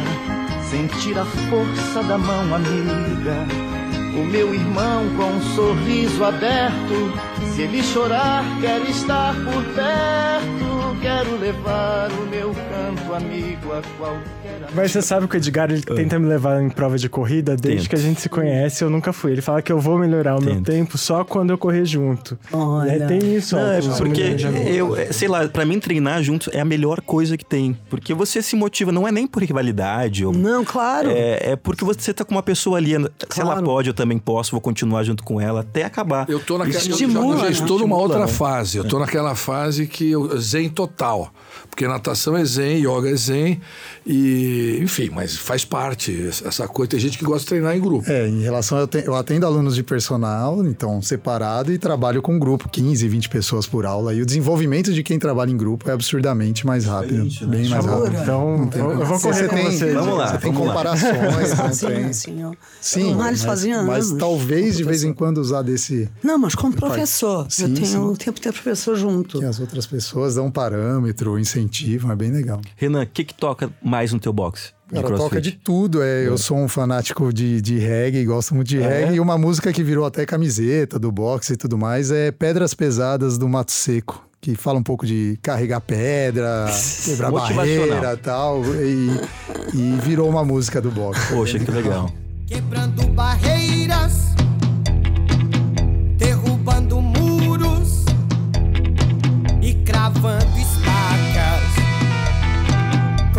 sentir 0.70 1.18
a 1.18 1.26
força 1.26 2.04
da 2.04 2.18
mão 2.18 2.56
amiga. 2.56 3.81
O 4.14 4.24
meu 4.26 4.54
irmão 4.54 5.06
com 5.16 5.24
um 5.26 5.42
sorriso 5.56 6.24
aberto, 6.24 7.14
se 7.56 7.62
ele 7.62 7.82
chorar, 7.82 8.44
quero 8.60 8.90
estar 8.90 9.34
por 9.36 9.64
perto. 9.74 10.72
Quero 11.02 11.36
levar 11.40 12.12
o 12.12 12.28
meu 12.30 12.52
canto 12.54 13.12
amigo 13.16 13.74
a 13.74 13.82
qualquer 13.98 14.60
Mas 14.76 14.92
você 14.92 15.02
sabe 15.02 15.28
que 15.28 15.36
o 15.36 15.38
Edgar 15.38 15.72
ele 15.72 15.82
tenta 15.82 16.20
me 16.20 16.28
levar 16.28 16.62
em 16.62 16.70
prova 16.70 16.96
de 16.96 17.10
corrida 17.10 17.56
desde 17.56 17.80
Tento. 17.82 17.90
que 17.90 17.96
a 17.96 17.98
gente 17.98 18.22
se 18.22 18.30
conhece, 18.30 18.84
eu 18.84 18.90
nunca 18.90 19.12
fui. 19.12 19.32
Ele 19.32 19.42
fala 19.42 19.64
que 19.64 19.72
eu 19.72 19.80
vou 19.80 19.98
melhorar 19.98 20.36
o 20.38 20.42
meu 20.44 20.54
Tento. 20.58 20.66
tempo 20.72 21.00
só 21.00 21.24
quando 21.24 21.50
eu 21.50 21.58
correr 21.58 21.86
junto. 21.86 22.38
Olha. 22.54 22.92
É, 22.92 23.00
tem 23.08 23.36
isso, 23.36 23.56
Não, 23.56 23.64
ó, 23.64 23.72
é 23.72 23.82
porque 23.98 24.22
eu, 24.68 24.96
é, 24.96 25.12
sei 25.12 25.28
lá, 25.28 25.48
pra 25.48 25.66
mim 25.66 25.80
treinar 25.80 26.22
juntos 26.22 26.50
é 26.54 26.60
a 26.60 26.66
melhor 26.66 27.02
coisa 27.02 27.36
que 27.36 27.44
tem. 27.46 27.76
Porque 27.90 28.14
você 28.14 28.40
se 28.40 28.56
motiva, 28.56 28.92
não 28.92 29.08
é 29.08 29.12
nem 29.12 29.26
por 29.26 29.42
rivalidade 29.42 30.24
ou. 30.24 30.32
Não, 30.32 30.64
claro. 30.64 31.10
É, 31.10 31.54
é 31.54 31.56
porque 31.56 31.84
você 31.84 32.14
tá 32.14 32.24
com 32.24 32.36
uma 32.36 32.44
pessoa 32.44 32.78
ali. 32.78 32.92
Se 33.32 33.42
ela 33.42 33.54
Claro. 33.54 33.66
pode, 33.66 33.88
eu 33.90 33.94
também 34.02 34.18
posso, 34.18 34.52
vou 34.52 34.60
continuar 34.62 35.04
junto 35.04 35.24
com 35.24 35.40
ela 35.40 35.60
até 35.62 35.84
acabar. 35.84 36.28
Eu 36.28 36.40
tô 36.40 36.58
naquela. 36.58 36.76
eu 36.78 36.82
já- 36.82 36.90
Estimula, 36.92 37.36
eu 37.36 37.38
já 37.40 37.46
né? 37.46 37.52
estou 37.52 37.68
numa 37.80 37.96
Estimula, 37.96 38.02
outra 38.02 38.20
né? 38.22 38.28
fase. 38.28 38.78
Eu 38.78 38.84
tô 38.88 38.98
naquela 38.98 39.36
fase 39.36 39.86
que 39.86 40.10
eu 40.10 40.38
zen 40.40 40.70
total. 40.70 41.32
Porque 41.72 41.88
natação 41.88 42.36
é 42.38 42.44
zen, 42.46 42.80
yoga 42.86 43.10
é 43.10 43.16
zen, 43.16 43.60
e, 44.06 44.78
enfim, 44.82 45.10
mas 45.12 45.38
faz 45.38 45.64
parte 45.64 46.28
essa 46.46 46.68
coisa. 46.68 46.92
Tem 46.92 47.00
gente 47.00 47.18
que 47.18 47.24
gosta 47.24 47.40
de 47.42 47.46
treinar 47.48 47.76
em 47.76 47.80
grupo. 47.80 48.04
É, 48.12 48.28
em 48.28 48.42
relação 48.42 48.78
eu, 48.78 48.88
te- 48.88 49.04
eu 49.06 49.16
atendo 49.16 49.46
alunos 49.46 49.74
de 49.74 49.82
personal, 49.82 50.64
então 50.66 51.02
separado, 51.02 51.72
e 51.72 51.78
trabalho 51.78 52.22
com 52.22 52.38
grupo, 52.38 52.68
15, 52.70 53.08
20 53.08 53.30
pessoas 53.30 53.66
por 53.66 53.86
aula. 53.86 54.14
E 54.14 54.22
o 54.22 54.26
desenvolvimento 54.26 54.92
de 54.94 55.02
quem 55.02 55.18
trabalha 55.18 55.50
em 55.50 55.58
grupo 55.58 55.90
é 55.90 55.94
absurdamente 55.94 56.66
mais 56.66 56.86
rápido, 56.86 57.28
bem 57.48 57.70
mais 57.70 57.86
rápido. 57.86 58.18
Então, 58.22 58.70
eu 58.76 58.92
eu 58.92 59.06
vou 59.06 59.18
Você 59.18 59.28
correr 59.30 59.48
com 59.48 59.56
tem- 59.56 59.72
você. 59.72 59.94
Vamos 59.94 60.18
lá, 60.18 60.32
Você 60.34 60.38
tem 60.40 60.54
comparações, 60.54 61.12
não 61.58 61.68
Sozinho, 61.68 61.92
tem? 61.96 62.06
assim, 62.06 62.44
ó. 62.44 62.52
Sim, 62.82 63.16
Mas 63.16 63.32
mas, 63.32 63.44
fazia 63.46 63.82
mas 63.84 64.08
anos. 64.10 64.20
talvez 64.20 64.76
de 64.78 64.84
vez 64.84 65.04
em 65.04 65.14
quando 65.14 65.38
usar 65.38 65.62
desse 65.62 66.10
Não, 66.22 66.38
mas 66.38 66.54
como 66.54 66.76
professor. 66.76 67.46
Sim, 67.50 67.64
eu 67.64 67.74
tenho 67.74 67.88
sim. 67.88 67.98
o 67.98 68.18
tempo 68.18 68.34
de 68.36 68.42
ter 68.42 68.52
professor 68.52 68.96
junto. 68.98 69.40
que 69.40 69.46
as 69.46 69.60
outras 69.60 69.86
pessoas 69.88 70.36
dão 70.36 70.48
um 70.48 70.52
parâmetro, 70.52 71.40
incentivam, 71.62 72.12
é 72.12 72.16
bem 72.16 72.32
legal. 72.32 72.60
Renan, 72.76 73.04
o 73.04 73.08
que, 73.08 73.24
que 73.24 73.34
toca 73.34 73.70
mais 73.84 74.12
no 74.14 74.20
teu 74.20 74.34
box? 74.34 74.74
de 74.88 74.96
Cara, 74.96 75.08
crossfit? 75.08 75.30
toca 75.30 75.42
de 75.42 75.52
tudo. 75.54 76.02
É, 76.04 76.28
Eu 76.28 76.38
sou 76.38 76.58
um 76.58 76.68
fanático 76.68 77.32
de, 77.32 77.62
de 77.62 77.78
reggae, 77.80 78.26
gosto 78.26 78.54
muito 78.54 78.68
de 78.68 78.78
reggae. 78.80 79.16
E 79.16 79.20
uma 79.22 79.38
música 79.38 79.72
que 79.72 79.84
virou 79.84 80.06
até 80.06 80.26
camiseta 80.26 81.00
do 81.00 81.10
boxe 81.12 81.54
e 81.54 81.58
tudo 81.58 81.78
mais 81.78 82.12
é 82.12 82.30
Pedras 82.32 82.74
Pesadas 82.74 83.38
do 83.38 83.48
Mato 83.48 83.72
Seco. 83.72 84.28
Que 84.42 84.56
fala 84.56 84.80
um 84.80 84.84
pouco 84.84 85.06
de 85.06 85.38
carregar 85.42 85.80
pedra, 85.82 86.66
quebrar 87.06 87.32
barreira 87.32 88.14
e 88.14 88.18
tal. 88.18 88.62
E, 88.66 89.96
virou 90.04 90.28
uma 90.28 90.44
música 90.44 90.82
do 90.82 90.90
boxe. 90.92 91.32
Poxa, 91.34 91.60
que 91.60 91.70
legal. 91.72 92.12
quebrando 92.48 93.08
barreiras, 93.14 94.34
derrubando 96.18 97.00
muros 97.02 98.04
e 99.62 99.74
cravando 99.86 100.58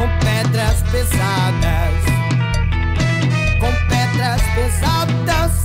com 0.03 0.09
pedras 0.19 0.83
pesadas, 0.91 1.95
com 3.61 3.73
pedras 3.89 4.43
pesadas. 4.57 5.62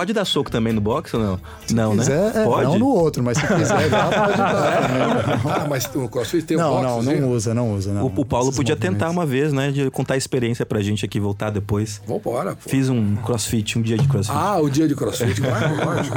Pode 0.00 0.14
dar 0.14 0.24
soco 0.24 0.50
também 0.50 0.72
no 0.72 0.80
box 0.80 1.12
ou 1.12 1.20
não? 1.22 1.40
não, 1.72 1.92
Se 1.92 1.98
quiser, 1.98 2.32
né? 2.34 2.40
é, 2.40 2.44
Pode? 2.46 2.64
não 2.64 2.78
no 2.78 2.86
outro, 2.88 3.22
mas 3.22 3.36
se 3.36 3.46
quiser, 3.46 3.90
dá, 3.90 4.04
pode 4.06 4.32
dar. 4.38 4.80
Né? 4.88 5.40
Ah, 5.44 5.66
mas 5.68 5.84
o 5.94 6.08
CrossFit 6.08 6.42
tem 6.46 6.56
um 6.56 6.60
Não, 6.60 6.70
box, 6.70 6.82
não, 6.86 6.98
assim? 7.00 7.20
não 7.20 7.30
usa, 7.30 7.54
não 7.54 7.74
usa. 7.74 7.92
Não. 7.92 8.06
O, 8.06 8.12
o 8.16 8.24
Paulo 8.24 8.50
podia 8.50 8.74
tentar 8.76 9.10
uma 9.10 9.26
vez, 9.26 9.52
né? 9.52 9.70
De 9.70 9.90
contar 9.90 10.14
a 10.14 10.16
experiência 10.16 10.64
pra 10.64 10.80
gente 10.80 11.04
aqui, 11.04 11.20
voltar 11.20 11.50
depois. 11.50 12.00
Vambora, 12.06 12.56
pô. 12.56 12.70
Fiz 12.70 12.88
um 12.88 13.14
crossfit, 13.16 13.78
um 13.78 13.82
dia 13.82 13.98
de 13.98 14.08
crossfit. 14.08 14.34
Ah, 14.34 14.56
o 14.58 14.70
dia 14.70 14.88
de 14.88 14.94
CrossFit, 14.94 15.38
claro, 15.38 15.76
lógico. 15.84 16.16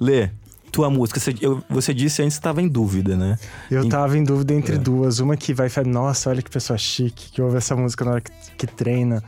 Lê, 0.00 0.30
tua 0.72 0.88
música, 0.88 1.20
você, 1.20 1.34
eu- 1.42 1.62
você 1.68 1.92
disse 1.92 2.22
antes 2.22 2.36
que 2.36 2.40
estava 2.40 2.62
em 2.62 2.68
dúvida, 2.68 3.16
né? 3.18 3.36
Eu 3.70 3.84
Em- 3.84 3.88
tava 3.90 4.16
em 4.16 4.24
dúvida 4.24 4.54
entre 4.54 4.78
duas. 4.78 5.18
Uma 5.18 5.36
que 5.36 5.52
vai 5.52 5.68
falar, 5.68 5.88
nossa, 5.88 6.30
olha 6.30 6.40
que 6.40 6.50
pessoa 6.50 6.78
chique, 6.78 7.32
que 7.32 7.42
ouve 7.42 7.58
essa 7.58 7.76
música 7.76 8.02
na 8.04 8.12
hora 8.12 8.20
que, 8.22 8.30
que 8.56 8.66
treina. 8.66 9.22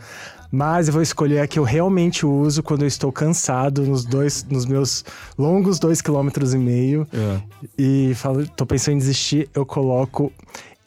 Mas 0.51 0.89
eu 0.89 0.95
vou 0.95 1.03
escolher 1.03 1.41
a 1.41 1.47
que 1.47 1.59
eu 1.59 1.63
realmente 1.63 2.27
uso 2.27 2.63
quando 2.63 2.83
eu 2.83 2.89
estou 2.89 3.13
cansado 3.13 3.83
nos 3.83 4.05
dois, 4.05 4.45
nos 4.45 4.67
meus 4.67 5.05
longos 5.39 5.79
dois 5.79 6.01
quilômetros 6.03 6.55
e 6.55 6.59
meio. 6.59 7.07
É. 7.13 7.41
E 7.79 8.13
falo, 8.15 8.47
tô 8.49 8.67
pensando 8.67 8.95
em 8.95 8.99
desistir, 8.99 9.49
eu 9.55 9.65
coloco 9.65 10.33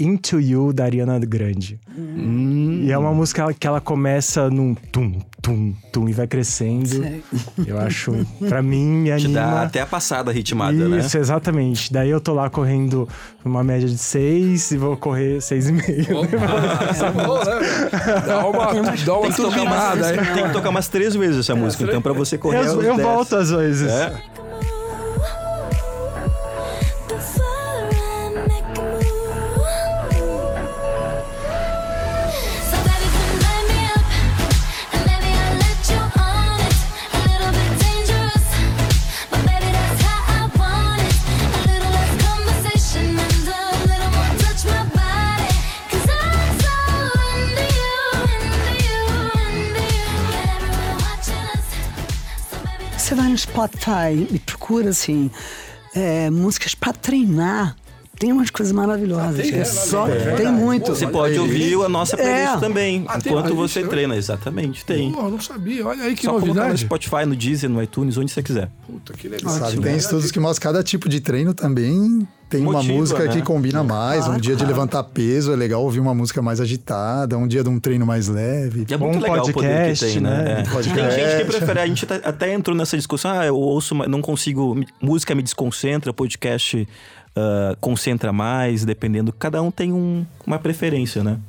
Into 0.04 0.39
You 0.39 0.74
da 0.74 0.84
Ariana 0.86 1.18
Grande. 1.20 1.80
E 2.86 2.92
é 2.92 2.98
uma 2.98 3.13
música 3.13 3.54
que 3.54 3.66
ela 3.66 3.80
começa 3.80 4.50
num 4.50 4.74
tum, 4.76 5.20
tum, 5.42 5.74
tum 5.92 6.10
e 6.10 6.13
vai 6.13 6.28
crescendo. 6.28 6.88
Sei. 6.88 7.24
Eu 7.66 7.78
acho, 7.80 8.13
pra 8.50 8.62
mim, 8.62 8.86
me 8.86 9.06
Te 9.18 9.26
anima. 9.26 9.34
dá 9.39 9.62
até 9.63 9.82
a 9.82 9.86
passada 9.86 10.32
ritmada, 10.32 10.88
né? 10.88 11.00
Isso, 11.00 11.18
exatamente. 11.18 11.92
Daí 11.94 12.10
eu 12.10 12.20
tô 12.20 12.34
lá 12.34 12.50
correndo 12.50 13.08
uma 13.46 13.63
média 13.63 13.88
de 13.88 13.98
seis 13.98 14.72
e 14.72 14.78
vou 14.78 14.98
correr 14.98 15.42
seis 15.42 15.70
e 15.70 15.72
meio. 15.72 16.06
Tá 17.00 17.12
bom, 17.12 17.38
né? 17.44 18.22
Dá 18.28 18.46
uma, 18.46 18.74
dá 19.06 19.13
uma 19.18 19.22
Tem 19.24 19.32
que, 19.32 19.42
tocar 19.42 19.62
umas, 19.63 20.00
tem 20.34 20.44
que 20.48 20.54
tocar 20.54 20.70
umas 20.70 20.88
três 20.88 21.16
vezes 21.16 21.38
essa 21.39 21.56
música, 21.56 21.84
então, 21.84 22.02
pra 22.02 22.13
você 22.13 22.38
correr 22.38 22.60
Eu, 22.66 22.78
os 22.80 22.84
eu 22.86 22.96
dez. 22.96 23.08
volto 23.08 23.36
às 23.36 23.50
vezes. 23.52 23.89
É? 23.89 24.13
Spotify 53.54 54.28
e 54.32 54.39
procura 54.39 54.89
assim 54.89 55.30
é, 55.94 56.28
músicas 56.32 56.74
pra 56.74 56.92
treinar. 56.92 57.76
Tem 58.19 58.32
umas 58.32 58.49
coisas 58.52 58.71
maravilhosas. 58.71 59.36
tem, 59.36 59.56
é 59.56 59.60
é, 59.62 59.65
só, 59.65 60.08
é 60.08 60.36
tem 60.36 60.52
muito. 60.52 60.88
Você 60.95 61.08
pode 61.08 61.38
ouvir 61.39 61.73
a 61.84 61.89
nossa 61.89 62.15
playlist 62.15 62.54
É. 62.56 62.60
também, 62.60 63.04
Ah, 63.08 63.19
tem 63.19 63.34
enquanto 63.34 63.56
você 63.56 63.84
treina. 63.84 64.15
Exatamente, 64.15 64.86
tem. 64.86 65.12
Pô, 65.12 65.30
não 65.30 65.41
sabia. 65.41 65.86
Olha 65.86 66.04
aí 66.04 66.15
que 66.15 66.23
Só 66.23 66.32
colocar 66.34 66.47
no 66.47 66.54
novidade. 66.56 66.82
Spotify, 66.82 67.26
no 67.26 67.36
Deezer, 67.36 67.69
no 67.69 67.82
iTunes, 67.82 68.15
onde 68.17 68.32
você 68.32 68.43
quiser. 68.43 68.69
Puta, 68.86 69.13
que 69.13 69.28
legal. 69.28 69.52
Sabe, 69.52 69.80
tem 69.82 69.97
estudos 69.97 70.32
que 70.32 70.39
mostram 70.39 70.54
que 70.62 70.67
cada 70.76 70.84
tipo 70.84 71.10
de 71.10 71.19
treino 71.19 71.54
também 71.54 72.26
tem 72.49 72.62
uma 72.62 72.73
Motiva, 72.73 72.93
música 72.93 73.23
né? 73.26 73.30
que 73.34 73.41
combina 73.41 73.84
mais. 73.84 74.21
um 74.21 74.26
Claro, 74.28 74.41
dia 74.41 74.56
de 74.56 74.60
claro. 74.60 74.73
levantar 74.76 75.04
peso 75.06 75.52
é 75.52 75.56
legal 75.56 75.84
ouvir 75.84 75.99
uma 75.99 76.13
música 76.13 76.39
mais 76.41 76.62
agitada, 76.62 77.36
um 77.36 77.47
dia 77.47 77.63
de 77.63 77.69
um 77.69 77.80
treino 77.80 78.06
mais 78.06 78.28
leve. 78.28 78.86
E 78.88 78.93
é 78.93 78.97
Bom 78.97 79.08
muito 79.10 79.23
legal 79.23 79.39
o 79.47 79.52
poder 79.52 79.54
que 79.54 79.54
podcast, 79.99 80.06
tem, 80.06 80.21
né? 80.21 80.30
né? 80.30 80.52
É. 80.52 80.56
Tem 80.62 80.71
Podcast. 80.71 81.19
gente 81.19 81.38
que 81.38 81.45
prefere, 81.45 81.80
a 81.80 81.88
gente 81.88 82.06
tá- 82.06 82.21
até 82.23 82.54
entrou 82.54 82.78
nessa 82.78 82.95
discussão, 82.95 83.32
ah, 83.32 83.45
eu 83.45 83.56
ouço, 83.58 83.95
mas 83.95 84.08
não 84.08 84.21
consigo, 84.21 84.80
música 85.02 85.34
me 85.34 85.41
desconcentra, 85.41 86.13
podcast 86.13 86.88
ah, 87.36 87.76
concentra 87.82 88.32
mais, 88.34 88.86
dependendo, 88.86 89.32
cada 89.34 89.62
um 89.62 89.72
tem 89.72 89.91
um- 89.93 90.26
uma 90.46 90.60
preferência, 90.60 91.24
né? 91.24 91.39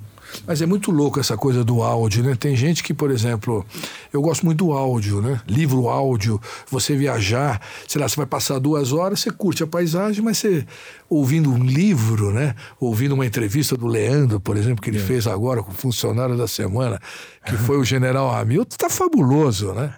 Mas 0.48 0.60
é 0.60 0.66
muito 0.66 0.90
louco 0.90 1.20
essa 1.20 1.36
coisa 1.36 1.62
do 1.62 1.80
áudio, 1.80 2.24
né? 2.24 2.34
Tem 2.34 2.56
gente 2.56 2.82
que, 2.82 2.92
por 2.92 3.08
exemplo, 3.10 3.64
eu 4.12 4.20
gosto 4.20 4.44
muito 4.44 4.64
do 4.64 4.72
áudio, 4.72 5.20
né? 5.22 5.40
Livro 5.46 5.88
áudio, 5.88 6.40
você 6.68 6.96
viajar, 6.96 7.60
sei 7.86 8.00
lá, 8.00 8.08
você 8.08 8.16
vai 8.16 8.26
passar 8.26 8.58
duas 8.58 8.92
horas, 8.92 9.20
você 9.20 9.30
curte 9.30 9.62
a 9.62 9.66
paisagem, 9.66 10.24
mas 10.24 10.38
você 10.38 10.66
ouvindo 11.14 11.52
um 11.52 11.62
livro, 11.62 12.32
né? 12.32 12.54
Ouvindo 12.80 13.14
uma 13.14 13.24
entrevista 13.26 13.76
do 13.76 13.86
Leandro, 13.86 14.40
por 14.40 14.56
exemplo, 14.56 14.82
que 14.82 14.90
ele 14.90 14.98
fez 14.98 15.26
agora 15.26 15.62
com 15.62 15.70
o 15.70 15.74
funcionário 15.74 16.36
da 16.36 16.48
semana, 16.48 16.98
que 17.46 17.56
foi 17.56 17.78
o 17.78 17.84
general 17.84 18.34
Hamilton, 18.34 18.76
tá 18.76 18.90
fabuloso, 18.90 19.72
né? 19.72 19.92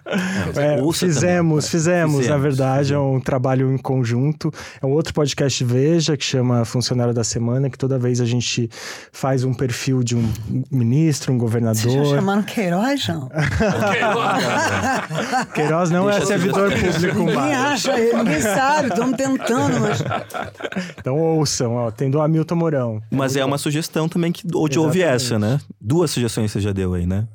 É, 0.55 0.81
ouça 0.81 1.05
fizemos, 1.05 1.65
também. 1.65 1.71
fizemos, 1.71 2.15
Na 2.15 2.21
Fizemos, 2.21 2.41
verdade, 2.43 2.93
é 2.93 2.99
um 2.99 3.19
trabalho 3.19 3.73
em 3.73 3.77
conjunto. 3.77 4.51
É 4.81 4.85
um 4.85 4.91
outro 4.91 5.13
podcast 5.13 5.63
Veja, 5.63 6.15
que 6.15 6.23
chama 6.23 6.63
Funcionário 6.65 7.13
da 7.13 7.23
Semana, 7.23 7.69
que 7.69 7.77
toda 7.77 7.97
vez 7.97 8.21
a 8.21 8.25
gente 8.25 8.69
faz 9.11 9.43
um 9.43 9.53
perfil 9.53 10.03
de 10.03 10.15
um 10.15 10.31
ministro, 10.71 11.33
um 11.33 11.37
Vocês 11.37 11.51
já 11.51 11.61
governador. 11.61 12.15
chamaram 12.15 12.43
Queiroz, 12.43 13.07
não? 13.07 13.29
Queiroz 15.53 15.89
não 15.89 16.05
Deixa 16.05 16.23
é 16.23 16.25
servidor 16.25 16.71
público 16.71 17.19
Ninguém 17.19 17.55
acha 17.55 17.99
ele, 17.99 18.17
ninguém 18.17 18.41
sabe, 18.41 18.89
estamos 18.89 19.17
tentando, 19.17 19.79
mas. 19.79 20.01
Então 21.07 21.17
ouçam, 21.17 21.73
ó, 21.75 21.89
tem 21.89 22.11
do 22.11 22.19
Hamilton 22.21 22.55
Mourão. 22.55 23.01
Mas 23.09 23.37
é 23.37 23.45
uma 23.45 23.57
sugestão 23.57 24.09
também 24.09 24.29
que 24.29 24.45
onde 24.53 24.77
houve 24.77 24.99
Exatamente. 24.99 25.23
essa, 25.23 25.39
né? 25.39 25.57
Duas 25.79 26.11
sugestões 26.11 26.51
você 26.51 26.59
já 26.59 26.73
deu 26.73 26.93
aí, 26.95 27.05
né? 27.05 27.25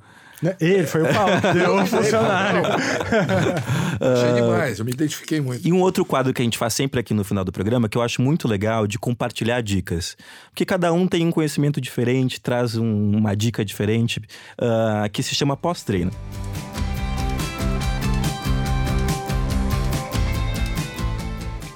Né? 0.42 0.54
Ele 0.60 0.84
foi 0.86 1.00
o 1.02 1.06
Paulo, 1.10 1.32
deu 1.54 1.76
o 1.76 1.86
funcionário. 1.86 2.62
Achei 3.98 4.34
demais, 4.34 4.78
eu 4.78 4.84
me 4.84 4.90
identifiquei 4.92 5.40
muito. 5.40 5.66
E 5.66 5.72
um 5.72 5.80
outro 5.80 6.04
quadro 6.04 6.34
que 6.34 6.42
a 6.42 6.44
gente 6.44 6.58
faz 6.58 6.74
sempre 6.74 7.00
aqui 7.00 7.14
no 7.14 7.24
final 7.24 7.46
do 7.46 7.50
programa, 7.52 7.88
que 7.88 7.96
eu 7.96 8.02
acho 8.02 8.20
muito 8.20 8.46
legal, 8.46 8.86
de 8.86 8.98
compartilhar 8.98 9.62
dicas. 9.62 10.18
Porque 10.50 10.66
cada 10.66 10.92
um 10.92 11.06
tem 11.08 11.26
um 11.26 11.30
conhecimento 11.32 11.80
diferente, 11.80 12.38
traz 12.42 12.76
um- 12.76 13.16
uma 13.16 13.34
dica 13.34 13.64
diferente, 13.64 14.20
ah, 14.60 15.08
que 15.10 15.22
se 15.22 15.34
chama 15.34 15.56
pós-treino. 15.56 16.10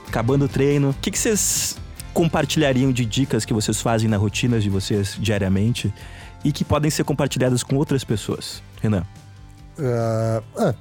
Acabando 0.08 0.46
o 0.46 0.48
treino, 0.48 0.90
o 0.90 0.94
que, 0.94 1.10
que 1.10 1.18
vocês 1.18 1.76
compartilhariam 2.16 2.90
de 2.90 3.04
dicas 3.04 3.44
que 3.44 3.52
vocês 3.52 3.78
fazem 3.82 4.08
na 4.08 4.16
rotina 4.16 4.58
de 4.58 4.70
vocês 4.70 5.18
diariamente 5.20 5.92
e 6.42 6.50
que 6.50 6.64
podem 6.64 6.90
ser 6.90 7.04
compartilhadas 7.04 7.62
com 7.62 7.76
outras 7.76 8.04
pessoas? 8.04 8.62
Renan. 8.80 9.04
Ah, 9.78 10.42
ah, 10.56 10.74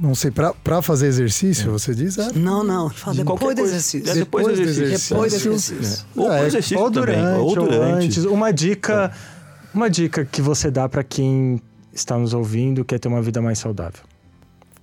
não 0.00 0.14
sei, 0.14 0.30
pra, 0.30 0.54
pra 0.54 0.80
fazer 0.80 1.08
exercício, 1.08 1.72
você 1.72 1.92
diz? 1.92 2.16
Ah, 2.16 2.30
Não, 2.32 2.62
não, 2.62 2.88
fala 2.88 3.16
De 3.16 3.24
depois 3.24 3.56
do 3.56 3.62
exercício. 3.62 4.08
É 4.08 4.14
depois 4.14 4.46
do 4.46 4.52
exercício. 4.62 5.08
Depois 5.16 5.32
do 5.32 5.36
exercício. 5.50 6.06
Ou 6.14 6.32
É, 6.32 6.46
exercício 6.46 6.78
ou 6.78 6.90
também, 6.92 7.16
durante, 7.16 7.38
ou 7.40 7.46
ou 7.48 7.54
durante. 7.56 8.04
antes. 8.04 8.24
Uma 8.24 8.52
dica, 8.52 9.10
Uma 9.74 9.90
dica 9.90 10.24
que 10.24 10.40
você 10.40 10.70
dá 10.70 10.88
para 10.88 11.02
quem 11.02 11.60
está 11.92 12.16
nos 12.16 12.32
ouvindo 12.34 12.84
quer 12.84 13.00
ter 13.00 13.08
uma 13.08 13.20
vida 13.20 13.42
mais 13.42 13.58
saudável. 13.58 14.02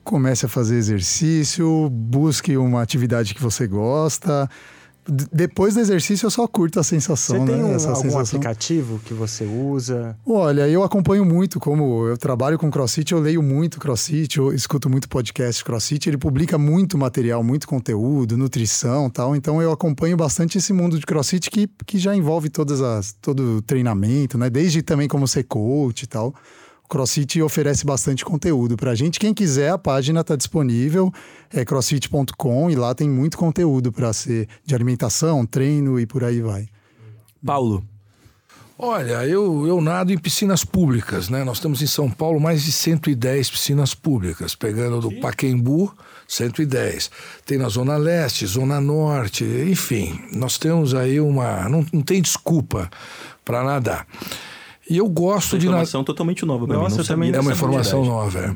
Comece 0.04 0.46
a 0.46 0.50
fazer 0.50 0.76
exercício, 0.76 1.90
busque 1.90 2.58
uma 2.58 2.82
atividade 2.82 3.34
que 3.34 3.42
você 3.42 3.66
gosta. 3.66 4.50
Depois 5.32 5.76
do 5.76 5.80
exercício, 5.80 6.26
eu 6.26 6.32
só 6.32 6.48
curto 6.48 6.80
a 6.80 6.84
sensação, 6.84 7.40
Você 7.40 7.46
tem 7.52 7.56
né? 7.62 7.64
um- 7.64 7.76
Essa 7.76 7.90
algum 7.90 8.02
sensação. 8.02 8.22
aplicativo 8.40 9.00
que 9.06 9.14
você 9.14 9.44
usa? 9.46 10.18
Olha, 10.26 10.68
eu 10.68 10.84
acompanho 10.84 11.24
muito, 11.24 11.60
como 11.60 12.08
eu 12.08 12.18
trabalho 12.18 12.58
com 12.58 12.72
CrossFit, 12.72 13.12
eu 13.12 13.20
leio 13.20 13.44
muito 13.44 13.80
CrossFit, 13.80 14.38
eu 14.40 14.52
escuto 14.52 14.90
muito 14.90 15.08
podcast 15.08 15.64
CrossFit, 15.64 16.10
ele 16.10 16.18
publica 16.18 16.58
muito 16.58 16.98
material, 16.98 17.44
muito 17.44 17.68
conteúdo, 17.68 18.36
nutrição 18.38 19.10
tal, 19.10 19.36
então 19.36 19.62
eu 19.62 19.72
acompanho 19.72 20.18
bastante 20.18 20.58
esse 20.58 20.74
mundo 20.74 20.98
de 21.00 21.06
CrossFit 21.06 21.52
que, 21.52 21.70
que 21.86 21.98
já 22.00 22.16
envolve 22.16 22.50
todas 22.50 22.82
as, 22.82 23.14
todo 23.22 23.58
o 23.58 23.62
treinamento, 23.62 24.38
né? 24.38 24.50
Desde 24.50 24.82
também 24.82 25.08
como 25.08 25.28
ser 25.28 25.44
coach 25.44 26.04
e 26.04 26.08
tal. 26.08 26.34
O 26.86 26.88
CrossFit 26.88 27.42
oferece 27.42 27.84
bastante 27.84 28.24
conteúdo 28.24 28.78
pra 28.78 28.94
gente. 28.94 29.20
Quem 29.20 29.34
quiser, 29.34 29.72
a 29.72 29.78
página 29.78 30.22
está 30.22 30.36
disponível, 30.36 31.12
é 31.52 31.66
crossfit.com 31.66 32.70
e 32.70 32.76
lá 32.76 32.94
tem 32.94 33.10
muito 33.10 33.38
conteúdo 33.38 33.92
para 33.92 34.14
ser 34.14 34.48
de 34.64 34.76
alimentação, 34.76 35.46
treino 35.48 36.00
e 36.00 36.06
por 36.06 36.24
aí 36.24 36.42
vai. 36.42 36.68
Paulo, 37.44 37.84
Olha, 38.78 39.26
eu, 39.26 39.66
eu 39.66 39.80
nado 39.80 40.12
em 40.12 40.18
piscinas 40.18 40.66
públicas, 40.66 41.30
né? 41.30 41.46
Nós 41.46 41.62
temos 41.62 41.82
em 41.82 41.88
São 41.88 42.12
Paulo 42.12 42.42
mais 42.42 42.62
de 42.62 42.74
110 42.74 43.50
piscinas 43.50 43.96
públicas, 43.96 44.54
pegando 44.54 45.00
do 45.00 45.12
Paquembu, 45.22 45.96
110. 46.28 47.10
Tem 47.46 47.58
na 47.58 47.70
Zona 47.70 47.96
Leste, 47.96 48.46
Zona 48.46 48.82
Norte, 48.82 49.46
enfim, 49.46 50.20
nós 50.34 50.58
temos 50.58 50.94
aí 50.94 51.22
uma. 51.22 51.70
Não, 51.70 51.86
não 51.94 52.02
tem 52.02 52.22
desculpa 52.22 52.92
para 53.46 53.64
nadar. 53.64 54.06
E 54.90 54.98
eu 54.98 55.08
gosto 55.10 55.58
de 55.58 55.66
nadar. 55.66 55.78
informação 55.78 56.04
totalmente 56.04 56.46
nova 56.46 56.66
pra 56.68 56.76
mim. 56.78 56.84
Nossa, 56.84 56.96
Não 56.98 57.04
eu 57.04 57.08
também 57.08 57.34
É 57.34 57.40
uma 57.40 57.52
informação 57.52 58.06
nova, 58.06 58.40
é. 58.40 58.56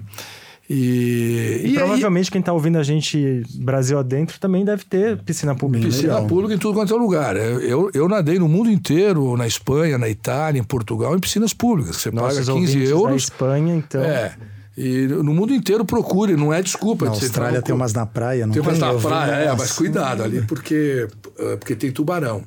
E, 0.70 0.76
E, 0.76 1.62
e 1.64 1.68
aí, 1.70 1.74
provavelmente 1.74 2.30
quem 2.30 2.42
tá 2.44 2.54
ouvindo 2.54 2.78
a 2.78 2.84
gente 2.84 3.44
Brasil 3.56 3.98
adentro 3.98 4.40
também 4.40 4.64
deve 4.64 4.84
ter 4.86 5.18
piscina 5.24 5.56
pública. 5.56 5.88
Piscina 5.88 6.14
Legal. 6.14 6.28
pública 6.28 6.54
em 6.54 6.58
tudo 6.60 6.76
quanto 6.76 6.94
é 6.94 6.98
lugar. 6.98 7.36
Eu, 7.36 7.60
eu, 7.62 7.92
eu 7.92 8.08
nadei 8.08 8.38
no 8.38 8.48
mundo 8.48 8.70
inteiro, 8.70 9.36
na 9.36 9.48
Espanha, 9.48 9.98
na 9.98 10.08
Itália, 10.08 10.60
em 10.60 10.64
Portugal, 10.64 11.16
em 11.16 11.20
piscinas 11.20 11.54
públicas. 11.54 11.98
Você 11.98 12.12
Nossos 12.12 12.46
paga 12.46 12.52
15 12.52 12.52
ouvintes 12.52 12.90
da 12.90 12.96
euros. 12.96 13.24
Espanha, 13.24 13.76
então. 13.76 14.02
É. 14.04 14.36
E 14.78 15.08
no 15.08 15.34
mundo 15.34 15.54
inteiro 15.54 15.84
procure, 15.84 16.36
não 16.38 16.54
é 16.54 16.62
desculpa. 16.62 17.06
Na 17.06 17.12
de 17.12 17.24
Austrália 17.26 17.62
tem 17.62 17.74
umas 17.76 17.92
na 17.92 18.06
praia, 18.06 18.46
não 18.46 18.54
Tem 18.54 18.62
tem? 18.62 18.72
umas 18.72 18.80
na 18.80 18.94
praia, 18.94 19.32
é, 19.46 19.56
mas 19.58 19.72
cuidado 19.74 20.24
ali, 20.24 20.42
porque, 20.44 21.06
eh, 21.38 21.58
porque 21.58 21.76
tem 21.76 21.92
tubarão. 21.92 22.44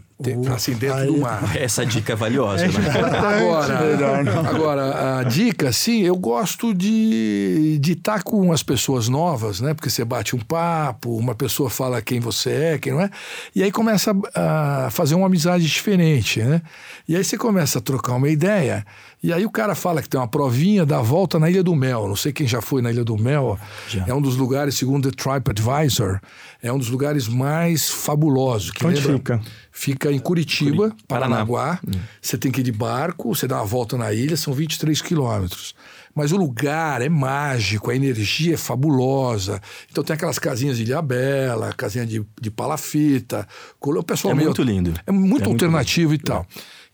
Assim, 0.54 0.74
dentro 0.74 0.96
aí- 0.98 1.06
do 1.06 1.18
mar. 1.18 1.42
Essa 1.56 1.84
dica 1.84 2.12
é 2.12 2.16
valiosa, 2.16 2.66
né? 2.66 2.72
Agora, 3.22 4.48
agora, 4.48 5.18
a 5.20 5.22
dica, 5.24 5.72
sim, 5.72 6.02
eu 6.02 6.16
gosto 6.16 6.72
de 6.74 7.78
de 7.80 7.92
estar 7.92 8.22
com 8.22 8.52
as 8.52 8.62
pessoas 8.62 9.08
novas, 9.08 9.60
né? 9.60 9.74
Porque 9.74 9.90
você 9.90 10.04
bate 10.04 10.36
um 10.36 10.38
papo, 10.38 11.16
uma 11.16 11.34
pessoa 11.34 11.68
fala 11.70 12.00
quem 12.02 12.20
você 12.20 12.50
é, 12.50 12.78
quem 12.78 12.92
não 12.92 13.00
é, 13.00 13.10
e 13.54 13.62
aí 13.62 13.72
começa 13.72 14.14
a 14.34 14.88
fazer 14.90 15.14
uma 15.14 15.26
amizade 15.26 15.64
diferente, 15.66 16.40
né? 16.42 16.60
E 17.08 17.16
aí 17.16 17.24
você 17.24 17.36
começa 17.36 17.78
a 17.78 17.82
trocar 17.82 18.14
uma 18.14 18.28
ideia, 18.28 18.84
e 19.22 19.32
aí 19.32 19.44
o 19.46 19.50
cara 19.50 19.74
fala 19.74 20.02
que 20.02 20.08
tem 20.08 20.18
uma 20.20 20.26
provinha 20.26 20.84
da 20.84 21.00
volta 21.00 21.38
na 21.38 21.48
Ilha 21.48 21.62
do 21.62 21.74
Mel. 21.76 22.08
Não 22.08 22.16
sei 22.16 22.32
quem 22.32 22.46
já 22.46 22.60
foi 22.60 22.82
na 22.82 22.90
Ilha 22.90 23.04
do 23.04 23.16
Mel. 23.16 23.58
É 24.06 24.12
um 24.12 24.20
dos 24.20 24.36
lugares, 24.36 24.74
segundo 24.74 25.10
The 25.10 25.16
TripAdvisor, 25.22 26.20
é 26.62 26.72
um 26.72 26.78
dos 26.78 26.88
lugares 26.88 27.28
mais 27.28 27.88
fabulosos. 27.88 28.70
Que 28.72 28.84
Onde 28.84 28.96
lembra- 29.00 29.16
fica? 29.16 29.40
Fica 29.70 30.12
em 30.12 30.18
Curitiba, 30.18 30.90
Curi- 30.90 31.02
Paraná. 31.06 31.36
Paranaguá. 31.36 31.78
Você 32.20 32.36
tem 32.36 32.50
que 32.50 32.60
ir 32.60 32.64
de 32.64 32.72
barco, 32.72 33.34
você 33.34 33.46
dá 33.46 33.56
uma 33.56 33.64
volta 33.64 33.96
na 33.96 34.12
ilha, 34.12 34.36
são 34.36 34.52
23 34.52 35.00
quilômetros. 35.00 35.74
Mas 36.14 36.30
o 36.30 36.36
lugar 36.36 37.00
é 37.00 37.08
mágico, 37.08 37.90
a 37.90 37.96
energia 37.96 38.52
é 38.54 38.56
fabulosa. 38.58 39.62
Então 39.90 40.04
tem 40.04 40.12
aquelas 40.14 40.38
casinhas 40.38 40.76
de 40.76 40.82
Ilhabela, 40.82 41.72
casinha 41.72 42.04
de, 42.04 42.22
de 42.38 42.50
palafita. 42.50 43.48
O 43.80 44.02
pessoal 44.02 44.32
É 44.32 44.34
meio- 44.36 44.48
muito 44.48 44.62
lindo. 44.62 44.92
É 45.06 45.10
muito 45.10 45.26
É 45.26 45.28
muito 45.28 45.48
alternativo 45.48 46.12
e 46.12 46.18
tal. 46.18 46.46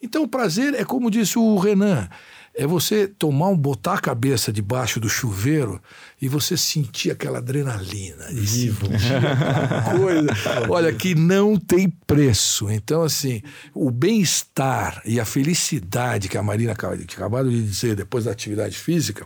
Então 0.03 0.23
o 0.23 0.29
prazer 0.29 0.75
é 0.75 0.85
como 0.85 1.11
disse 1.11 1.39
o 1.39 1.57
Renan. 1.59 2.09
É 2.55 2.67
você 2.67 3.07
tomar 3.07 3.49
um, 3.51 3.57
botar 3.57 3.95
a 3.95 4.01
cabeça 4.01 4.53
debaixo 4.53 4.99
do 4.99 5.09
chuveiro 5.09 5.81
e 6.21 6.27
você 6.29 6.57
sentir 6.57 7.11
aquela 7.13 7.39
adrenalina. 7.39 8.25
aquela 8.27 9.97
coisa. 9.99 10.29
Olha, 10.69 10.93
que 10.93 11.15
não 11.15 11.57
tem 11.57 11.89
preço. 12.05 12.69
Então, 12.69 13.03
assim, 13.03 13.43
o 13.73 13.93
bem-estar 13.93 15.01
e 15.05 15.21
a 15.21 15.25
felicidade 15.25 16.29
que 16.29 16.37
a 16.37 16.43
Marina 16.43 16.73
acaba- 16.73 16.97
que 16.97 17.15
acabaram 17.15 17.49
de 17.49 17.63
dizer 17.63 17.95
depois 17.95 18.25
da 18.25 18.33
atividade 18.33 18.77
física, 18.77 19.25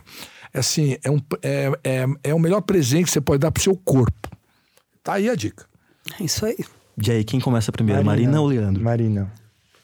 é 0.53 0.59
assim, 0.59 0.97
é, 1.03 1.09
um, 1.09 1.19
é, 1.41 1.71
é, 1.83 2.05
é 2.25 2.33
o 2.35 2.39
melhor 2.39 2.61
presente 2.61 3.05
que 3.05 3.11
você 3.11 3.21
pode 3.21 3.39
dar 3.39 3.51
pro 3.51 3.63
seu 3.63 3.75
corpo. 3.75 4.29
Tá 5.03 5.13
aí 5.13 5.27
a 5.27 5.33
dica. 5.35 5.65
É 6.19 6.23
isso 6.23 6.45
aí. 6.45 6.57
E 7.03 7.09
aí, 7.11 7.23
quem 7.23 7.39
começa 7.39 7.71
primeiro, 7.71 8.05
Marina, 8.05 8.39
ou 8.39 8.45
Leandro? 8.47 8.83
Marina. 8.83 9.31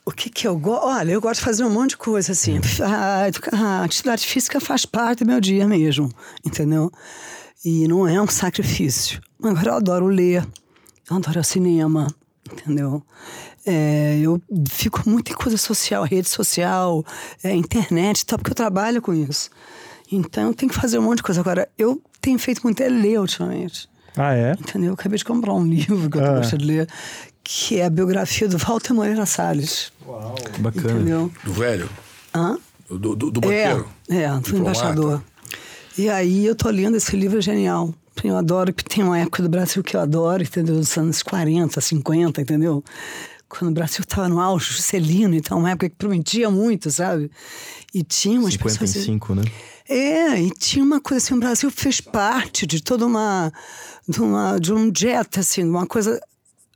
O 0.10 0.12
que 0.12 0.30
que 0.30 0.47
eu 0.47 0.57
gosto? 0.57 0.86
Olha, 0.88 1.12
eu 1.12 1.22
gosto 1.22 1.39
de 1.39 1.45
fazer 1.45 1.64
um 1.64 1.70
monte 1.70 1.91
de 1.91 1.97
coisa, 1.97 2.32
assim. 2.32 2.60
A, 2.84 3.28
educa- 3.28 3.55
a 3.55 3.84
atividade 3.84 4.26
física 4.26 4.60
faz 4.60 4.84
parte 4.86 5.24
do 5.24 5.28
meu 5.28 5.39
dia 5.39 5.68
mesmo, 5.68 6.10
entendeu? 6.43 6.91
E 7.64 7.88
não 7.88 8.07
é 8.07 8.20
um 8.22 8.28
sacrifício. 8.28 9.22
Agora, 9.43 9.70
eu 9.70 9.74
adoro 9.76 10.07
ler, 10.07 10.43
eu 11.10 11.16
adoro 11.18 11.43
cinema, 11.43 12.07
entendeu? 12.51 13.03
É, 13.66 14.18
eu 14.22 14.41
fico 14.70 15.07
muito 15.07 15.32
em 15.32 15.36
coisa 15.36 15.57
social, 15.57 16.03
rede 16.03 16.28
social, 16.28 17.05
é, 17.43 17.53
internet 17.53 18.26
tal, 18.26 18.39
porque 18.39 18.51
eu 18.51 18.55
trabalho 18.55 19.01
com 19.01 19.14
isso. 19.14 19.49
Então, 20.12 20.47
eu 20.47 20.53
tenho 20.55 20.72
que 20.72 20.78
fazer 20.80 20.97
um 20.97 21.03
monte 21.03 21.18
de 21.18 21.24
coisa. 21.24 21.39
Agora, 21.41 21.70
eu 21.78 22.01
tenho 22.20 22.39
feito 22.39 22.62
muito 22.64 22.82
é 22.82 22.89
ler 22.89 23.20
ultimamente. 23.20 23.88
Ah, 24.18 24.34
é? 24.34 24.53
Entendeu? 24.53 24.89
Eu 24.89 24.93
acabei 24.95 25.18
de 25.20 25.24
comprar 25.26 25.53
um 25.53 25.64
livro 25.68 26.10
que 26.10 26.18
eu 26.18 26.26
Ah. 26.26 26.38
gosto 26.38 26.57
de 26.57 26.66
ler, 26.66 26.88
que 27.52 27.80
é 27.80 27.86
a 27.86 27.89
biografia 27.89 28.47
do 28.47 28.60
Walter 28.60 28.93
Moreira 28.93 29.26
Salles. 29.26 29.91
Que 30.54 30.62
bacana. 30.62 30.91
Entendeu? 30.91 31.32
Do 31.43 31.52
velho, 31.52 31.89
Hã? 32.32 32.60
do, 32.88 33.16
do, 33.16 33.32
do 33.32 33.52
É, 33.52 33.70
banqueiro. 33.74 33.89
é, 34.08 34.30
do 34.30 34.39
diplomata. 34.41 34.60
embaixador. 34.60 35.24
E 35.97 36.08
aí 36.10 36.45
eu 36.45 36.56
tô 36.56 36.70
lendo 36.70 36.95
esse 36.97 37.16
livro 37.18 37.39
é 37.39 37.41
genial. 37.41 37.91
Eu 38.24 38.38
adoro 38.38 38.72
que 38.72 38.84
tem 38.84 39.04
uma 39.04 39.18
época 39.18 39.41
do 39.41 39.50
Brasil 39.50 39.82
que 39.82 39.95
eu 39.95 40.00
adoro, 40.02 40.43
entendeu? 40.43 40.76
Dos 40.76 40.95
anos 40.97 41.24
40, 41.24 41.82
50, 41.82 42.41
entendeu? 42.41 42.84
Quando 43.47 43.72
o 43.72 43.74
Brasil 43.74 44.02
estava 44.02 44.30
no 44.30 44.39
auge, 44.39 44.74
Juscelino, 44.74 45.34
então 45.34 45.58
uma 45.58 45.72
época 45.72 45.89
que 45.89 45.95
prometia 45.95 46.52
muito, 46.52 46.91
sabe? 46.91 47.32
E 47.93 48.04
tinha 48.04 48.39
umas 48.39 48.56
pessoas... 48.56 48.91
55, 48.91 49.34
né? 49.36 49.43
É, 49.88 50.39
e 50.39 50.52
tinha 50.52 50.86
uma 50.86 51.02
coisa 51.02 51.24
assim, 51.26 51.34
o 51.34 51.39
Brasil 51.39 51.72
fez 51.72 52.00
parte 52.00 52.68
de 52.68 52.80
toda 52.84 53.08
uma. 53.08 53.52
de, 54.08 54.22
uma, 54.22 54.60
de 54.60 54.72
um 54.72 54.91
jet, 54.95 55.39
assim, 55.39 55.64
uma 55.64 55.88
coisa. 55.88 56.22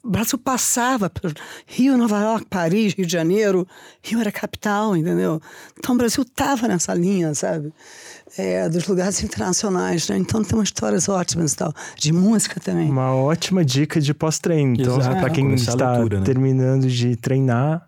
O 0.03 0.09
Brasil 0.09 0.37
passava 0.37 1.09
por 1.09 1.33
Rio, 1.65 1.97
Nova 1.97 2.19
York, 2.19 2.45
Paris, 2.49 2.93
Rio 2.93 3.05
de 3.05 3.11
Janeiro. 3.13 3.65
Rio 4.01 4.19
era 4.19 4.27
a 4.27 4.33
capital, 4.33 4.97
entendeu? 4.97 5.41
Então 5.79 5.95
o 5.95 5.97
Brasil 5.97 6.23
estava 6.23 6.67
nessa 6.67 6.93
linha, 6.93 7.33
sabe? 7.33 7.71
É, 8.37 8.67
dos 8.67 8.85
lugares 8.85 9.23
internacionais, 9.23 10.09
né? 10.09 10.17
Então 10.17 10.43
tem 10.43 10.57
umas 10.57 10.67
histórias 10.67 11.07
ótimas 11.07 11.53
e 11.53 11.55
tal. 11.55 11.73
De 11.95 12.11
música 12.11 12.59
também. 12.59 12.91
Uma 12.91 13.15
ótima 13.15 13.63
dica 13.63 14.01
de 14.01 14.13
pós-treino. 14.13 14.75
Então, 14.77 14.99
para 14.99 15.29
quem 15.29 15.53
está 15.53 15.93
leitura, 15.93 16.19
né? 16.19 16.25
terminando 16.25 16.87
de 16.87 17.15
treinar, 17.15 17.87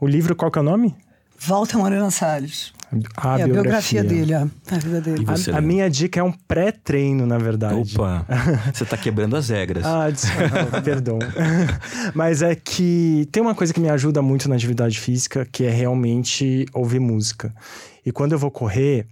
o 0.00 0.06
livro 0.08 0.34
qual 0.34 0.50
que 0.50 0.58
é 0.58 0.62
o 0.62 0.64
nome? 0.64 0.96
Walter 1.38 1.78
Moreira 1.78 2.10
Salles. 2.10 2.72
A 3.16 3.38
é 3.38 3.42
a 3.42 3.46
biografia 3.46 4.04
dele, 4.04 4.34
é. 4.34 4.46
A 4.70 4.78
vida 4.78 5.00
dele. 5.00 5.24
Você, 5.24 5.50
A, 5.50 5.58
a 5.58 5.60
minha 5.60 5.88
dica 5.88 6.20
é 6.20 6.22
um 6.22 6.32
pré-treino, 6.32 7.26
na 7.26 7.38
verdade. 7.38 7.94
Opa, 7.94 8.26
você 8.72 8.84
tá 8.84 8.96
quebrando 8.96 9.34
as 9.36 9.48
regras. 9.48 9.84
Ah, 9.84 10.10
desculpa, 10.10 10.80
perdão. 10.84 11.18
Mas 12.14 12.42
é 12.42 12.54
que 12.54 13.26
tem 13.32 13.42
uma 13.42 13.54
coisa 13.54 13.72
que 13.72 13.80
me 13.80 13.88
ajuda 13.88 14.20
muito 14.20 14.48
na 14.48 14.56
atividade 14.56 14.98
física, 14.98 15.46
que 15.50 15.64
é 15.64 15.70
realmente 15.70 16.66
ouvir 16.74 17.00
música. 17.00 17.54
E 18.04 18.12
quando 18.12 18.32
eu 18.32 18.38
vou 18.38 18.50
correr, 18.50 19.06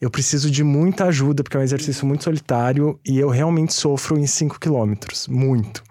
eu 0.00 0.10
preciso 0.10 0.50
de 0.50 0.62
muita 0.62 1.06
ajuda, 1.06 1.42
porque 1.42 1.56
é 1.56 1.60
um 1.60 1.62
exercício 1.62 2.06
muito 2.06 2.24
solitário 2.24 2.98
e 3.06 3.18
eu 3.18 3.30
realmente 3.30 3.72
sofro 3.72 4.18
em 4.18 4.26
5 4.26 4.58
quilômetros, 4.60 5.28
muito. 5.28 5.82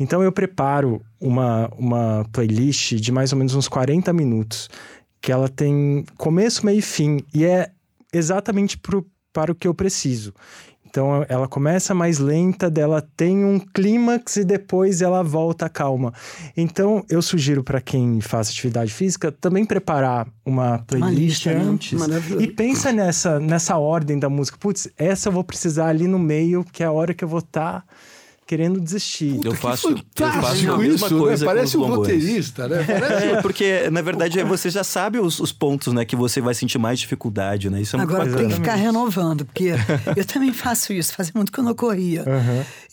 Então 0.00 0.22
eu 0.22 0.32
preparo 0.32 1.00
uma, 1.20 1.70
uma 1.78 2.26
playlist 2.32 2.94
de 2.94 3.12
mais 3.12 3.32
ou 3.32 3.38
menos 3.38 3.54
uns 3.54 3.68
40 3.68 4.12
minutos, 4.12 4.68
que 5.22 5.30
ela 5.30 5.48
tem 5.48 6.04
começo, 6.18 6.66
meio 6.66 6.80
e 6.80 6.82
fim, 6.82 7.20
e 7.32 7.44
é 7.44 7.70
exatamente 8.12 8.76
pro, 8.76 9.06
para 9.32 9.52
o 9.52 9.54
que 9.54 9.68
eu 9.68 9.72
preciso. 9.72 10.34
Então 10.84 11.24
ela 11.26 11.48
começa 11.48 11.94
mais 11.94 12.18
lenta, 12.18 12.68
dela 12.68 13.00
tem 13.16 13.46
um 13.46 13.58
clímax 13.58 14.36
e 14.36 14.44
depois 14.44 15.00
ela 15.00 15.22
volta 15.22 15.66
calma. 15.66 16.12
Então 16.54 17.02
eu 17.08 17.22
sugiro 17.22 17.64
para 17.64 17.80
quem 17.80 18.20
faz 18.20 18.50
atividade 18.50 18.92
física 18.92 19.32
também 19.32 19.64
preparar 19.64 20.28
uma 20.44 20.80
playlist 20.80 21.46
lista, 21.46 21.54
né? 21.54 21.60
antes 21.62 21.98
e 22.38 22.46
pensa 22.46 22.92
nessa 22.92 23.40
nessa 23.40 23.78
ordem 23.78 24.18
da 24.18 24.28
música. 24.28 24.58
Putz, 24.58 24.86
essa 24.98 25.30
eu 25.30 25.32
vou 25.32 25.42
precisar 25.42 25.86
ali 25.86 26.06
no 26.06 26.18
meio, 26.18 26.62
que 26.62 26.82
é 26.82 26.86
a 26.86 26.92
hora 26.92 27.14
que 27.14 27.24
eu 27.24 27.28
vou 27.28 27.38
estar 27.38 27.86
querendo 28.52 28.78
desistir. 28.78 29.40
Eu 29.42 29.54
faço, 29.54 29.88
eu 29.88 29.96
faço 30.14 30.70
a 30.70 30.76
mesma 30.76 31.06
isso, 31.06 31.18
coisa 31.18 31.46
né? 31.46 31.52
Parece 31.54 31.78
com 31.78 31.84
um 31.84 31.86
roteirista, 31.86 32.68
né? 32.68 32.84
Parece 32.84 33.26
É, 33.28 33.40
porque 33.40 33.88
na 33.90 34.02
verdade 34.02 34.38
é, 34.38 34.44
você 34.44 34.68
já 34.68 34.84
sabe 34.84 35.18
os, 35.18 35.40
os 35.40 35.50
pontos, 35.52 35.90
né, 35.94 36.04
que 36.04 36.14
você 36.14 36.38
vai 36.38 36.52
sentir 36.52 36.76
mais 36.76 37.00
dificuldade, 37.00 37.70
né? 37.70 37.80
Isso 37.80 37.96
é 37.96 38.00
Agora 38.00 38.30
tem 38.30 38.48
que 38.48 38.54
ficar 38.56 38.74
renovando, 38.74 39.46
porque 39.46 39.72
eu 40.14 40.24
também 40.26 40.52
faço 40.52 40.92
isso, 40.92 41.14
fazia 41.14 41.32
muito 41.34 41.50
que 41.50 41.58
eu 41.58 41.64
não 41.64 41.74
corria. 41.74 42.24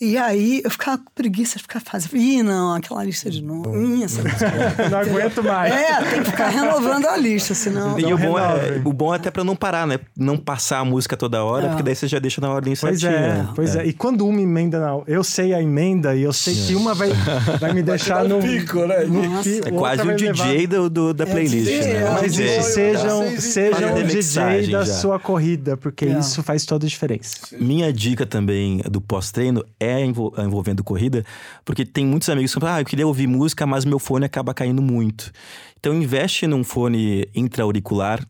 E 0.00 0.16
aí 0.16 0.62
eu 0.64 0.70
ficava 0.70 0.96
com 0.96 1.10
preguiça 1.14 1.56
de 1.56 1.62
ficar 1.64 1.80
fazendo. 1.80 2.16
Ih, 2.16 2.42
não, 2.42 2.74
aquela 2.74 3.04
lista 3.04 3.28
de 3.30 3.42
novo. 3.42 3.76
Ih, 3.76 4.02
essa. 4.04 4.22
Não 4.90 4.98
aguento 4.98 5.44
mais. 5.44 5.74
É, 5.74 6.02
tem 6.10 6.22
que 6.22 6.30
ficar 6.30 6.48
renovando 6.48 7.04
a 7.06 7.16
lista, 7.18 7.52
senão. 7.54 7.98
E 7.98 8.10
o 8.12 8.16
bom, 8.16 8.38
é, 8.38 8.80
o 8.82 8.92
bom 8.94 9.12
é 9.12 9.16
até 9.16 9.30
pra 9.30 9.44
não 9.44 9.54
parar, 9.54 9.86
né? 9.86 9.98
Não 10.16 10.38
passar 10.38 10.78
a 10.78 10.84
música 10.84 11.16
toda 11.18 11.44
hora, 11.44 11.66
É. 11.66 11.68
porque 11.68 11.82
daí 11.82 11.94
você 11.94 12.08
já 12.08 12.18
deixa 12.18 12.40
na 12.40 12.48
ordem 12.48 12.74
Pois 12.80 12.98
certinha. 13.00 13.20
é, 13.20 13.34
né? 13.34 13.48
pois 13.54 13.76
é. 13.76 13.84
E 13.84 13.92
quando 13.92 14.26
uma 14.26 14.40
emenda 14.40 14.80
na 14.80 15.00
eu 15.06 15.22
sei 15.24 15.49
a 15.54 15.62
emenda 15.62 16.14
e 16.16 16.22
eu 16.22 16.32
sei 16.32 16.54
que 16.54 16.74
uma 16.74 16.94
vai, 16.94 17.10
vai 17.60 17.72
me 17.72 17.82
deixar 17.82 18.24
no 18.24 18.40
pico, 18.40 18.86
né? 18.86 19.04
no 19.04 19.22
Nossa. 19.28 19.42
pi- 19.48 19.60
É 19.64 19.70
quase 19.70 20.02
o 20.02 20.04
levar- 20.06 20.16
DJ 20.46 20.66
do, 20.66 20.90
do- 20.90 21.14
da 21.14 21.26
playlist, 21.26 21.64
DJ, 21.66 21.82
né? 21.84 21.92
é, 22.02 22.10
Mas 22.10 22.32
DJ. 22.34 22.58
isso 22.58 22.68
sejam, 22.72 23.20
o 23.26 24.02
DJ 24.06 24.66
da 24.72 24.84
já. 24.84 24.92
sua 24.94 25.18
corrida, 25.18 25.76
porque 25.76 26.04
É. 26.06 26.18
isso 26.18 26.42
faz 26.42 26.64
toda 26.64 26.86
a 26.86 26.88
diferença. 26.88 27.38
Minha 27.58 27.92
dica 27.92 28.24
também 28.26 28.78
do 28.90 29.00
pós-treino 29.00 29.64
é 29.78 30.04
envol- 30.04 30.34
envolvendo 30.38 30.82
corrida, 30.84 31.24
porque 31.64 31.84
tem 31.84 32.06
muitos 32.06 32.28
amigos 32.28 32.52
que 32.54 32.60
falam, 32.60 32.76
ah, 32.76 32.80
eu 32.80 32.84
queria 32.84 33.06
ouvir 33.06 33.26
música, 33.26 33.66
mas 33.66 33.84
meu 33.84 33.98
fone 33.98 34.24
acaba 34.26 34.52
caindo 34.54 34.80
muito. 34.82 35.30
Então 35.78 35.94
investe 35.94 36.46
num 36.46 36.62
fone 36.62 37.26
intra-auricular, 37.34 38.24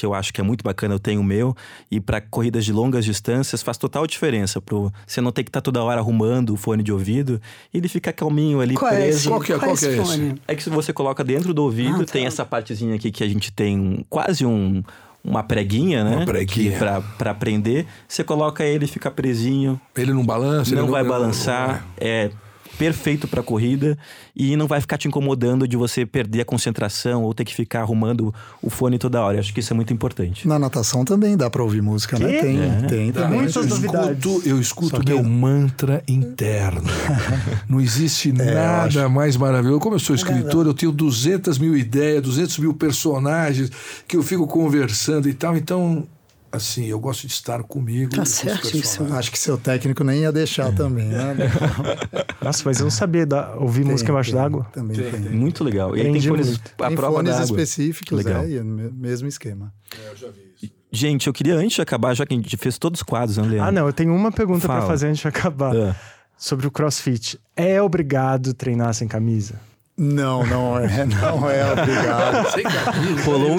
que 0.00 0.06
eu 0.06 0.14
acho 0.14 0.32
que 0.32 0.40
é 0.40 0.44
muito 0.44 0.62
bacana, 0.64 0.94
eu 0.94 0.98
tenho 0.98 1.20
o 1.20 1.24
meu, 1.24 1.54
e 1.90 2.00
para 2.00 2.22
corridas 2.22 2.64
de 2.64 2.72
longas 2.72 3.04
distâncias 3.04 3.62
faz 3.62 3.76
total 3.76 4.06
diferença. 4.06 4.60
Pro, 4.60 4.90
você 5.06 5.20
não 5.20 5.30
ter 5.30 5.44
que 5.44 5.50
estar 5.50 5.60
toda 5.60 5.82
hora 5.82 6.00
arrumando 6.00 6.54
o 6.54 6.56
fone 6.56 6.82
de 6.82 6.90
ouvido, 6.90 7.38
e 7.72 7.76
ele 7.78 7.86
fica 7.88 8.10
calminho 8.12 8.60
ali, 8.62 8.74
Qual 8.74 8.90
é 8.90 8.96
preso. 8.96 9.18
esse? 9.18 9.28
Qual 9.28 9.40
que 9.40 9.52
é- 9.52 9.58
qual 9.58 9.72
esse 9.74 9.86
que 9.88 9.92
é 9.94 9.98
esse? 9.98 10.10
fone? 10.10 10.42
É 10.48 10.54
que 10.54 10.62
se 10.62 10.70
você 10.70 10.90
coloca 10.92 11.22
dentro 11.22 11.52
do 11.52 11.62
ouvido, 11.62 11.96
Ah, 12.02 12.06
tá. 12.06 12.12
tem 12.12 12.24
essa 12.24 12.44
partezinha 12.46 12.94
aqui 12.94 13.10
que 13.10 13.22
a 13.22 13.28
gente 13.28 13.52
tem 13.52 13.78
um- 13.78 14.02
quase 14.08 14.46
um, 14.46 14.82
uma 15.22 15.42
preguinha, 15.42 16.02
né? 16.02 16.16
Uma 16.16 16.24
preguinha. 16.24 16.78
Pra, 16.78 17.00
pra 17.02 17.34
prender. 17.34 17.84
Você 18.08 18.24
coloca 18.24 18.64
ele, 18.64 18.86
fica 18.86 19.10
presinho, 19.10 19.78
Ele 19.94 20.14
não 20.14 20.24
balança, 20.24 20.70
ele 20.72 20.80
não 20.80 20.88
vai 20.88 21.04
balançar. 21.04 21.84
É 21.98 22.30
perfeito 22.78 23.28
pra 23.28 23.42
corrida 23.42 23.98
e 24.34 24.56
não 24.56 24.66
vai 24.66 24.80
ficar 24.80 24.96
te 24.96 25.06
incomodando 25.08 25.68
de 25.68 25.76
você 25.76 26.06
perder 26.06 26.40
a 26.42 26.44
concentração 26.44 27.22
ou 27.24 27.34
ter 27.34 27.44
que 27.44 27.54
ficar 27.54 27.80
arrumando 27.80 28.34
o 28.62 28.70
fone 28.70 28.98
toda 28.98 29.20
hora. 29.20 29.36
Eu 29.36 29.40
acho 29.40 29.52
que 29.52 29.60
isso 29.60 29.72
é 29.72 29.76
muito 29.76 29.92
importante. 29.92 30.46
Na 30.48 30.58
natação 30.58 31.04
também 31.04 31.36
dá 31.36 31.50
pra 31.50 31.62
ouvir 31.62 31.82
música, 31.82 32.18
né? 32.18 32.26
Quê? 32.32 32.38
Tem, 32.40 32.60
É. 32.62 32.82
tem 32.88 33.12
também. 33.12 33.38
Muitas 33.40 33.56
eu 33.56 33.66
novidades. 33.66 34.18
escuto, 34.18 34.48
eu 34.48 34.60
escuto 34.60 35.00
que- 35.00 35.12
meu 35.12 35.22
mantra 35.22 36.02
interno. 36.08 36.82
Não 37.68 37.80
existe 37.80 38.30
É, 38.30 38.54
nada 38.54 39.04
acho. 39.04 39.10
mais 39.10 39.36
maravilhoso. 39.36 39.80
Como 39.80 39.94
eu 39.96 40.00
sou 40.00 40.14
escritor, 40.16 40.66
eu 40.66 40.74
tenho 40.74 40.92
200 40.92 41.58
mil 41.58 41.76
ideias, 41.76 42.22
200 42.22 42.58
mil 42.58 42.72
personagens 42.74 43.70
que 44.08 44.16
eu 44.16 44.22
fico 44.22 44.46
conversando 44.46 45.28
e 45.28 45.34
tal. 45.34 45.56
Então, 45.56 46.06
assim, 46.52 46.86
eu 46.86 46.98
gosto 46.98 47.26
de 47.26 47.32
estar 47.32 47.62
comigo. 47.62 48.10
Tá 48.10 48.22
personagens. 48.22 49.00
Acho 49.12 49.30
que 49.30 49.38
seu 49.38 49.56
técnico 49.58 50.02
nem 50.04 50.20
ia 50.22 50.32
deixar 50.32 50.72
também, 50.74 51.06
né? 51.06 51.34
Nossa, 52.42 52.62
mas 52.64 52.78
eu 52.78 52.84
não 52.84 52.90
sabia 52.90 53.26
da- 53.26 53.54
ouvir 53.56 53.84
música 53.84 54.10
embaixo 54.10 54.30
Tem, 54.32 54.40
d'água. 54.40 54.66
Também 54.72 54.96
tem. 54.96 55.20
Muito 55.30 55.62
legal. 55.62 55.96
E 55.96 56.00
aí 56.00 56.12
tem 56.12 56.20
fones 56.22 56.48
muito. 56.48 56.70
a 56.80 56.86
Tem 56.88 56.96
prova 56.96 57.16
fones 57.16 57.38
específicos, 57.38 58.24
Legal. 58.24 58.42
é, 58.44 58.54
é 58.56 58.62
mesmo 58.62 59.28
esquema. 59.28 59.72
Gente, 60.92 61.26
eu 61.28 61.32
queria 61.32 61.54
antes 61.54 61.76
de 61.76 61.82
acabar, 61.82 62.14
já 62.14 62.26
que 62.26 62.34
a 62.34 62.36
gente 62.36 62.56
fez 62.56 62.76
todos 62.78 63.00
os 63.00 63.02
quadros, 63.04 63.36
né, 63.36 63.44
Leandro? 63.44 63.62
Ah, 63.64 63.70
não, 63.72 63.86
eu 63.86 63.92
tenho 63.92 64.12
uma 64.14 64.32
pergunta 64.32 64.66
pra 64.66 64.76
Fala. 64.78 64.86
fazer 64.88 65.06
antes 65.08 65.20
de 65.20 65.28
acabar. 65.28 65.74
Ah. 65.76 65.94
Sobre 66.36 66.66
o 66.66 66.70
crossfit. 66.70 67.38
É 67.54 67.80
obrigado 67.80 68.52
treinar 68.54 68.92
sem 68.94 69.06
camisa? 69.06 69.54
Não, 69.96 70.44
não 70.46 70.78
é, 70.78 71.04
não 71.04 71.48
é 71.50 71.72
obrigado. 71.72 72.50
Sem 72.52 72.62
camisa. 72.64 73.22
Rolou 73.24 73.52
um, 73.52 73.56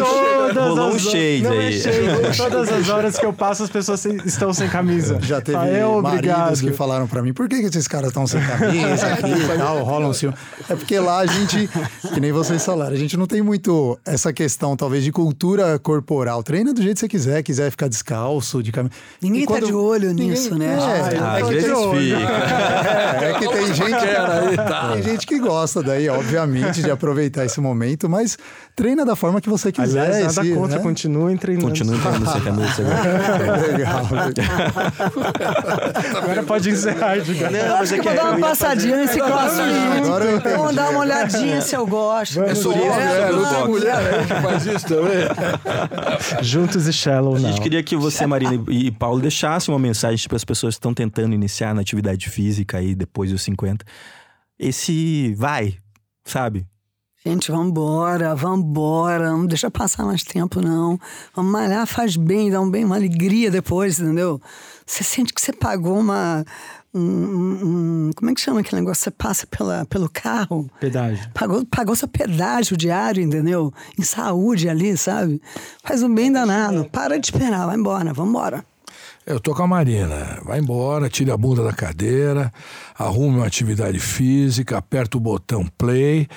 Todas 0.54 0.70
rolou 0.70 0.92
um 0.92 0.96
as- 0.96 1.02
shade 1.02 1.42
não 1.44 1.52
aí. 1.52 1.68
É 1.68 1.72
shade. 1.80 2.38
Todas 2.38 2.70
as 2.72 2.90
horas 2.90 3.18
que 3.18 3.26
eu 3.26 3.34
passo, 3.34 3.64
as 3.64 3.70
pessoas 3.70 4.04
estão 4.06 4.54
sem 4.54 4.68
camisa. 4.70 5.18
Já 5.22 5.40
teve 5.42 5.58
Ah, 5.58 5.68
é 5.68 5.86
obrigado. 5.86 6.38
maridos 6.40 6.62
que 6.62 6.72
falaram 6.72 7.08
pra 7.08 7.22
mim, 7.22 7.34
por 7.34 7.48
que, 7.50 7.60
que 7.60 7.66
esses 7.68 7.88
caras 7.88 8.08
estão 8.10 8.26
sem 8.28 8.42
camisa 8.42 9.08
aqui 9.14 9.32
e 9.32 9.58
tal, 9.58 9.84
rolam 9.84 10.10
um 10.10 10.14
ciúme. 10.14 10.36
É 10.70 10.76
porque 10.76 11.00
lá 11.00 11.20
a 11.20 11.26
gente, 11.26 11.70
que 12.14 12.20
nem 12.20 12.32
vocês 12.32 12.64
falaram, 12.66 12.94
a 12.94 12.98
gente 12.98 13.18
não 13.18 13.26
tem 13.28 13.42
muito 13.42 13.98
essa 14.06 14.32
questão, 14.34 14.76
talvez, 14.76 15.04
de 15.04 15.12
cultura 15.12 15.78
corporal. 15.80 16.44
Treina 16.44 16.74
do 16.74 16.82
jeito 16.82 16.96
que 16.96 17.00
você 17.02 17.08
quiser, 17.08 17.44
quiser 17.44 17.72
ficar 17.72 17.88
descalço, 17.88 18.62
de 18.64 18.72
camisa. 18.72 18.94
Ninguém 19.22 19.44
E 19.44 19.48
tá 19.48 19.60
de 19.60 19.74
olho 19.74 20.12
nisso, 20.14 20.56
né? 20.58 20.76
É, 20.76 21.18
Ah, 21.20 21.40
é 21.40 21.44
que 21.44 21.62
fica. 21.62 21.72
É, 23.22 23.32
é 23.32 23.34
que 23.40 23.48
tem 23.48 23.74
gente, 23.74 24.00
tem 24.94 25.04
gente 25.04 25.28
que 25.28 25.40
gosta 25.40 25.82
daí, 25.84 26.08
obviamente, 26.10 26.82
de 26.82 26.90
aproveitar 26.90 27.46
esse 27.46 27.60
momento, 27.60 28.10
mas 28.10 28.38
treina 28.76 29.06
da 29.06 29.16
forma 29.16 29.40
que 29.42 29.50
você 29.50 29.72
quiser. 29.72 30.06
Aliás, 30.08 30.38
nada 30.42 30.48
esse, 30.50 30.58
contra, 30.58 30.78
né? 30.78 30.84
continuem 30.84 31.38
treinando. 31.38 31.68
Continua 31.68 31.96
entrando 31.96 32.32
sem 32.32 32.42
camisa. 32.42 32.84
Legal. 33.72 34.02
Agora 36.22 36.44
pode 36.44 36.70
encerrar, 36.70 37.18
Edgar. 37.18 37.52
Não, 37.52 37.76
Acho 37.78 37.96
que 37.96 38.02
vou 38.02 38.14
dar 38.16 38.32
uma 38.32 38.40
passadinha 38.40 38.98
nesse 38.98 39.18
crossfit. 39.20 40.04
Agora. 40.04 40.40
Vamos 40.58 40.76
dar 40.76 40.90
uma 40.90 41.00
olhadinha 41.00 41.60
se 41.62 41.76
eu 41.76 41.86
gosto. 41.88 42.42
É 42.44 42.56
sobre 42.56 42.80
isso, 42.80 43.00
É, 43.00 43.22
é, 43.22 43.32
não 43.32 43.44
tem 43.44 43.52
vamos. 43.54 43.70
mulher 43.70 43.96
aí 43.98 44.26
que 44.26 44.42
faz 44.42 44.66
isso 44.66 44.88
também. 44.88 45.28
Juntos 46.44 46.88
e 46.88 46.94
Shallow 46.94 47.36
A 47.36 47.40
não. 47.40 47.50
gente 47.50 47.62
queria 47.62 47.82
que 47.82 47.96
você, 47.96 48.26
Marina 48.26 48.62
e 48.70 48.82
e 48.82 48.90
Paulo, 48.92 49.22
deixassem 49.22 49.72
uma 49.72 49.80
mensagem 49.80 50.28
para 50.28 50.36
as 50.36 50.44
pessoas 50.44 50.74
que 50.74 50.80
estão 50.80 50.92
tentando 50.94 51.36
iniciar 51.36 51.74
na 51.76 51.82
atividade 51.82 52.28
física 52.30 52.80
aí 52.80 52.96
depois 52.96 53.30
dos 53.32 53.44
50. 53.44 53.86
Esse 54.58 55.36
vai, 55.36 55.76
sabe? 56.26 56.66
Gente, 57.24 57.52
vambora, 57.52 58.34
vambora. 58.36 59.30
Não 59.32 59.46
deixa 59.46 59.70
passar 59.70 60.06
mais 60.06 60.24
tempo, 60.24 60.60
não. 60.60 61.00
Vamos 61.36 61.52
malhar, 61.52 61.86
faz 61.86 62.16
bem, 62.18 62.50
dá 62.50 62.60
um 62.60 62.70
bem, 62.70 62.84
uma 62.84 62.96
alegria 62.96 63.52
depois, 63.52 64.00
entendeu? 64.00 64.42
Você 64.86 65.04
sente 65.04 65.34
que 65.34 65.40
você 65.42 65.54
pagou 65.54 66.00
uma. 66.00 66.44
Um, 66.94 67.00
um- 67.00 68.12
como 68.16 68.32
é 68.32 68.34
que 68.34 68.42
chama 68.42 68.60
aquele 68.60 68.82
negócio? 68.82 69.04
Você 69.04 69.12
passa 69.12 69.48
pela, 69.48 69.86
pelo 69.86 70.10
carro. 70.10 70.70
Pedágio. 70.80 71.30
Pagou, 71.34 71.64
pagou 71.66 71.96
seu 71.96 72.08
pedágio 72.08 72.76
diário, 72.76 73.24
entendeu? 73.24 73.72
Em 73.98 74.02
saúde 74.04 74.68
ali, 74.68 74.98
sabe? 74.98 75.40
Faz 75.84 76.02
um 76.04 76.14
bem 76.14 76.32
danado. 76.32 76.86
Para 76.92 77.18
de 77.20 77.28
esperar, 77.28 77.66
vai 77.68 77.78
embora, 77.78 78.12
vambora. 78.14 78.66
Eu 79.24 79.40
tô 79.40 79.54
com 79.54 79.62
a 79.62 79.68
Marina. 79.68 80.40
Vai 80.44 80.60
embora, 80.60 81.08
tire 81.08 81.30
a 81.30 81.38
bunda 81.38 81.64
da 81.64 81.72
cadeira, 81.72 82.52
arrume 82.98 83.38
uma 83.38 83.46
atividade 83.46 84.00
física, 84.00 84.80
aperta 84.80 85.16
o 85.16 85.20
botão 85.20 85.64
play 85.78 86.28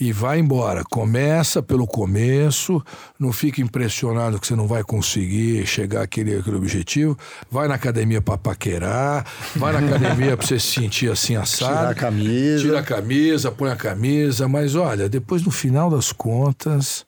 e 0.00 0.12
vai 0.12 0.38
embora. 0.38 0.84
Começa 0.84 1.60
pelo 1.60 1.84
começo, 1.84 2.80
não 3.18 3.32
fique 3.32 3.60
impressionado 3.60 4.38
que 4.38 4.46
você 4.46 4.54
não 4.54 4.68
vai 4.68 4.84
conseguir 4.84 5.66
chegar 5.66 6.02
àquele, 6.02 6.36
àquele 6.36 6.56
objetivo. 6.56 7.18
Vai 7.50 7.66
na 7.66 7.74
academia 7.74 8.22
pra 8.22 8.38
paquerar, 8.38 9.26
vai 9.56 9.72
na 9.72 9.80
academia 9.80 10.36
pra 10.36 10.46
você 10.46 10.60
se 10.60 10.80
sentir 10.80 11.10
assim 11.10 11.34
assado. 11.34 11.72
Tirar 11.72 11.90
a 11.90 11.94
camisa. 11.94 12.62
Tira 12.62 12.78
a 12.78 12.84
camisa, 12.84 13.50
põe 13.50 13.70
a 13.72 13.76
camisa, 13.76 14.46
mas 14.46 14.76
olha, 14.76 15.08
depois 15.08 15.42
no 15.42 15.50
final 15.50 15.90
das 15.90 16.12
contas, 16.12 17.04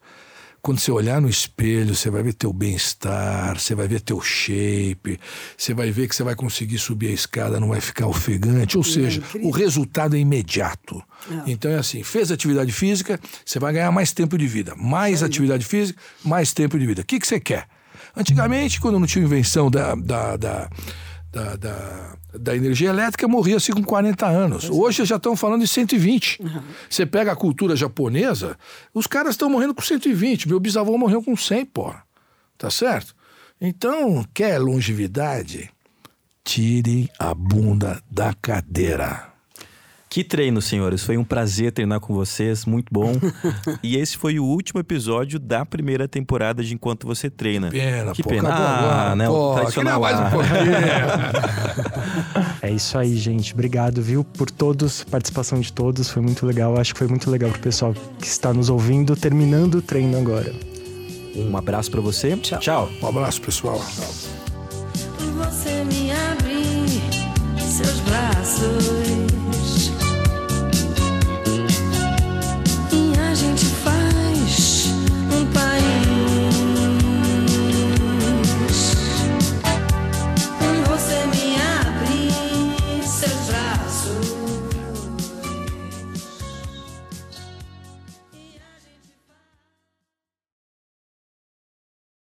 quando 0.61 0.79
você 0.79 0.91
olhar 0.91 1.19
no 1.19 1.27
espelho, 1.27 1.95
você 1.95 2.09
vai 2.09 2.21
ver 2.21 2.33
teu 2.33 2.53
bem-estar, 2.53 3.59
você 3.59 3.73
vai 3.73 3.87
ver 3.87 3.99
teu 3.99 4.21
shape, 4.21 5.19
você 5.57 5.73
vai 5.73 5.89
ver 5.89 6.07
que 6.07 6.15
você 6.15 6.23
vai 6.23 6.35
conseguir 6.35 6.77
subir 6.77 7.07
a 7.07 7.11
escada, 7.11 7.59
não 7.59 7.69
vai 7.69 7.81
ficar 7.81 8.05
ofegante, 8.07 8.77
ou 8.77 8.83
seja, 8.83 9.23
o 9.41 9.49
resultado 9.49 10.15
é 10.15 10.19
imediato. 10.19 11.01
Então 11.47 11.71
é 11.71 11.77
assim, 11.77 12.03
fez 12.03 12.31
atividade 12.31 12.71
física, 12.71 13.19
você 13.43 13.57
vai 13.57 13.73
ganhar 13.73 13.91
mais 13.91 14.11
tempo 14.11 14.37
de 14.37 14.45
vida. 14.45 14.75
Mais 14.75 15.23
atividade 15.23 15.65
física, 15.65 15.99
mais 16.23 16.53
tempo 16.53 16.77
de 16.77 16.85
vida. 16.85 17.01
O 17.01 17.05
que, 17.05 17.19
que 17.19 17.27
você 17.27 17.39
quer? 17.39 17.67
Antigamente, 18.15 18.79
quando 18.79 18.99
não 18.99 19.07
tinha 19.07 19.23
invenção 19.23 19.71
da, 19.71 19.95
da, 19.95 20.37
da, 20.37 20.69
da, 21.31 21.55
da, 21.55 22.17
da 22.37 22.55
energia 22.55 22.89
elétrica, 22.89 23.27
morria-se 23.27 23.71
com 23.71 23.83
40 23.83 24.27
anos. 24.27 24.69
Hoje 24.69 25.05
já 25.05 25.15
estão 25.15 25.35
falando 25.35 25.61
de 25.61 25.67
120. 25.67 26.39
Você 26.89 27.05
pega 27.05 27.31
a 27.31 27.35
cultura 27.35 27.75
japonesa, 27.75 28.57
os 28.93 29.07
caras 29.07 29.31
estão 29.31 29.49
morrendo 29.49 29.73
com 29.73 29.81
120. 29.81 30.47
Meu 30.49 30.59
bisavô 30.59 30.97
morreu 30.97 31.23
com 31.23 31.35
100, 31.35 31.65
pô. 31.65 31.93
Tá 32.57 32.69
certo? 32.69 33.15
Então, 33.59 34.25
quer 34.33 34.59
longevidade? 34.59 35.69
Tirem 36.43 37.09
a 37.17 37.33
bunda 37.33 38.01
da 38.09 38.33
cadeira. 38.33 39.30
Que 40.13 40.25
treino, 40.25 40.61
senhores. 40.61 41.03
Foi 41.03 41.17
um 41.17 41.23
prazer 41.23 41.71
treinar 41.71 42.01
com 42.01 42.13
vocês, 42.13 42.65
muito 42.65 42.87
bom. 42.91 43.13
e 43.81 43.95
esse 43.95 44.17
foi 44.17 44.39
o 44.39 44.43
último 44.43 44.81
episódio 44.81 45.39
da 45.39 45.65
primeira 45.65 46.05
temporada 46.05 46.61
de 46.61 46.73
Enquanto 46.73 47.07
Você 47.07 47.29
Treina. 47.29 47.69
Pena, 47.69 48.11
que 48.11 48.21
pô, 48.21 48.27
pena. 48.27 48.49
acabou 48.49 48.65
Ah, 48.65 49.01
agora. 49.03 49.15
né? 49.15 49.29
o 49.29 49.33
Pô, 49.33 49.53
tradicional 49.53 50.01
queria 50.01 50.17
mais 50.17 50.27
um 50.27 50.31
pouquinho. 50.35 50.71
É 52.61 52.71
isso 52.71 52.97
aí, 52.97 53.15
gente. 53.15 53.53
Obrigado, 53.53 54.01
viu, 54.01 54.25
por 54.25 54.51
todos, 54.51 55.01
participação 55.05 55.61
de 55.61 55.71
todos. 55.71 56.09
Foi 56.09 56.21
muito 56.21 56.45
legal. 56.45 56.77
Acho 56.77 56.91
que 56.91 56.99
foi 56.99 57.07
muito 57.07 57.31
legal 57.31 57.49
pro 57.49 57.61
pessoal 57.61 57.93
que 58.19 58.27
está 58.27 58.53
nos 58.53 58.69
ouvindo, 58.69 59.15
terminando 59.15 59.75
o 59.75 59.81
treino 59.81 60.17
agora. 60.17 60.51
Um 61.37 61.55
abraço 61.55 61.89
pra 61.89 62.01
você. 62.01 62.35
Tchau. 62.35 62.89
Um 63.01 63.07
abraço, 63.07 63.41
pessoal. 63.41 63.79
Você 63.79 64.27
me 65.85 66.11
abre 66.11 66.99
seus 67.61 67.97
braços. 68.01 69.40